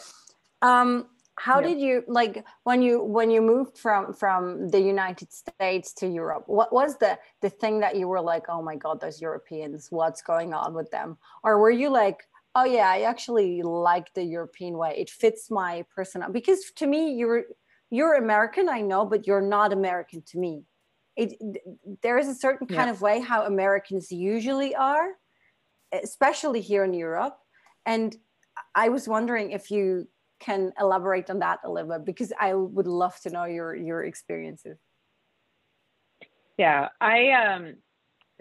Um 0.62 1.08
how 1.40 1.60
yeah. 1.60 1.68
did 1.68 1.80
you 1.80 2.04
like 2.08 2.44
when 2.64 2.82
you 2.82 3.04
when 3.04 3.30
you 3.30 3.42
moved 3.42 3.78
from 3.78 4.14
from 4.14 4.70
the 4.70 4.80
United 4.80 5.32
States 5.32 5.94
to 5.94 6.08
Europe? 6.08 6.44
What 6.48 6.74
was 6.74 6.98
the 6.98 7.18
the 7.42 7.50
thing 7.50 7.80
that 7.82 7.96
you 7.96 8.08
were 8.08 8.22
like, 8.22 8.46
"Oh 8.50 8.62
my 8.62 8.76
god, 8.76 9.00
those 9.00 9.22
Europeans, 9.22 9.88
what's 9.92 10.22
going 10.22 10.54
on 10.54 10.74
with 10.74 10.90
them?" 10.90 11.18
Or 11.44 11.60
were 11.60 11.72
you 11.72 11.90
like, 11.90 12.28
"Oh 12.56 12.66
yeah, 12.66 12.90
I 12.90 13.02
actually 13.02 13.62
like 13.62 14.14
the 14.16 14.24
European 14.24 14.78
way. 14.78 14.96
It 14.98 15.12
fits 15.12 15.52
my 15.52 15.86
personality." 15.96 16.34
Because 16.34 16.72
to 16.78 16.88
me, 16.88 17.14
you're 17.14 17.44
you're 17.92 18.16
American, 18.16 18.68
I 18.68 18.82
know, 18.82 19.06
but 19.06 19.28
you're 19.28 19.42
not 19.42 19.72
American 19.72 20.24
to 20.24 20.40
me. 20.40 20.64
It, 21.16 21.36
there 22.02 22.18
is 22.18 22.28
a 22.28 22.36
certain 22.36 22.68
kind 22.68 22.88
yeah. 22.88 22.92
of 22.92 23.02
way 23.02 23.20
how 23.20 23.46
Americans 23.46 24.12
usually 24.12 24.76
are, 24.76 25.10
especially 25.92 26.62
here 26.62 26.84
in 26.84 26.94
Europe. 26.94 27.38
And 27.86 28.16
I 28.76 28.90
was 28.90 29.08
wondering 29.08 29.52
if 29.52 29.72
you 29.72 30.08
can 30.40 30.72
elaborate 30.80 31.30
on 31.30 31.40
that 31.40 31.60
a 31.64 31.70
little 31.70 31.90
bit 31.90 32.06
because 32.06 32.32
I 32.40 32.54
would 32.54 32.88
love 32.88 33.20
to 33.22 33.30
know 33.30 33.46
your 33.46 33.76
your 33.76 34.04
experiences. 34.04 34.78
Yeah, 36.58 36.90
I 37.02 37.32
um 37.32 37.76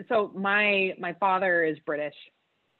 so 0.09 0.31
my 0.35 0.95
my 0.99 1.15
father 1.15 1.65
is 1.65 1.79
British. 1.81 2.17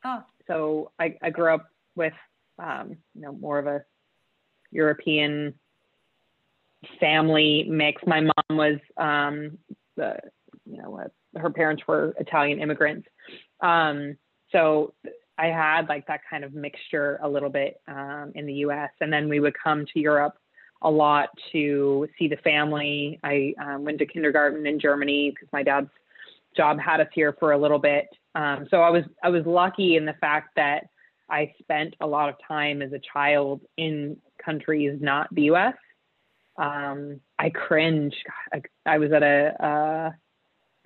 Oh. 0.05 0.23
So 0.47 0.93
I, 0.99 1.17
I 1.23 1.31
grew 1.31 1.55
up 1.55 1.67
with 1.95 2.13
um, 2.59 2.97
you 3.15 3.23
know, 3.23 3.33
more 3.33 3.59
of 3.59 3.67
a 3.67 3.85
European 4.71 5.55
family 7.01 7.67
mix. 7.69 8.03
My 8.07 8.21
mom 8.21 8.57
was 8.57 8.79
um 8.97 9.59
the 9.97 10.19
you 10.67 10.79
know, 10.79 11.01
her 11.37 11.51
parents 11.51 11.83
were 11.87 12.15
Italian 12.19 12.61
immigrants. 12.61 13.07
Um, 13.61 14.17
so 14.57 14.95
I 15.39 15.47
had 15.47 15.89
like 15.89 16.07
that 16.07 16.21
kind 16.29 16.43
of 16.43 16.55
mixture 16.55 17.19
a 17.23 17.29
little 17.29 17.51
bit 17.51 17.81
um, 17.89 18.33
in 18.35 18.47
the 18.47 18.55
US. 18.55 18.91
And 19.01 19.13
then 19.13 19.29
we 19.29 19.39
would 19.39 19.55
come 19.63 19.85
to 19.93 20.01
Europe 20.01 20.35
a 20.83 20.91
lot 20.91 21.29
to 21.53 22.09
see 22.19 22.29
the 22.29 22.37
family. 22.37 23.19
I 23.23 23.55
um, 23.63 23.85
went 23.85 23.99
to 23.99 24.07
kindergarten 24.07 24.67
in 24.67 24.81
Germany 24.81 25.31
because 25.31 25.49
my 25.53 25.63
dad's 25.63 25.91
job 26.57 26.79
had 26.79 27.01
us 27.01 27.09
here 27.13 27.37
for 27.39 27.53
a 27.53 27.59
little 27.59 27.79
bit. 27.79 28.09
Um, 28.35 28.67
so 28.71 28.81
I 28.83 28.91
was 28.91 29.05
I 29.23 29.29
was 29.29 29.45
lucky 29.47 29.97
in 29.97 30.07
the 30.07 30.15
fact 30.21 30.51
that 30.57 30.85
I 31.29 31.53
spent 31.59 31.95
a 32.01 32.07
lot 32.07 32.29
of 32.29 32.37
time 32.47 32.81
as 32.81 32.93
a 32.93 33.01
child 33.13 33.61
in 33.77 34.17
countries 34.43 34.99
not 35.01 35.35
the 35.35 35.43
U.S. 35.43 35.75
Um, 36.57 37.21
I 37.39 37.51
cringe. 37.51 38.15
I, 38.53 38.63
I 38.87 38.99
was 38.99 39.13
at 39.13 39.23
a 39.23 39.65
uh, 39.65 40.11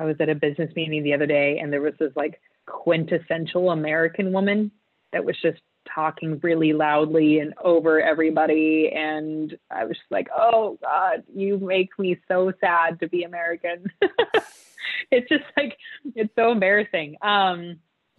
I 0.01 0.05
was 0.05 0.17
at 0.19 0.29
a 0.29 0.35
business 0.35 0.71
meeting 0.75 1.03
the 1.03 1.15
other 1.15 1.27
day, 1.27 1.59
and 1.59 1.73
there 1.73 1.83
was 1.83 1.95
this 1.99 2.13
like 2.17 2.41
quintessential 2.67 3.71
American 3.71 4.33
woman 4.33 4.71
that 5.13 5.25
was 5.25 5.37
just 5.43 5.61
talking 5.93 6.39
really 6.43 6.73
loudly 6.73 7.41
and 7.41 7.55
over 7.63 8.01
everybody. 8.01 8.93
And 8.95 9.57
I 9.71 9.85
was 9.85 9.97
like, 10.11 10.29
oh 10.37 10.79
God, 10.83 11.25
you 11.35 11.59
make 11.59 11.99
me 11.99 12.19
so 12.29 12.53
sad 12.61 13.01
to 13.01 13.09
be 13.09 13.25
American. 13.25 13.87
it's 15.11 15.29
just 15.29 15.45
like, 15.57 15.77
it's 16.15 16.33
so 16.37 16.53
embarrassing. 16.53 17.17
Um, 17.23 17.79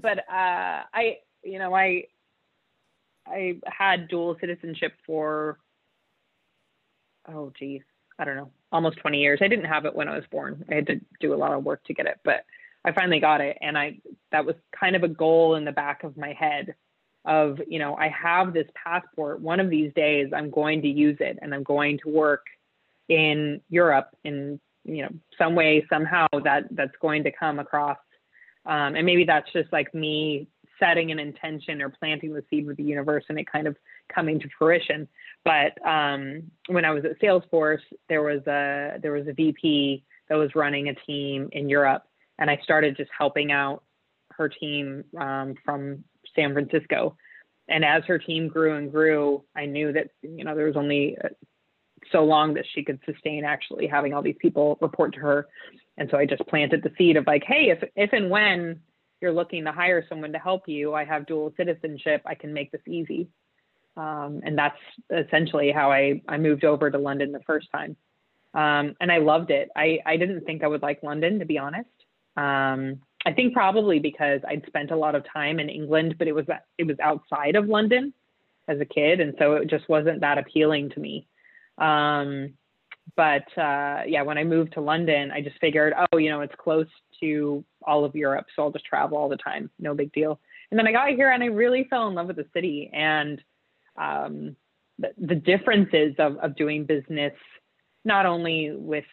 but 0.00 0.18
uh, 0.18 0.82
I, 0.92 1.18
you 1.42 1.58
know, 1.58 1.74
I, 1.74 2.04
I 3.26 3.56
had 3.66 4.08
dual 4.08 4.36
citizenship 4.40 4.92
for, 5.06 5.58
oh 7.28 7.52
geez, 7.58 7.82
I 8.18 8.24
don't 8.24 8.36
know, 8.36 8.50
almost 8.70 8.98
20 8.98 9.18
years. 9.18 9.40
I 9.42 9.48
didn't 9.48 9.66
have 9.66 9.86
it 9.86 9.94
when 9.94 10.08
I 10.08 10.16
was 10.16 10.24
born. 10.30 10.64
I 10.70 10.74
had 10.74 10.86
to 10.88 11.00
do 11.20 11.34
a 11.34 11.36
lot 11.36 11.52
of 11.52 11.64
work 11.64 11.84
to 11.84 11.94
get 11.94 12.06
it, 12.06 12.20
but 12.24 12.44
I 12.84 12.92
finally 12.92 13.20
got 13.20 13.40
it. 13.40 13.58
And 13.60 13.78
I, 13.78 13.98
that 14.32 14.44
was 14.44 14.56
kind 14.78 14.96
of 14.96 15.02
a 15.02 15.08
goal 15.08 15.54
in 15.54 15.64
the 15.64 15.72
back 15.72 16.04
of 16.04 16.16
my 16.16 16.32
head 16.32 16.74
of, 17.24 17.58
you 17.66 17.78
know, 17.78 17.96
I 17.96 18.08
have 18.08 18.52
this 18.52 18.68
passport. 18.74 19.40
One 19.40 19.60
of 19.60 19.70
these 19.70 19.92
days 19.94 20.30
I'm 20.34 20.50
going 20.50 20.82
to 20.82 20.88
use 20.88 21.16
it 21.20 21.38
and 21.40 21.54
I'm 21.54 21.62
going 21.62 21.98
to 22.04 22.10
work 22.10 22.46
in 23.08 23.60
Europe 23.70 24.10
in, 24.24 24.60
you 24.84 25.02
know, 25.02 25.10
some 25.38 25.54
way, 25.54 25.86
somehow 25.88 26.26
that 26.44 26.64
that's 26.72 26.96
going 27.00 27.24
to 27.24 27.32
come 27.32 27.58
across. 27.58 27.98
Um, 28.66 28.94
and 28.96 29.06
maybe 29.06 29.24
that's 29.24 29.50
just 29.52 29.72
like 29.72 29.94
me 29.94 30.48
setting 30.78 31.10
an 31.10 31.18
intention 31.18 31.80
or 31.80 31.88
planting 31.88 32.34
the 32.34 32.44
seed 32.50 32.66
with 32.66 32.76
the 32.76 32.82
universe 32.82 33.24
and 33.28 33.38
it 33.38 33.50
kind 33.50 33.66
of 33.66 33.76
coming 34.12 34.40
to 34.40 34.48
fruition. 34.58 35.08
But 35.44 35.74
um, 35.86 36.50
when 36.68 36.84
I 36.84 36.90
was 36.90 37.04
at 37.04 37.20
Salesforce, 37.20 37.82
there 38.08 38.22
was 38.22 38.46
a 38.46 38.98
there 39.00 39.12
was 39.12 39.26
a 39.28 39.32
VP 39.32 40.04
that 40.28 40.36
was 40.36 40.54
running 40.54 40.88
a 40.88 40.94
team 40.94 41.48
in 41.52 41.68
Europe, 41.68 42.04
and 42.38 42.50
I 42.50 42.58
started 42.62 42.96
just 42.96 43.10
helping 43.16 43.52
out 43.52 43.82
her 44.30 44.48
team 44.48 45.04
um, 45.18 45.54
from 45.64 46.04
San 46.34 46.52
Francisco. 46.52 47.16
And 47.68 47.84
as 47.84 48.02
her 48.04 48.18
team 48.18 48.48
grew 48.48 48.76
and 48.76 48.90
grew, 48.90 49.44
I 49.56 49.66
knew 49.66 49.92
that 49.92 50.08
you 50.22 50.44
know 50.44 50.54
there 50.54 50.66
was 50.66 50.76
only 50.76 51.16
uh, 51.22 51.28
so 52.12 52.24
long 52.24 52.54
that 52.54 52.66
she 52.74 52.84
could 52.84 53.00
sustain 53.06 53.44
actually 53.44 53.86
having 53.86 54.12
all 54.12 54.22
these 54.22 54.36
people 54.40 54.78
report 54.80 55.14
to 55.14 55.20
her. 55.20 55.46
And 55.96 56.08
so 56.10 56.18
I 56.18 56.26
just 56.26 56.46
planted 56.46 56.82
the 56.82 56.92
seed 56.98 57.16
of 57.16 57.26
like, 57.26 57.44
hey, 57.46 57.70
if 57.70 57.82
if 57.96 58.12
and 58.12 58.28
when 58.28 58.80
you're 59.20 59.32
looking 59.32 59.64
to 59.64 59.72
hire 59.72 60.04
someone 60.08 60.32
to 60.32 60.38
help 60.38 60.68
you, 60.68 60.92
I 60.92 61.04
have 61.04 61.26
dual 61.26 61.54
citizenship. 61.56 62.22
I 62.26 62.34
can 62.34 62.52
make 62.52 62.70
this 62.72 62.82
easy. 62.86 63.28
Um, 63.96 64.40
and 64.44 64.58
that's 64.58 64.76
essentially 65.10 65.70
how 65.72 65.90
I, 65.90 66.20
I 66.28 66.36
moved 66.36 66.64
over 66.64 66.90
to 66.90 66.98
London 66.98 67.32
the 67.32 67.40
first 67.46 67.68
time. 67.72 67.96
Um, 68.52 68.94
and 69.00 69.10
I 69.10 69.18
loved 69.18 69.50
it. 69.50 69.68
I, 69.76 69.98
I 70.04 70.16
didn't 70.16 70.44
think 70.44 70.62
I 70.62 70.66
would 70.66 70.82
like 70.82 71.02
London, 71.02 71.38
to 71.38 71.44
be 71.44 71.58
honest. 71.58 71.88
Um, 72.36 73.00
I 73.26 73.32
think 73.32 73.54
probably 73.54 73.98
because 73.98 74.40
I'd 74.46 74.66
spent 74.66 74.90
a 74.90 74.96
lot 74.96 75.14
of 75.14 75.24
time 75.30 75.58
in 75.58 75.68
England, 75.68 76.16
but 76.18 76.28
it 76.28 76.34
was 76.34 76.46
it 76.78 76.86
was 76.86 76.98
outside 77.00 77.56
of 77.56 77.68
London 77.68 78.12
as 78.68 78.80
a 78.80 78.84
kid, 78.84 79.20
and 79.20 79.34
so 79.38 79.54
it 79.54 79.70
just 79.70 79.88
wasn't 79.88 80.20
that 80.20 80.38
appealing 80.38 80.90
to 80.90 81.00
me. 81.00 81.26
Um, 81.78 82.54
but 83.16 83.46
uh, 83.58 84.02
yeah, 84.06 84.22
when 84.22 84.38
I 84.38 84.44
moved 84.44 84.74
to 84.74 84.80
London, 84.80 85.30
I 85.30 85.40
just 85.40 85.58
figured, 85.60 85.92
oh, 86.12 86.16
you 86.16 86.30
know, 86.30 86.40
it's 86.40 86.54
close 86.58 86.86
to 87.20 87.64
all 87.86 88.04
of 88.04 88.14
Europe, 88.14 88.46
so 88.54 88.62
I'll 88.62 88.72
just 88.72 88.84
travel 88.84 89.18
all 89.18 89.28
the 89.28 89.36
time, 89.36 89.70
no 89.78 89.94
big 89.94 90.12
deal. 90.12 90.40
And 90.70 90.78
then 90.78 90.86
I 90.86 90.92
got 90.92 91.08
here, 91.10 91.30
and 91.30 91.42
I 91.42 91.46
really 91.46 91.86
fell 91.88 92.08
in 92.08 92.14
love 92.14 92.26
with 92.26 92.36
the 92.36 92.46
city 92.52 92.90
and 92.92 93.40
um, 93.96 94.56
the, 94.98 95.12
the 95.18 95.34
differences 95.34 96.14
of 96.18 96.36
of 96.38 96.56
doing 96.56 96.84
business, 96.84 97.34
not 98.04 98.26
only 98.26 98.72
with 98.72 99.04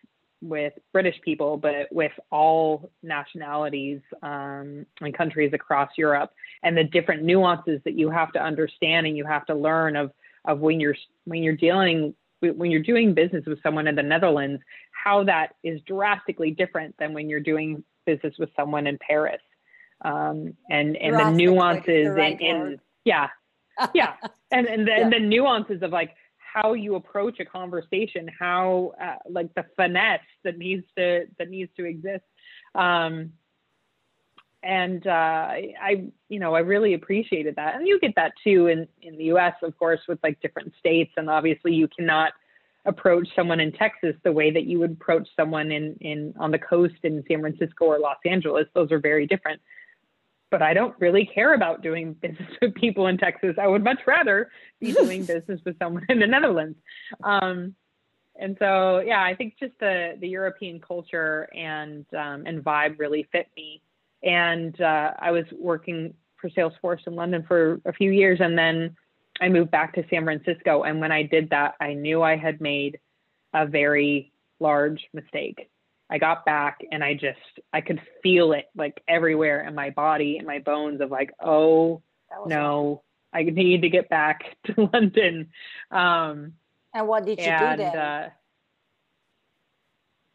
with 0.42 0.74
British 0.92 1.20
people, 1.22 1.58
but 1.58 1.88
with 1.92 2.12
all 2.32 2.92
nationalities 3.04 4.02
um, 4.24 4.86
and 5.00 5.14
countries 5.16 5.52
across 5.54 5.89
Europe, 5.98 6.32
and 6.64 6.76
the 6.76 6.84
different 6.84 7.24
nuances 7.24 7.80
that 7.86 7.98
you 7.98 8.10
have 8.10 8.32
to 8.34 8.39
understand 8.39 9.08
and 9.08 9.16
you 9.18 9.26
have 9.26 9.46
to 9.46 9.56
learn 9.56 9.96
of 9.96 10.12
of 10.46 10.60
when 10.60 10.80
you're 10.80 10.96
when 11.26 11.44
you're 11.44 11.56
dealing 11.56 12.14
when 12.42 12.72
you're 12.72 12.82
doing 12.82 13.14
business 13.14 13.46
with 13.46 13.62
someone 13.62 13.88
in 13.88 13.96
the 13.96 14.04
Netherlands, 14.04 14.62
how 14.92 15.24
that 15.24 15.56
is 15.64 15.80
drastically 15.82 16.52
different 16.52 16.96
than 16.98 17.14
when 17.14 17.30
you're 17.30 17.39
doing 17.39 17.84
business 18.06 18.34
with 18.39 18.50
someone 18.56 18.88
in 18.88 18.98
Paris, 18.98 19.42
um, 20.04 20.56
and 20.70 20.98
and 20.98 21.16
the 21.16 21.30
nuances 21.32 22.06
the 22.06 22.12
right 22.12 22.42
in, 22.42 22.56
in 22.56 22.82
yeah 23.06 23.28
yeah. 23.94 24.14
And 24.54 24.68
and 24.68 24.86
the, 24.86 24.92
yeah. 24.92 25.04
and 25.04 25.14
the 25.14 25.20
nuances 25.20 25.82
of 25.82 25.92
like 25.92 26.14
how 26.52 26.74
you 26.74 26.95
approach 26.95 27.39
a 27.39 27.45
conversation, 27.45 28.30
how 28.38 28.93
uh, 29.02 29.16
like 29.30 29.54
the 29.56 29.66
finesse 29.76 30.20
that 30.43 30.58
needs 30.58 30.84
to 30.97 31.26
that 31.38 31.49
needs 31.49 31.72
to 31.78 31.86
exist. 31.86 32.24
Um, 32.76 33.34
and 34.64 35.08
uh, 35.08 35.10
I, 35.10 36.06
you 36.30 36.39
know, 36.39 36.54
I 36.54 36.60
really 36.60 36.93
appreciated 36.93 37.56
that, 37.56 37.76
and 37.76 37.88
you 37.88 37.99
get 37.99 38.14
that 38.16 38.34
too 38.43 38.68
in 38.68 38.88
in 39.02 39.18
the 39.18 39.26
U.S. 39.26 39.56
of 39.64 39.78
course 39.78 40.02
with 40.08 40.20
like 40.24 40.39
different 40.41 40.74
states, 40.80 41.12
and 41.18 41.30
obviously 41.30 41.74
you 41.74 41.88
cannot 41.88 42.34
approach 42.86 43.28
someone 43.36 43.60
in 43.60 43.72
Texas 43.72 44.16
the 44.24 44.32
way 44.32 44.52
that 44.52 44.66
you 44.66 44.80
would 44.80 44.93
approach 44.93 45.28
someone 45.36 45.72
in 45.72 45.95
in 46.02 46.34
on 46.39 46.52
the 46.52 46.60
coast 46.60 46.95
in 47.04 47.24
San 47.28 47.41
Francisco 47.41 47.86
or 47.86 47.99
Los 47.99 48.18
Angeles. 48.26 48.68
Those 48.74 48.91
are 48.91 48.99
very 48.99 49.26
different 49.26 49.62
but 50.52 50.62
I 50.62 50.74
don't 50.74 50.93
really 50.99 51.26
care 51.26 51.54
about 51.54 51.82
doing 51.82 52.14
business 52.22 52.52
with 52.62 52.76
people 52.76 53.08
in 53.08 53.18
Texas. 53.18 53.56
I 53.60 53.68
would 53.68 53.84
much 53.84 54.02
rather 54.06 54.52
be 54.80 54.91
doing 55.02 55.26
business 55.26 55.60
with 55.66 55.80
someone 55.80 56.06
in 56.10 56.20
the 56.20 56.28
Netherlands. 56.28 56.78
Um, 57.24 57.76
and 58.39 58.56
so, 58.60 58.99
yeah, 58.99 59.24
I 59.24 59.36
think 59.36 59.56
just 59.60 59.74
the 59.80 60.18
the 60.20 60.28
European 60.28 60.80
culture 60.80 61.49
and 61.56 62.06
um, 62.14 62.45
and 62.45 62.64
vibe 62.64 62.99
really 62.99 63.28
fit 63.32 63.47
me. 63.56 63.82
And 64.24 64.80
uh, 64.80 65.14
I 65.20 65.32
was 65.32 65.45
working 65.58 66.14
for 66.39 66.49
Salesforce 66.49 67.06
in 67.08 67.16
London 67.16 67.43
for 67.47 67.82
a 67.86 67.93
few 67.93 68.12
years, 68.12 68.39
and 68.41 68.58
then 68.58 68.95
I 69.39 69.49
moved 69.49 69.72
back 69.72 69.93
to 69.95 70.04
San 70.10 70.24
Francisco. 70.24 70.84
And 70.84 70.99
when 70.99 71.12
I 71.12 71.24
did 71.24 71.49
that, 71.49 71.76
I 71.80 71.93
knew 71.93 72.22
I 72.22 72.38
had 72.38 72.62
made 72.62 72.99
a 73.54 73.66
very 73.66 74.32
large 74.60 75.08
mistake. 75.14 75.70
I 76.12 76.18
got 76.18 76.43
back 76.43 76.82
and 76.91 77.03
I 77.03 77.14
just 77.14 77.39
I 77.72 77.80
could 77.80 78.01
feel 78.22 78.51
it 78.51 78.66
like 78.76 79.01
everywhere 79.07 79.66
in 79.66 79.74
my 79.74 79.91
body 79.91 80.38
and 80.38 80.45
my 80.45 80.59
bones 80.59 80.99
of 80.99 81.09
like, 81.09 81.32
oh 81.39 82.01
no, 82.45 83.01
I 83.34 83.43
need 83.43 83.82
to 83.84 83.89
get 83.89 84.09
back 84.09 84.57
to 84.66 84.89
London. 84.93 85.49
Um, 85.89 86.53
and 86.93 87.07
what 87.07 87.26
did 87.26 87.39
you 87.39 87.45
and, 87.45 87.78
do 87.78 87.84
then? 87.84 87.97
Uh, 87.97 88.30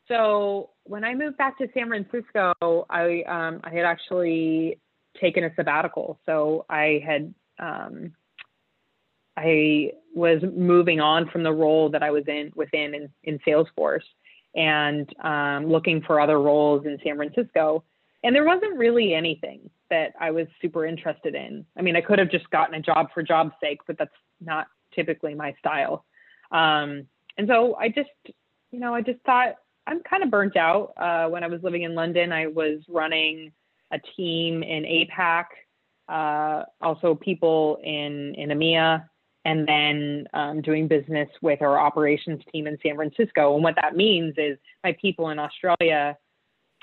so 0.08 0.70
when 0.84 1.04
I 1.04 1.14
moved 1.14 1.36
back 1.36 1.58
to 1.58 1.68
San 1.74 1.88
Francisco, 1.88 2.86
I 2.88 3.22
um, 3.28 3.60
I 3.62 3.70
had 3.70 3.84
actually 3.84 4.80
taken 5.20 5.44
a 5.44 5.54
sabbatical. 5.56 6.18
So 6.24 6.64
I 6.70 7.02
had 7.04 7.34
um, 7.58 8.14
I 9.36 9.92
was 10.14 10.42
moving 10.42 11.00
on 11.00 11.28
from 11.28 11.42
the 11.42 11.52
role 11.52 11.90
that 11.90 12.02
I 12.02 12.12
was 12.12 12.24
in 12.28 12.52
within 12.54 12.94
in, 12.94 13.10
in 13.24 13.38
Salesforce 13.40 14.04
and 14.56 15.14
um, 15.22 15.66
looking 15.66 16.02
for 16.02 16.20
other 16.20 16.40
roles 16.40 16.86
in 16.86 16.98
San 17.04 17.16
Francisco. 17.16 17.84
And 18.24 18.34
there 18.34 18.44
wasn't 18.44 18.76
really 18.78 19.14
anything 19.14 19.70
that 19.90 20.14
I 20.18 20.30
was 20.32 20.46
super 20.60 20.84
interested 20.84 21.34
in. 21.34 21.64
I 21.76 21.82
mean, 21.82 21.94
I 21.94 22.00
could 22.00 22.18
have 22.18 22.30
just 22.30 22.50
gotten 22.50 22.74
a 22.74 22.80
job 22.80 23.08
for 23.14 23.22
job's 23.22 23.52
sake, 23.60 23.80
but 23.86 23.98
that's 23.98 24.10
not 24.40 24.66
typically 24.94 25.34
my 25.34 25.54
style. 25.58 26.04
Um, 26.50 27.06
and 27.36 27.46
so 27.46 27.76
I 27.76 27.90
just, 27.90 28.08
you 28.72 28.80
know, 28.80 28.94
I 28.94 29.02
just 29.02 29.20
thought 29.24 29.56
I'm 29.86 30.00
kind 30.02 30.22
of 30.22 30.30
burnt 30.30 30.56
out. 30.56 30.92
Uh, 30.96 31.28
when 31.28 31.44
I 31.44 31.46
was 31.46 31.62
living 31.62 31.82
in 31.82 31.94
London, 31.94 32.32
I 32.32 32.46
was 32.46 32.80
running 32.88 33.52
a 33.92 34.00
team 34.16 34.62
in 34.62 34.82
APAC, 34.84 35.44
uh, 36.08 36.64
also 36.80 37.14
people 37.14 37.78
in 37.84 38.34
in 38.34 38.48
EMEA, 38.48 39.08
and 39.46 39.66
then 39.66 40.26
um, 40.34 40.60
doing 40.60 40.88
business 40.88 41.28
with 41.40 41.62
our 41.62 41.78
operations 41.78 42.42
team 42.52 42.66
in 42.66 42.76
San 42.82 42.96
Francisco. 42.96 43.54
And 43.54 43.62
what 43.62 43.76
that 43.76 43.94
means 43.94 44.34
is 44.36 44.58
my 44.82 44.96
people 45.00 45.30
in 45.30 45.38
Australia 45.38 46.18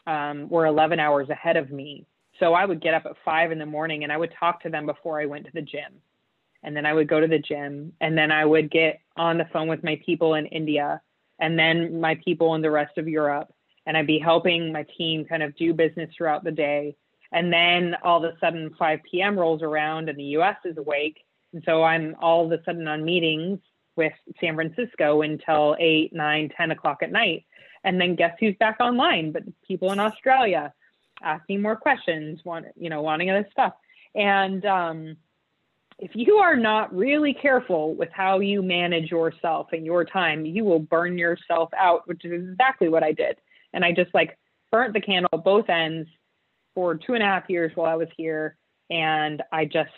um, 0.08 0.48
were 0.48 0.66
11 0.66 0.98
hours 0.98 1.28
ahead 1.30 1.58
of 1.58 1.72
me. 1.72 2.06
So 2.40 2.54
I 2.54 2.64
would 2.64 2.82
get 2.82 2.94
up 2.94 3.06
at 3.06 3.18
five 3.26 3.52
in 3.52 3.60
the 3.60 3.66
morning 3.66 4.04
and 4.04 4.14
I 4.14 4.18
would 4.18 4.34
talk 4.40 4.64
to 4.64 4.70
them 4.70 4.86
before 4.86 5.20
I 5.20 5.26
went 5.26 5.46
to 5.46 5.52
the 5.54 5.62
gym. 5.62 6.00
And 6.64 6.74
then 6.74 6.86
I 6.86 6.94
would 6.94 7.10
go 7.10 7.20
to 7.20 7.28
the 7.28 7.38
gym 7.38 7.92
and 8.00 8.18
then 8.18 8.32
I 8.32 8.46
would 8.46 8.72
get 8.72 9.02
on 9.18 9.38
the 9.38 9.46
phone 9.52 9.68
with 9.68 9.84
my 9.84 10.00
people 10.06 10.36
in 10.36 10.46
India 10.46 11.02
and 11.40 11.60
then 11.60 12.00
my 12.00 12.18
people 12.24 12.56
in 12.56 12.62
the 12.62 12.72
rest 12.72 12.98
of 12.98 13.10
Europe. 13.10 13.54
And 13.86 13.98
I'd 13.98 14.08
be 14.08 14.20
helping 14.20 14.72
my 14.72 14.86
team 14.98 15.26
kind 15.26 15.44
of 15.44 15.54
do 15.58 15.74
business 15.74 16.10
throughout 16.18 16.46
the 16.46 16.52
day. 16.52 16.96
And 17.34 17.52
then 17.52 17.98
all 18.04 18.24
of 18.24 18.34
a 18.34 18.40
sudden 18.40 18.74
5 18.80 19.00
p.m. 19.12 19.38
rolls 19.38 19.62
around 19.62 20.08
and 20.08 20.18
the 20.18 20.38
US 20.38 20.56
is 20.64 20.78
awake 20.78 21.26
so 21.66 21.84
I'm 21.84 22.16
all 22.20 22.46
of 22.46 22.52
a 22.52 22.64
sudden 22.64 22.88
on 22.88 23.06
meetings 23.06 23.60
with 23.96 24.14
San 24.40 24.56
Francisco 24.56 25.22
until 25.22 25.76
8, 25.80 26.14
9, 26.14 26.50
10 26.56 26.72
o'clock 26.72 27.00
at 27.04 27.12
night. 27.12 27.46
And 27.84 28.00
then 28.00 28.16
guess 28.16 28.36
who's 28.40 28.56
back 28.60 28.78
online? 28.80 29.32
But 29.32 29.44
people 29.68 29.92
in 29.92 30.00
Australia 30.00 30.74
asking 31.22 31.62
more 31.62 31.76
questions, 31.76 32.40
want, 32.44 32.66
you 32.76 32.90
know, 32.90 33.02
wanting 33.02 33.30
other 33.30 33.48
stuff. 33.52 33.74
And 34.16 34.66
um, 34.66 35.18
if 36.00 36.12
you 36.14 36.36
are 36.36 36.56
not 36.56 36.96
really 36.96 37.34
careful 37.34 37.94
with 37.96 38.10
how 38.12 38.40
you 38.40 38.62
manage 38.62 39.12
yourself 39.12 39.68
and 39.72 39.86
your 39.86 40.06
time, 40.06 40.46
you 40.46 40.64
will 40.66 40.80
burn 40.80 41.18
yourself 41.18 41.70
out, 41.78 42.08
which 42.08 42.26
is 42.26 42.50
exactly 42.52 42.90
what 42.90 43.04
I 43.04 43.12
did. 43.12 43.38
And 43.74 43.84
I 43.84 43.92
just 43.92 44.14
like 44.14 44.38
burnt 44.72 44.94
the 44.94 45.02
candle 45.02 45.40
both 45.44 45.70
ends 45.70 46.10
for 46.74 46.96
two 46.96 47.14
and 47.14 47.24
a 47.24 47.26
half 47.26 47.50
years 47.50 47.72
while 47.76 47.92
I 47.92 47.96
was 47.96 48.08
here. 48.18 48.58
And 48.90 49.42
I 49.52 49.66
just 49.66 49.90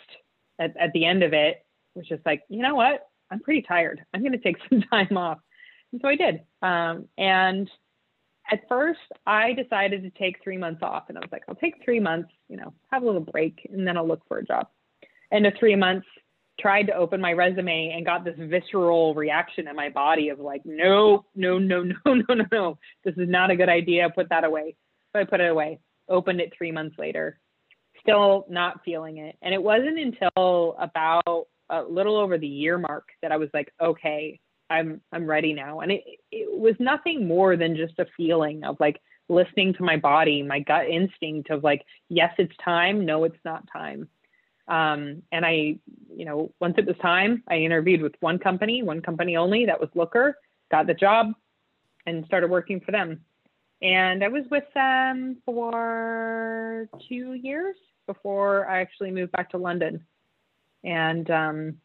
at, 0.58 0.76
at 0.76 0.92
the 0.92 1.04
end 1.04 1.22
of 1.22 1.32
it 1.32 1.64
was 1.94 2.06
just 2.06 2.24
like, 2.26 2.42
you 2.48 2.62
know 2.62 2.74
what? 2.74 3.08
I'm 3.30 3.40
pretty 3.40 3.62
tired. 3.62 4.00
I'm 4.14 4.20
going 4.20 4.32
to 4.32 4.38
take 4.38 4.56
some 4.68 4.82
time 4.82 5.16
off. 5.16 5.38
And 5.92 6.00
so 6.00 6.08
I 6.08 6.16
did. 6.16 6.40
Um, 6.62 7.08
and 7.16 7.70
at 8.50 8.68
first, 8.68 9.00
I 9.26 9.52
decided 9.52 10.02
to 10.02 10.10
take 10.10 10.42
three 10.42 10.58
months 10.58 10.82
off. 10.82 11.04
And 11.08 11.18
I 11.18 11.20
was 11.20 11.30
like, 11.32 11.42
I'll 11.48 11.54
take 11.54 11.84
three 11.84 12.00
months, 12.00 12.30
you 12.48 12.56
know, 12.56 12.72
have 12.92 13.02
a 13.02 13.06
little 13.06 13.20
break, 13.20 13.68
and 13.72 13.86
then 13.86 13.96
I'll 13.96 14.06
look 14.06 14.22
for 14.28 14.38
a 14.38 14.44
job. 14.44 14.68
And 15.30 15.44
the 15.44 15.52
three 15.58 15.76
months, 15.76 16.06
tried 16.58 16.84
to 16.84 16.94
open 16.94 17.20
my 17.20 17.32
resume 17.32 17.92
and 17.94 18.04
got 18.04 18.24
this 18.24 18.34
visceral 18.38 19.14
reaction 19.14 19.68
in 19.68 19.76
my 19.76 19.90
body 19.90 20.30
of 20.30 20.38
like, 20.38 20.62
no, 20.64 21.26
no, 21.34 21.58
no, 21.58 21.82
no, 22.04 22.14
no, 22.14 22.34
no, 22.34 22.44
no. 22.50 22.78
This 23.04 23.14
is 23.16 23.28
not 23.28 23.50
a 23.50 23.56
good 23.56 23.68
idea. 23.68 24.10
Put 24.14 24.30
that 24.30 24.44
away. 24.44 24.76
So 25.12 25.20
I 25.20 25.24
put 25.24 25.40
it 25.40 25.50
away. 25.50 25.80
Opened 26.08 26.40
it 26.40 26.52
three 26.56 26.72
months 26.72 26.96
later 26.98 27.38
still 28.06 28.46
not 28.48 28.80
feeling 28.84 29.18
it. 29.18 29.36
And 29.42 29.52
it 29.52 29.62
wasn't 29.62 29.98
until 29.98 30.76
about 30.78 31.48
a 31.68 31.82
little 31.82 32.16
over 32.16 32.38
the 32.38 32.46
year 32.46 32.78
mark 32.78 33.08
that 33.22 33.32
I 33.32 33.36
was 33.36 33.48
like, 33.52 33.72
okay, 33.80 34.38
I'm 34.70 35.00
I'm 35.12 35.26
ready 35.26 35.52
now. 35.52 35.80
And 35.80 35.92
it 35.92 36.04
it 36.30 36.48
was 36.58 36.74
nothing 36.78 37.26
more 37.26 37.56
than 37.56 37.76
just 37.76 37.98
a 37.98 38.06
feeling 38.16 38.64
of 38.64 38.76
like 38.80 39.00
listening 39.28 39.74
to 39.74 39.82
my 39.82 39.96
body, 39.96 40.42
my 40.42 40.60
gut 40.60 40.86
instinct 40.88 41.50
of 41.50 41.64
like, 41.64 41.84
yes, 42.08 42.32
it's 42.38 42.54
time, 42.64 43.04
no, 43.04 43.24
it's 43.24 43.38
not 43.44 43.64
time. 43.72 44.08
Um, 44.68 45.22
and 45.32 45.44
I, 45.44 45.78
you 46.14 46.24
know, 46.24 46.52
once 46.60 46.74
it 46.78 46.86
was 46.86 46.96
time, 47.00 47.42
I 47.48 47.56
interviewed 47.56 48.02
with 48.02 48.14
one 48.20 48.38
company, 48.38 48.82
one 48.82 49.00
company 49.00 49.36
only, 49.36 49.66
that 49.66 49.80
was 49.80 49.88
Looker, 49.94 50.38
got 50.70 50.86
the 50.86 50.94
job, 50.94 51.32
and 52.04 52.24
started 52.26 52.50
working 52.50 52.80
for 52.80 52.92
them. 52.92 53.20
And 53.82 54.24
I 54.24 54.28
was 54.28 54.44
with 54.50 54.64
them 54.74 55.38
for 55.44 56.88
two 57.08 57.34
years 57.34 57.76
before 58.06 58.68
I 58.68 58.80
actually 58.80 59.10
moved 59.10 59.32
back 59.32 59.50
to 59.50 59.58
London. 59.58 60.04
And 60.84 61.30
um, 61.30 61.76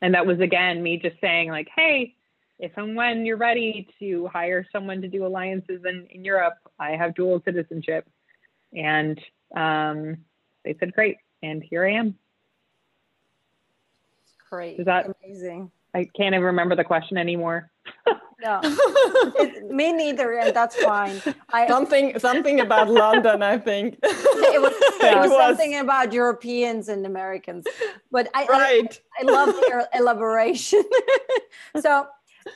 and 0.00 0.14
that 0.14 0.26
was 0.26 0.40
again 0.40 0.82
me 0.82 0.96
just 0.96 1.20
saying 1.20 1.50
like, 1.50 1.68
hey, 1.74 2.14
if 2.58 2.72
and 2.76 2.96
when 2.96 3.24
you're 3.24 3.36
ready 3.36 3.88
to 3.98 4.28
hire 4.32 4.66
someone 4.72 5.00
to 5.02 5.08
do 5.08 5.26
alliances 5.26 5.82
in, 5.84 6.06
in 6.10 6.24
Europe, 6.24 6.54
I 6.78 6.92
have 6.92 7.14
dual 7.14 7.42
citizenship. 7.44 8.08
And 8.74 9.20
um, 9.56 10.18
they 10.64 10.76
said, 10.78 10.92
great. 10.92 11.16
And 11.42 11.62
here 11.62 11.86
I 11.86 11.92
am. 11.92 12.16
Great. 14.50 14.80
Is 14.80 14.86
that 14.86 15.06
amazing? 15.22 15.70
I 15.94 16.06
can't 16.16 16.34
even 16.34 16.42
remember 16.44 16.76
the 16.76 16.84
question 16.84 17.16
anymore. 17.16 17.70
no, 18.40 18.60
it, 18.62 19.70
me 19.70 19.92
neither, 19.92 20.38
and 20.38 20.54
that's 20.54 20.76
fine. 20.76 21.20
I, 21.50 21.66
something 21.68 22.18
something 22.18 22.60
about 22.60 22.88
London, 22.88 23.42
I 23.42 23.58
think. 23.58 23.98
It 24.02 24.60
was, 24.60 24.72
it 25.00 25.16
was, 25.16 25.30
was, 25.30 25.38
something 25.38 25.78
about 25.78 26.12
Europeans 26.12 26.88
and 26.88 27.06
Americans, 27.06 27.66
but 28.10 28.28
I 28.34 28.46
right. 28.46 29.00
I, 29.18 29.22
I 29.22 29.24
love 29.24 29.54
your 29.68 29.84
elaboration. 29.94 30.84
so, 31.80 32.06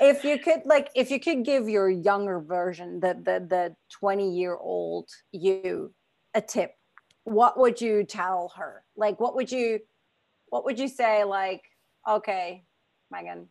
if 0.00 0.24
you 0.24 0.38
could 0.38 0.62
like, 0.64 0.90
if 0.94 1.10
you 1.10 1.18
could 1.18 1.44
give 1.44 1.68
your 1.68 1.90
younger 1.90 2.40
version, 2.40 3.00
the 3.00 3.14
the 3.14 3.46
the 3.48 3.76
twenty 3.90 4.36
year 4.36 4.56
old 4.56 5.08
you, 5.32 5.92
a 6.34 6.40
tip, 6.40 6.74
what 7.24 7.58
would 7.58 7.80
you 7.80 8.04
tell 8.04 8.52
her? 8.56 8.84
Like, 8.96 9.20
what 9.20 9.34
would 9.36 9.50
you, 9.50 9.80
what 10.48 10.64
would 10.64 10.78
you 10.78 10.88
say? 10.88 11.24
Like, 11.24 11.62
okay, 12.08 12.64
Megan 13.12 13.46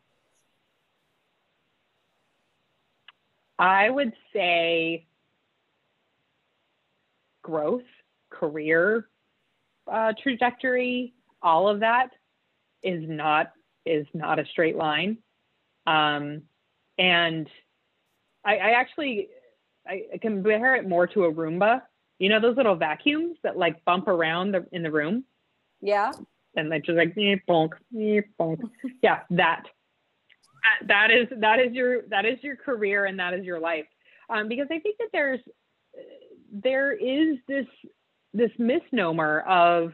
I 3.61 3.91
would 3.91 4.13
say 4.33 5.05
growth, 7.43 7.83
career 8.31 9.07
uh, 9.89 10.13
trajectory, 10.21 11.13
all 11.43 11.69
of 11.69 11.81
that 11.81 12.09
is 12.81 13.03
not 13.07 13.51
is 13.85 14.07
not 14.13 14.39
a 14.39 14.45
straight 14.45 14.75
line. 14.75 15.17
Um, 15.85 16.43
and 16.97 17.47
I, 18.43 18.57
I 18.57 18.69
actually 18.71 19.29
I, 19.87 20.03
I 20.13 20.17
compare 20.17 20.75
it 20.75 20.89
more 20.89 21.05
to 21.07 21.25
a 21.25 21.33
Roomba. 21.33 21.83
You 22.17 22.29
know 22.29 22.39
those 22.39 22.57
little 22.57 22.75
vacuums 22.75 23.37
that 23.43 23.57
like 23.57 23.85
bump 23.85 24.07
around 24.07 24.53
the, 24.53 24.65
in 24.71 24.81
the 24.81 24.91
room. 24.91 25.23
Yeah. 25.81 26.11
And 26.55 26.71
they 26.71 26.79
just 26.79 26.97
like 26.97 27.15
bonk, 27.15 27.71
bonk. 27.93 28.59
yeah, 29.01 29.19
that. 29.31 29.63
That 30.87 31.09
is 31.11 31.27
that 31.39 31.59
is 31.59 31.73
your 31.73 32.03
that 32.09 32.25
is 32.25 32.37
your 32.41 32.55
career 32.55 33.05
and 33.05 33.19
that 33.19 33.33
is 33.33 33.45
your 33.45 33.59
life. 33.59 33.85
Um, 34.29 34.47
because 34.47 34.67
i 34.71 34.79
think 34.79 34.97
that 34.99 35.09
there's 35.11 35.39
there 36.51 36.93
is 36.93 37.37
this 37.47 37.65
this 38.33 38.51
misnomer 38.57 39.41
of 39.41 39.93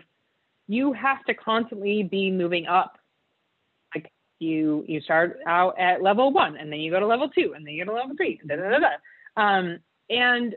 you 0.68 0.93
have 0.93 1.24
to 1.26 1.34
constantly 1.34 2.03
be 2.03 2.30
moving 2.30 2.68
up. 2.68 2.97
Like 3.95 4.12
you 4.39 4.84
you 4.88 4.99
start 5.01 5.39
out 5.47 5.80
at 5.80 6.03
level 6.03 6.32
one 6.32 6.58
and 6.58 6.72
then 6.72 6.80
you 6.80 6.91
go 6.91 6.99
to 6.99 7.08
level 7.08 7.30
two 7.30 7.53
and 7.55 7.66
then 7.66 7.74
you 7.74 7.86
go 7.86 7.91
to 7.91 7.97
level 7.97 8.16
three. 8.18 8.39
Da, 8.45 8.55
da, 8.58 8.80
da, 8.80 8.88
um, 9.38 9.80
and 10.10 10.55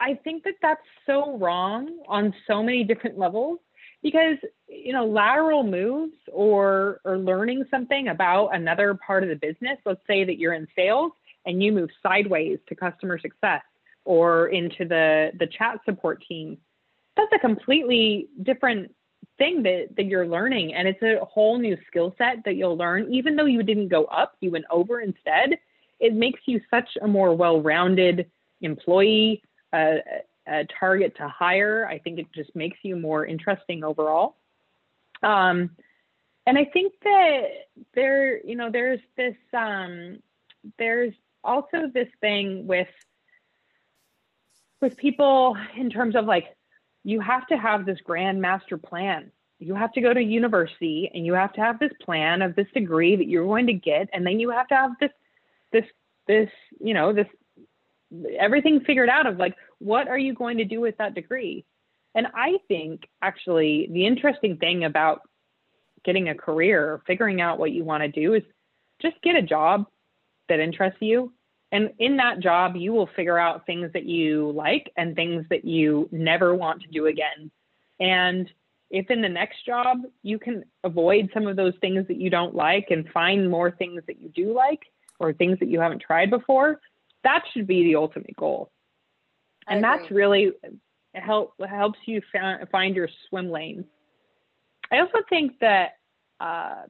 i 0.00 0.14
think 0.14 0.44
that 0.44 0.54
that's 0.62 0.80
so 1.06 1.36
wrong 1.38 1.98
on 2.08 2.34
so 2.46 2.62
many 2.62 2.84
different 2.84 3.18
levels 3.18 3.58
because 4.02 4.36
you 4.68 4.92
know 4.92 5.06
lateral 5.06 5.62
moves 5.62 6.16
or 6.32 7.00
or 7.04 7.18
learning 7.18 7.64
something 7.70 8.08
about 8.08 8.48
another 8.48 8.98
part 9.06 9.22
of 9.22 9.28
the 9.28 9.36
business 9.36 9.78
let's 9.84 10.00
say 10.06 10.24
that 10.24 10.38
you're 10.38 10.54
in 10.54 10.66
sales 10.76 11.12
and 11.46 11.62
you 11.62 11.72
move 11.72 11.90
sideways 12.02 12.58
to 12.68 12.74
customer 12.74 13.18
success 13.18 13.62
or 14.04 14.48
into 14.48 14.84
the 14.84 15.30
the 15.38 15.46
chat 15.46 15.78
support 15.84 16.22
team 16.26 16.56
that's 17.16 17.32
a 17.34 17.38
completely 17.38 18.28
different 18.42 18.94
thing 19.38 19.62
that 19.62 19.88
that 19.96 20.04
you're 20.04 20.26
learning. 20.26 20.74
And 20.74 20.86
it's 20.86 21.02
a 21.02 21.24
whole 21.24 21.58
new 21.58 21.76
skill 21.86 22.14
set 22.18 22.44
that 22.44 22.54
you'll 22.54 22.76
learn. 22.76 23.12
Even 23.12 23.36
though 23.36 23.46
you 23.46 23.62
didn't 23.62 23.88
go 23.88 24.04
up 24.04 24.36
you 24.40 24.50
went 24.52 24.66
over 24.70 25.00
instead 25.00 25.58
it 26.00 26.14
makes 26.14 26.40
you 26.46 26.60
such 26.70 26.88
a 27.02 27.06
more 27.06 27.34
well-rounded 27.34 28.30
employee 28.62 29.42
uh, 29.72 29.96
a 30.46 30.66
target 30.78 31.16
to 31.16 31.28
hire. 31.28 31.86
I 31.86 31.98
think 31.98 32.18
it 32.18 32.26
just 32.34 32.54
makes 32.54 32.78
you 32.82 32.96
more 32.96 33.24
interesting 33.24 33.84
overall. 33.84 34.36
Um, 35.22 35.70
and 36.46 36.58
I 36.58 36.64
think 36.64 36.94
that 37.02 37.42
there, 37.94 38.44
you 38.44 38.56
know, 38.56 38.70
there's 38.70 39.00
this, 39.16 39.36
um, 39.52 40.18
there's 40.78 41.14
also 41.44 41.90
this 41.92 42.08
thing 42.20 42.66
with, 42.66 42.88
with 44.80 44.96
people 44.96 45.56
in 45.76 45.90
terms 45.90 46.16
of 46.16 46.24
like, 46.24 46.56
you 47.04 47.20
have 47.20 47.46
to 47.48 47.56
have 47.56 47.86
this 47.86 47.98
grand 48.02 48.40
master 48.40 48.78
plan. 48.78 49.30
You 49.58 49.74
have 49.74 49.92
to 49.92 50.00
go 50.00 50.12
to 50.12 50.22
university 50.22 51.10
and 51.12 51.24
you 51.26 51.34
have 51.34 51.52
to 51.54 51.60
have 51.60 51.78
this 51.78 51.92
plan 52.00 52.40
of 52.40 52.56
this 52.56 52.66
degree 52.72 53.16
that 53.16 53.28
you're 53.28 53.44
going 53.44 53.66
to 53.66 53.74
get. 53.74 54.08
And 54.12 54.26
then 54.26 54.40
you 54.40 54.50
have 54.50 54.68
to 54.68 54.74
have 54.74 54.92
this, 54.98 55.12
this, 55.72 55.84
this, 56.26 56.50
you 56.78 56.94
know, 56.94 57.12
this 57.12 57.26
everything 58.38 58.80
figured 58.80 59.08
out 59.08 59.26
of 59.26 59.36
like 59.36 59.54
what 59.80 60.08
are 60.08 60.18
you 60.18 60.34
going 60.34 60.58
to 60.58 60.64
do 60.64 60.80
with 60.80 60.96
that 60.98 61.14
degree? 61.14 61.64
And 62.14 62.26
i 62.34 62.54
think 62.68 63.02
actually 63.22 63.88
the 63.92 64.06
interesting 64.06 64.56
thing 64.56 64.84
about 64.84 65.22
getting 66.04 66.28
a 66.28 66.34
career 66.34 67.00
figuring 67.06 67.40
out 67.40 67.58
what 67.58 67.72
you 67.72 67.84
want 67.84 68.02
to 68.02 68.08
do 68.08 68.34
is 68.34 68.42
just 69.02 69.20
get 69.22 69.36
a 69.36 69.42
job 69.42 69.86
that 70.48 70.58
interests 70.58 70.98
you. 71.00 71.32
And 71.72 71.90
in 71.98 72.16
that 72.16 72.40
job 72.40 72.76
you 72.76 72.92
will 72.92 73.08
figure 73.14 73.38
out 73.38 73.66
things 73.66 73.92
that 73.92 74.04
you 74.04 74.52
like 74.52 74.92
and 74.96 75.14
things 75.14 75.44
that 75.50 75.64
you 75.64 76.08
never 76.10 76.54
want 76.54 76.82
to 76.82 76.88
do 76.88 77.06
again. 77.06 77.50
And 78.00 78.50
if 78.90 79.08
in 79.10 79.22
the 79.22 79.28
next 79.28 79.64
job 79.64 79.98
you 80.22 80.38
can 80.38 80.64
avoid 80.84 81.30
some 81.32 81.46
of 81.46 81.56
those 81.56 81.74
things 81.80 82.06
that 82.08 82.20
you 82.20 82.28
don't 82.28 82.54
like 82.54 82.88
and 82.90 83.08
find 83.10 83.48
more 83.48 83.70
things 83.70 84.02
that 84.06 84.20
you 84.20 84.28
do 84.30 84.52
like 84.52 84.82
or 85.18 85.32
things 85.32 85.58
that 85.60 85.68
you 85.68 85.80
haven't 85.80 86.02
tried 86.02 86.30
before 86.30 86.80
that 87.22 87.42
should 87.52 87.66
be 87.66 87.84
the 87.84 87.96
ultimate 87.96 88.36
goal 88.36 88.70
and 89.68 89.82
that's 89.82 90.10
really 90.10 90.52
help 91.14 91.54
helps 91.68 91.98
you 92.06 92.20
find 92.70 92.94
your 92.94 93.08
swim 93.28 93.50
lanes 93.50 93.84
i 94.92 94.98
also 94.98 95.18
think 95.28 95.58
that 95.60 95.96
uh, 96.40 96.82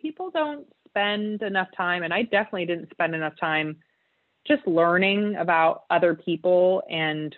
people 0.00 0.30
don't 0.30 0.66
spend 0.88 1.42
enough 1.42 1.68
time 1.76 2.02
and 2.02 2.12
i 2.12 2.22
definitely 2.22 2.66
didn't 2.66 2.90
spend 2.90 3.14
enough 3.14 3.34
time 3.40 3.76
just 4.46 4.66
learning 4.66 5.36
about 5.36 5.82
other 5.90 6.14
people 6.14 6.82
and 6.90 7.36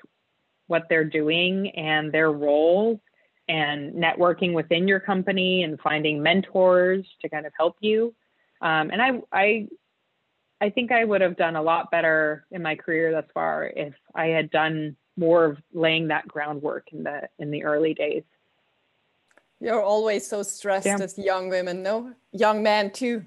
what 0.68 0.84
they're 0.88 1.04
doing 1.04 1.70
and 1.70 2.12
their 2.12 2.30
roles 2.30 3.00
and 3.48 3.92
networking 3.94 4.52
within 4.52 4.86
your 4.86 5.00
company 5.00 5.64
and 5.64 5.80
finding 5.80 6.22
mentors 6.22 7.04
to 7.20 7.28
kind 7.28 7.44
of 7.44 7.52
help 7.58 7.76
you. 7.80 8.14
Um, 8.62 8.90
and 8.90 9.02
I, 9.02 9.20
I 9.32 9.66
I 10.60 10.70
think 10.70 10.92
I 10.92 11.04
would 11.04 11.20
have 11.20 11.36
done 11.36 11.56
a 11.56 11.62
lot 11.62 11.90
better 11.90 12.46
in 12.50 12.62
my 12.62 12.76
career 12.76 13.12
thus 13.12 13.24
far 13.32 13.72
if 13.74 13.94
I 14.14 14.26
had 14.26 14.50
done 14.50 14.96
more 15.16 15.44
of 15.44 15.58
laying 15.72 16.08
that 16.08 16.28
groundwork 16.28 16.92
in 16.92 17.04
the 17.04 17.28
in 17.38 17.50
the 17.50 17.64
early 17.64 17.94
days. 17.94 18.24
You're 19.60 19.82
always 19.82 20.26
so 20.26 20.42
stressed 20.42 20.86
yeah. 20.86 20.98
as 21.00 21.18
young 21.18 21.50
women, 21.50 21.82
no? 21.82 22.14
Young 22.32 22.62
men 22.62 22.90
too. 22.90 23.24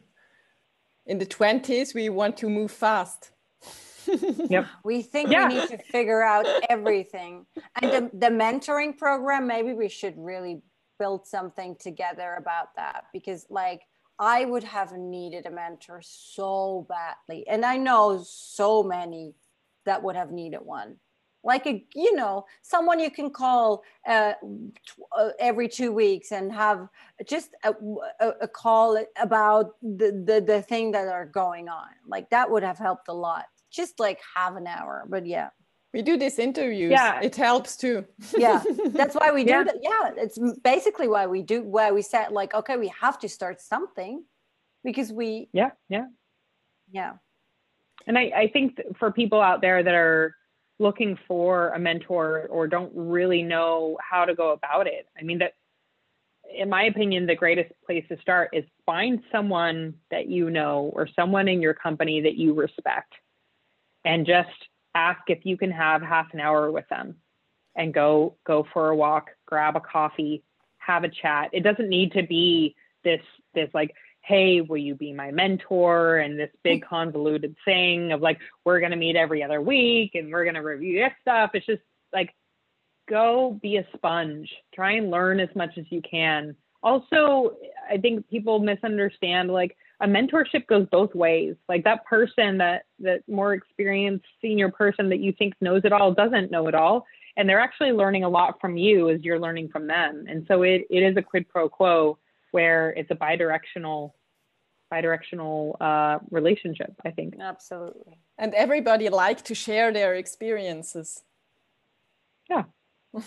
In 1.05 1.19
the 1.19 1.25
20s, 1.25 1.93
we 1.93 2.09
want 2.09 2.37
to 2.37 2.49
move 2.49 2.71
fast. 2.71 3.31
yep. 4.49 4.67
We 4.83 5.01
think 5.01 5.29
yeah. 5.31 5.47
we 5.47 5.55
need 5.55 5.69
to 5.69 5.77
figure 5.77 6.23
out 6.23 6.47
everything. 6.69 7.45
And 7.81 7.91
the, 7.91 8.17
the 8.17 8.33
mentoring 8.33 8.97
program, 8.97 9.45
maybe 9.45 9.73
we 9.73 9.89
should 9.89 10.15
really 10.17 10.61
build 10.97 11.27
something 11.27 11.75
together 11.79 12.35
about 12.39 12.75
that 12.77 13.05
because 13.13 13.45
like 13.49 13.81
I 14.19 14.45
would 14.45 14.63
have 14.63 14.93
needed 14.93 15.45
a 15.45 15.51
mentor 15.51 16.01
so 16.03 16.85
badly. 16.89 17.47
And 17.47 17.65
I 17.65 17.77
know 17.77 18.23
so 18.25 18.83
many 18.83 19.35
that 19.85 20.03
would 20.03 20.15
have 20.15 20.31
needed 20.31 20.59
one. 20.63 20.97
Like 21.45 21.67
a, 21.67 21.85
you 21.93 22.15
know, 22.15 22.45
someone 22.61 22.99
you 22.99 23.11
can 23.11 23.29
call 23.29 23.83
uh, 24.07 24.33
uh, 25.17 25.29
every 25.39 25.67
two 25.67 25.91
weeks 25.91 26.31
and 26.31 26.53
have 26.53 26.87
just 27.25 27.49
a, 27.65 27.73
a, 28.21 28.29
a 28.41 28.47
call 28.47 29.03
about 29.17 29.71
the, 29.81 30.23
the 30.25 30.39
the 30.39 30.61
thing 30.61 30.91
that 30.91 31.09
are 31.09 31.25
going 31.25 31.67
on. 31.67 31.89
Like 32.07 32.29
that 32.29 32.49
would 32.49 32.63
have 32.63 32.77
helped 32.77 33.09
a 33.09 33.13
lot. 33.13 33.45
Just 33.69 33.99
like 33.99 34.21
half 34.35 34.55
an 34.55 34.67
hour, 34.67 35.05
but 35.09 35.25
yeah 35.25 35.49
we 35.93 36.01
do 36.01 36.17
these 36.17 36.39
interviews. 36.39 36.91
Yeah. 36.91 37.21
It 37.21 37.35
helps 37.35 37.77
too. 37.77 38.05
Yeah. 38.35 38.63
That's 38.87 39.15
why 39.15 39.31
we 39.31 39.43
do 39.43 39.51
yeah. 39.51 39.63
that 39.63 39.77
yeah 39.81 40.11
it's 40.17 40.39
basically 40.63 41.07
why 41.07 41.27
we 41.27 41.41
do 41.41 41.63
why 41.63 41.91
we 41.91 42.01
said 42.01 42.31
like 42.31 42.53
okay 42.53 42.77
we 42.77 42.91
have 42.99 43.19
to 43.19 43.29
start 43.29 43.61
something 43.61 44.23
because 44.83 45.11
we 45.11 45.49
yeah 45.53 45.71
yeah. 45.89 46.05
Yeah. 46.91 47.13
And 48.07 48.17
i 48.17 48.31
i 48.35 48.47
think 48.47 48.79
for 48.97 49.11
people 49.11 49.41
out 49.41 49.61
there 49.61 49.83
that 49.83 49.93
are 49.93 50.35
looking 50.79 51.17
for 51.27 51.69
a 51.69 51.79
mentor 51.79 52.47
or 52.49 52.67
don't 52.67 52.91
really 52.95 53.43
know 53.43 53.97
how 54.01 54.25
to 54.25 54.33
go 54.33 54.51
about 54.51 54.87
it 54.87 55.07
i 55.17 55.23
mean 55.23 55.37
that 55.37 55.53
in 56.55 56.69
my 56.69 56.83
opinion, 56.83 57.25
the 57.25 57.35
greatest 57.35 57.71
place 57.85 58.03
to 58.09 58.19
start 58.19 58.49
is 58.53 58.63
find 58.85 59.23
someone 59.31 59.95
that 60.11 60.27
you 60.27 60.49
know 60.49 60.91
or 60.93 61.07
someone 61.07 61.47
in 61.47 61.61
your 61.61 61.73
company 61.73 62.21
that 62.21 62.35
you 62.35 62.53
respect 62.53 63.13
and 64.05 64.25
just 64.25 64.49
ask 64.95 65.21
if 65.27 65.45
you 65.45 65.57
can 65.57 65.71
have 65.71 66.01
half 66.01 66.27
an 66.33 66.39
hour 66.39 66.71
with 66.71 66.87
them 66.89 67.15
and 67.75 67.93
go 67.93 68.35
go 68.45 68.65
for 68.73 68.89
a 68.89 68.95
walk, 68.95 69.31
grab 69.45 69.75
a 69.75 69.79
coffee, 69.79 70.43
have 70.77 71.03
a 71.03 71.09
chat. 71.09 71.49
It 71.53 71.61
doesn't 71.61 71.89
need 71.89 72.13
to 72.13 72.23
be 72.23 72.75
this 73.03 73.21
this 73.53 73.69
like 73.73 73.93
hey, 74.23 74.61
will 74.61 74.77
you 74.77 74.95
be 74.95 75.13
my 75.13 75.31
mentor? 75.31 76.17
And 76.17 76.39
this 76.39 76.49
big 76.63 76.83
mm. 76.83 76.87
convoluted 76.87 77.55
thing 77.65 78.11
of 78.11 78.21
like, 78.21 78.39
we're 78.63 78.79
going 78.79 78.91
to 78.91 78.97
meet 78.97 79.15
every 79.15 79.43
other 79.43 79.61
week 79.61 80.15
and 80.15 80.31
we're 80.31 80.45
going 80.45 80.55
to 80.55 80.61
review 80.61 81.01
this 81.03 81.11
stuff. 81.21 81.51
It's 81.53 81.65
just 81.65 81.81
like, 82.13 82.33
go 83.09 83.59
be 83.61 83.77
a 83.77 83.87
sponge, 83.95 84.49
try 84.73 84.93
and 84.93 85.11
learn 85.11 85.39
as 85.39 85.53
much 85.55 85.77
as 85.77 85.85
you 85.89 86.01
can. 86.01 86.55
Also, 86.81 87.57
I 87.89 87.97
think 87.97 88.29
people 88.29 88.59
misunderstand 88.59 89.51
like 89.51 89.75
a 90.03 90.05
mentorship 90.05 90.67
goes 90.67 90.85
both 90.91 91.15
ways. 91.15 91.55
Like 91.69 91.85
that 91.85 92.05
person 92.05 92.57
that 92.57 92.83
that 92.99 93.23
more 93.27 93.53
experienced 93.53 94.25
senior 94.41 94.69
person 94.69 95.09
that 95.09 95.19
you 95.19 95.31
think 95.31 95.53
knows 95.61 95.81
it 95.85 95.93
all 95.93 96.13
doesn't 96.13 96.51
know 96.51 96.67
it 96.67 96.75
all. 96.75 97.05
And 97.37 97.47
they're 97.47 97.61
actually 97.61 97.93
learning 97.93 98.25
a 98.25 98.29
lot 98.29 98.59
from 98.59 98.75
you 98.75 99.09
as 99.09 99.21
you're 99.23 99.39
learning 99.39 99.69
from 99.69 99.87
them. 99.87 100.25
And 100.27 100.45
so 100.47 100.61
it, 100.61 100.83
it 100.89 101.01
is 101.03 101.15
a 101.17 101.21
quid 101.21 101.47
pro 101.47 101.69
quo 101.69 102.19
where 102.51 102.91
it's 102.91 103.09
a 103.11 103.15
bidirectional 103.15 104.11
bidirectional 104.93 105.75
uh, 105.81 106.19
relationship 106.29 106.93
i 107.05 107.09
think. 107.09 107.35
Absolutely. 107.39 108.19
And 108.37 108.53
everybody 108.53 109.09
like 109.09 109.41
to 109.45 109.55
share 109.55 109.91
their 109.93 110.15
experiences. 110.15 111.23
Yeah. 112.49 112.63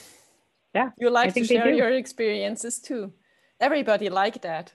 Yeah 0.75 0.91
you 0.99 1.09
like 1.09 1.33
to 1.33 1.43
share 1.43 1.73
your 1.73 1.91
experiences 1.91 2.81
too. 2.81 3.15
Everybody 3.59 4.11
like 4.11 4.43
that. 4.43 4.75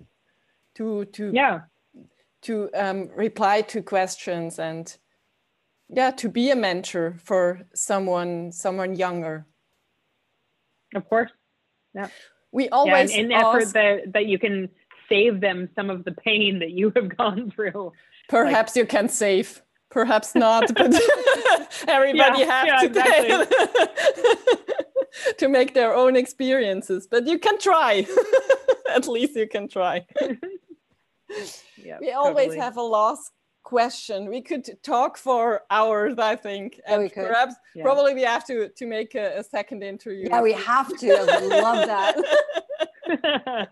To 0.78 1.06
to 1.06 1.32
yeah 1.32 1.60
to 2.42 2.70
um, 2.74 3.10
reply 3.16 3.62
to 3.62 3.82
questions 3.82 4.60
and 4.60 4.98
yeah 5.90 6.12
to 6.12 6.30
be 6.30 6.50
a 6.50 6.56
mentor 6.56 7.18
for 7.24 7.62
someone 7.74 8.52
someone 8.52 8.96
younger. 8.96 9.46
Of 10.96 11.08
course. 11.08 11.32
Yeah. 11.94 12.08
We 12.52 12.70
always 12.70 13.14
yeah, 13.14 13.22
in 13.22 13.32
effort 13.32 13.74
that, 13.74 14.14
that 14.14 14.26
you 14.26 14.38
can 14.38 14.70
save 15.08 15.40
them 15.42 15.70
some 15.76 15.90
of 15.90 16.04
the 16.04 16.12
pain 16.12 16.60
that 16.60 16.72
you 16.72 16.92
have 16.96 17.16
gone 17.18 17.52
through. 17.52 17.94
Perhaps 18.30 18.76
like, 18.76 18.82
you 18.82 18.86
can 18.88 19.10
save 19.10 19.62
perhaps 19.90 20.36
not 20.36 20.74
but 20.74 20.94
everybody 21.88 22.40
yeah, 22.40 22.64
has 22.64 22.68
yeah, 22.68 22.80
to 22.80 22.86
exactly. 22.86 23.46
to 25.38 25.50
make 25.50 25.74
their 25.74 25.94
own 25.94 26.16
experiences 26.16 27.08
but 27.08 27.28
you 27.28 27.38
can 27.38 27.58
try. 27.60 28.08
At 28.90 29.08
least 29.08 29.36
you 29.36 29.48
can 29.48 29.68
try 29.68 30.06
yeah 31.78 31.98
we 32.00 32.12
always 32.12 32.48
totally. 32.48 32.60
have 32.60 32.78
a 32.78 32.82
last 32.82 33.32
question. 33.64 34.28
We 34.30 34.42
could 34.42 34.68
talk 34.84 35.18
for 35.18 35.62
hours 35.70 36.18
i 36.18 36.36
think 36.36 36.80
and 36.88 37.04
yeah, 37.04 37.10
perhaps 37.14 37.56
yeah. 37.76 37.84
probably 37.84 38.14
we 38.14 38.24
have 38.24 38.46
to 38.48 38.70
to 38.70 38.86
make 38.86 39.16
a, 39.16 39.40
a 39.40 39.44
second 39.44 39.84
interview. 39.84 40.28
Yeah 40.30 40.42
we 40.42 40.54
have 40.54 40.90
to. 40.98 41.12
I 41.14 41.40
love 41.62 41.88
that. 41.88 42.16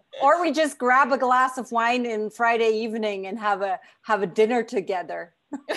Or 0.22 0.41
we 0.41 0.51
just 0.51 0.78
grab 0.78 1.14
a 1.14 1.18
glass 1.18 1.57
of 1.57 1.72
wine 1.72 2.05
in 2.05 2.30
friday 2.30 2.72
evening 2.72 3.28
and 3.28 3.39
have 3.39 3.62
a 3.62 3.80
have 4.01 4.22
a 4.22 4.28
dinner 4.28 4.64
together. 4.64 5.34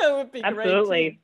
That 0.00 0.16
would 0.16 0.32
be 0.32 0.42
absolutely. 0.42 0.88
great 0.88 1.20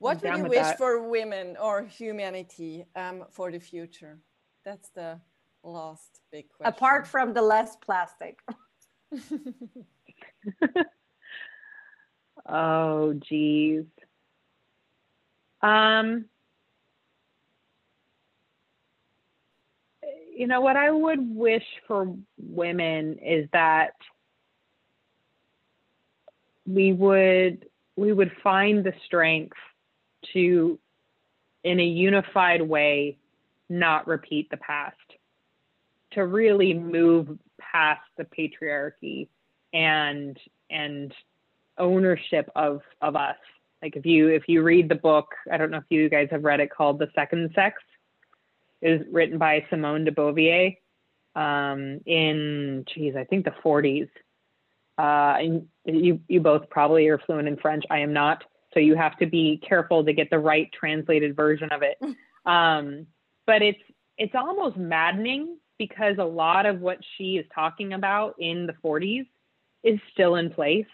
what 0.00 0.22
would 0.22 0.38
you 0.38 0.44
wish 0.44 0.60
that. 0.60 0.78
for 0.78 1.06
women 1.08 1.58
or 1.60 1.84
humanity 1.84 2.86
um, 2.96 3.24
for 3.30 3.52
the 3.52 3.60
future? 3.60 4.18
That's 4.64 4.88
the 4.88 5.20
last 5.62 6.20
big 6.32 6.48
question. 6.48 6.74
Apart 6.74 7.06
from 7.06 7.34
the 7.34 7.42
less 7.42 7.76
plastic 7.76 8.38
Oh, 12.48 13.14
geez. 13.28 13.84
Um, 15.62 16.24
you 20.34 20.46
know, 20.46 20.60
what 20.60 20.76
I 20.76 20.90
would 20.90 21.36
wish 21.36 21.64
for 21.86 22.14
women 22.38 23.18
is 23.18 23.48
that 23.52 23.92
we 26.66 26.92
would 26.92 27.66
we 27.96 28.12
would 28.12 28.32
find 28.42 28.84
the 28.84 28.94
strength 29.04 29.56
to 30.32 30.78
in 31.64 31.78
a 31.80 31.84
unified 31.84 32.62
way 32.62 33.18
not 33.68 34.06
repeat 34.06 34.50
the 34.50 34.56
past 34.56 34.96
to 36.12 36.24
really 36.26 36.74
move 36.74 37.38
past 37.60 38.02
the 38.16 38.24
patriarchy 38.24 39.28
and 39.72 40.38
and 40.70 41.14
ownership 41.78 42.50
of 42.56 42.80
of 43.00 43.16
us. 43.16 43.36
Like 43.82 43.96
if 43.96 44.04
you 44.04 44.28
if 44.28 44.44
you 44.48 44.62
read 44.62 44.88
the 44.88 44.94
book 44.94 45.28
i 45.50 45.56
don't 45.56 45.70
know 45.70 45.78
if 45.78 45.84
you 45.88 46.08
guys 46.08 46.28
have 46.30 46.44
read 46.44 46.60
it 46.60 46.70
called 46.70 46.98
the 46.98 47.08
second 47.14 47.50
sex. 47.54 47.82
Is 48.82 49.02
written 49.12 49.36
by 49.36 49.66
simone 49.68 50.04
de 50.04 50.10
beauvoir 50.10 50.76
um, 51.36 52.00
in 52.06 52.84
geez 52.92 53.14
i 53.14 53.24
think 53.24 53.44
the 53.44 53.54
40s 53.62 54.08
uh, 55.00 55.36
and 55.38 55.66
you 55.86 56.20
you 56.28 56.40
both 56.40 56.68
probably 56.68 57.08
are 57.08 57.18
fluent 57.18 57.48
in 57.48 57.56
french. 57.56 57.84
I 57.90 58.00
am 58.00 58.12
not. 58.12 58.44
So 58.74 58.80
you 58.80 58.96
have 58.96 59.16
to 59.18 59.26
be 59.26 59.60
careful 59.66 60.04
to 60.04 60.12
get 60.12 60.28
the 60.28 60.38
right 60.38 60.70
translated 60.78 61.34
version 61.34 61.70
of 61.70 61.82
it. 61.82 61.98
Um, 62.46 63.06
but 63.46 63.60
it's 63.60 63.82
it's 64.16 64.34
almost 64.34 64.78
maddening 64.78 65.58
because 65.80 66.16
a 66.18 66.24
lot 66.24 66.66
of 66.66 66.82
what 66.82 66.98
she 67.16 67.38
is 67.38 67.46
talking 67.54 67.94
about 67.94 68.34
in 68.38 68.66
the 68.66 68.74
40s 68.84 69.26
is 69.82 69.98
still 70.12 70.34
in 70.34 70.50
place 70.50 70.84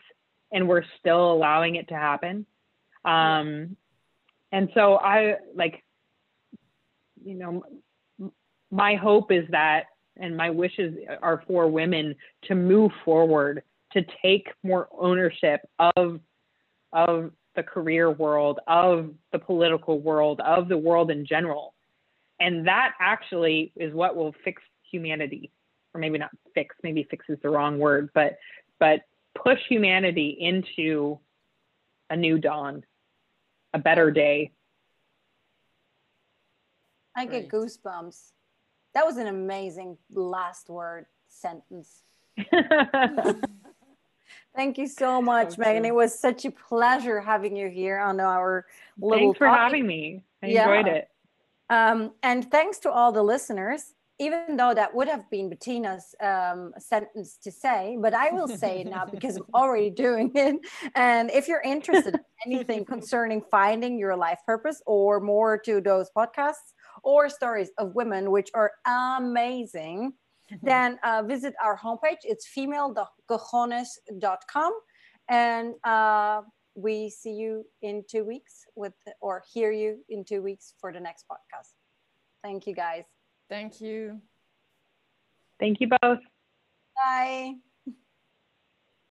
and 0.52 0.68
we're 0.68 0.84
still 1.00 1.32
allowing 1.32 1.74
it 1.74 1.88
to 1.88 1.94
happen. 1.94 2.46
Um, 3.04 3.76
and 4.52 4.68
so 4.74 4.94
I 4.94 5.38
like, 5.56 5.82
you 7.24 7.34
know, 7.34 7.64
my 8.70 8.94
hope 8.94 9.32
is 9.32 9.44
that, 9.50 9.86
and 10.18 10.36
my 10.36 10.50
wishes 10.50 10.94
are 11.20 11.42
for 11.48 11.66
women 11.66 12.14
to 12.44 12.54
move 12.54 12.92
forward, 13.04 13.64
to 13.92 14.04
take 14.22 14.46
more 14.62 14.88
ownership 14.96 15.62
of, 15.96 16.20
of 16.92 17.32
the 17.56 17.62
career 17.64 18.08
world, 18.12 18.60
of 18.68 19.10
the 19.32 19.38
political 19.40 19.98
world, 19.98 20.40
of 20.42 20.68
the 20.68 20.78
world 20.78 21.10
in 21.10 21.26
general. 21.26 21.74
And 22.38 22.68
that 22.68 22.92
actually 23.00 23.72
is 23.74 23.92
what 23.92 24.14
will 24.14 24.32
fix 24.44 24.62
humanity, 24.90 25.50
or 25.94 26.00
maybe 26.00 26.18
not 26.18 26.30
fix, 26.54 26.74
maybe 26.82 27.06
fix 27.10 27.26
is 27.28 27.38
the 27.42 27.50
wrong 27.50 27.78
word, 27.78 28.10
but 28.14 28.38
but 28.78 29.02
push 29.34 29.60
humanity 29.68 30.36
into 30.40 31.18
a 32.10 32.16
new 32.16 32.38
dawn, 32.38 32.84
a 33.74 33.78
better 33.78 34.10
day. 34.10 34.52
I 37.14 37.26
get 37.26 37.48
goosebumps. 37.48 38.32
That 38.94 39.06
was 39.06 39.16
an 39.16 39.26
amazing 39.26 39.96
last 40.12 40.68
word 40.68 41.06
sentence. 41.28 42.02
Thank 44.54 44.78
you 44.78 44.86
so 44.86 45.20
much, 45.20 45.56
so 45.56 45.62
Megan. 45.62 45.84
It 45.84 45.94
was 45.94 46.18
such 46.18 46.44
a 46.46 46.50
pleasure 46.50 47.20
having 47.20 47.56
you 47.56 47.68
here 47.68 47.98
on 47.98 48.20
our 48.20 48.66
little. 48.98 49.28
Thanks 49.28 49.38
for 49.38 49.48
having 49.48 49.86
me. 49.86 50.24
I 50.42 50.46
yeah. 50.46 50.62
enjoyed 50.62 50.94
it. 50.94 51.10
Um, 51.68 52.12
and 52.22 52.50
thanks 52.50 52.78
to 52.80 52.90
all 52.90 53.12
the 53.12 53.22
listeners 53.22 53.92
even 54.18 54.56
though 54.56 54.72
that 54.72 54.94
would 54.94 55.08
have 55.08 55.28
been 55.30 55.50
Bettina's 55.50 56.14
um, 56.22 56.72
sentence 56.78 57.36
to 57.42 57.52
say, 57.52 57.98
but 58.00 58.14
I 58.14 58.30
will 58.30 58.48
say 58.48 58.80
it 58.80 58.86
now 58.86 59.04
because 59.04 59.36
I'm 59.36 59.44
already 59.54 59.90
doing 59.90 60.32
it. 60.34 60.56
And 60.94 61.30
if 61.30 61.48
you're 61.48 61.60
interested 61.60 62.14
in 62.14 62.20
anything 62.46 62.86
concerning 62.86 63.42
finding 63.50 63.98
your 63.98 64.16
life 64.16 64.38
purpose 64.46 64.80
or 64.86 65.20
more 65.20 65.58
to 65.58 65.82
those 65.82 66.08
podcasts 66.16 66.72
or 67.02 67.28
stories 67.28 67.68
of 67.78 67.94
women, 67.94 68.30
which 68.30 68.48
are 68.54 68.72
amazing, 68.86 70.14
then 70.62 70.98
uh, 71.04 71.22
visit 71.26 71.52
our 71.62 71.78
homepage. 71.78 72.22
It's 72.22 72.48
femalecojones.com. 72.56 74.72
And 75.28 75.74
uh, 75.84 76.40
we 76.74 77.10
see 77.10 77.32
you 77.32 77.66
in 77.82 78.02
two 78.08 78.24
weeks 78.24 78.64
with, 78.76 78.94
or 79.20 79.42
hear 79.52 79.72
you 79.72 79.98
in 80.08 80.24
two 80.24 80.40
weeks 80.40 80.72
for 80.80 80.90
the 80.92 81.00
next 81.00 81.26
podcast. 81.30 81.72
Thank 82.42 82.66
you, 82.66 82.74
guys. 82.74 83.04
Thank 83.48 83.80
you. 83.80 84.20
Thank 85.58 85.80
you 85.80 85.88
both. 86.02 86.20
Bye. 86.94 87.56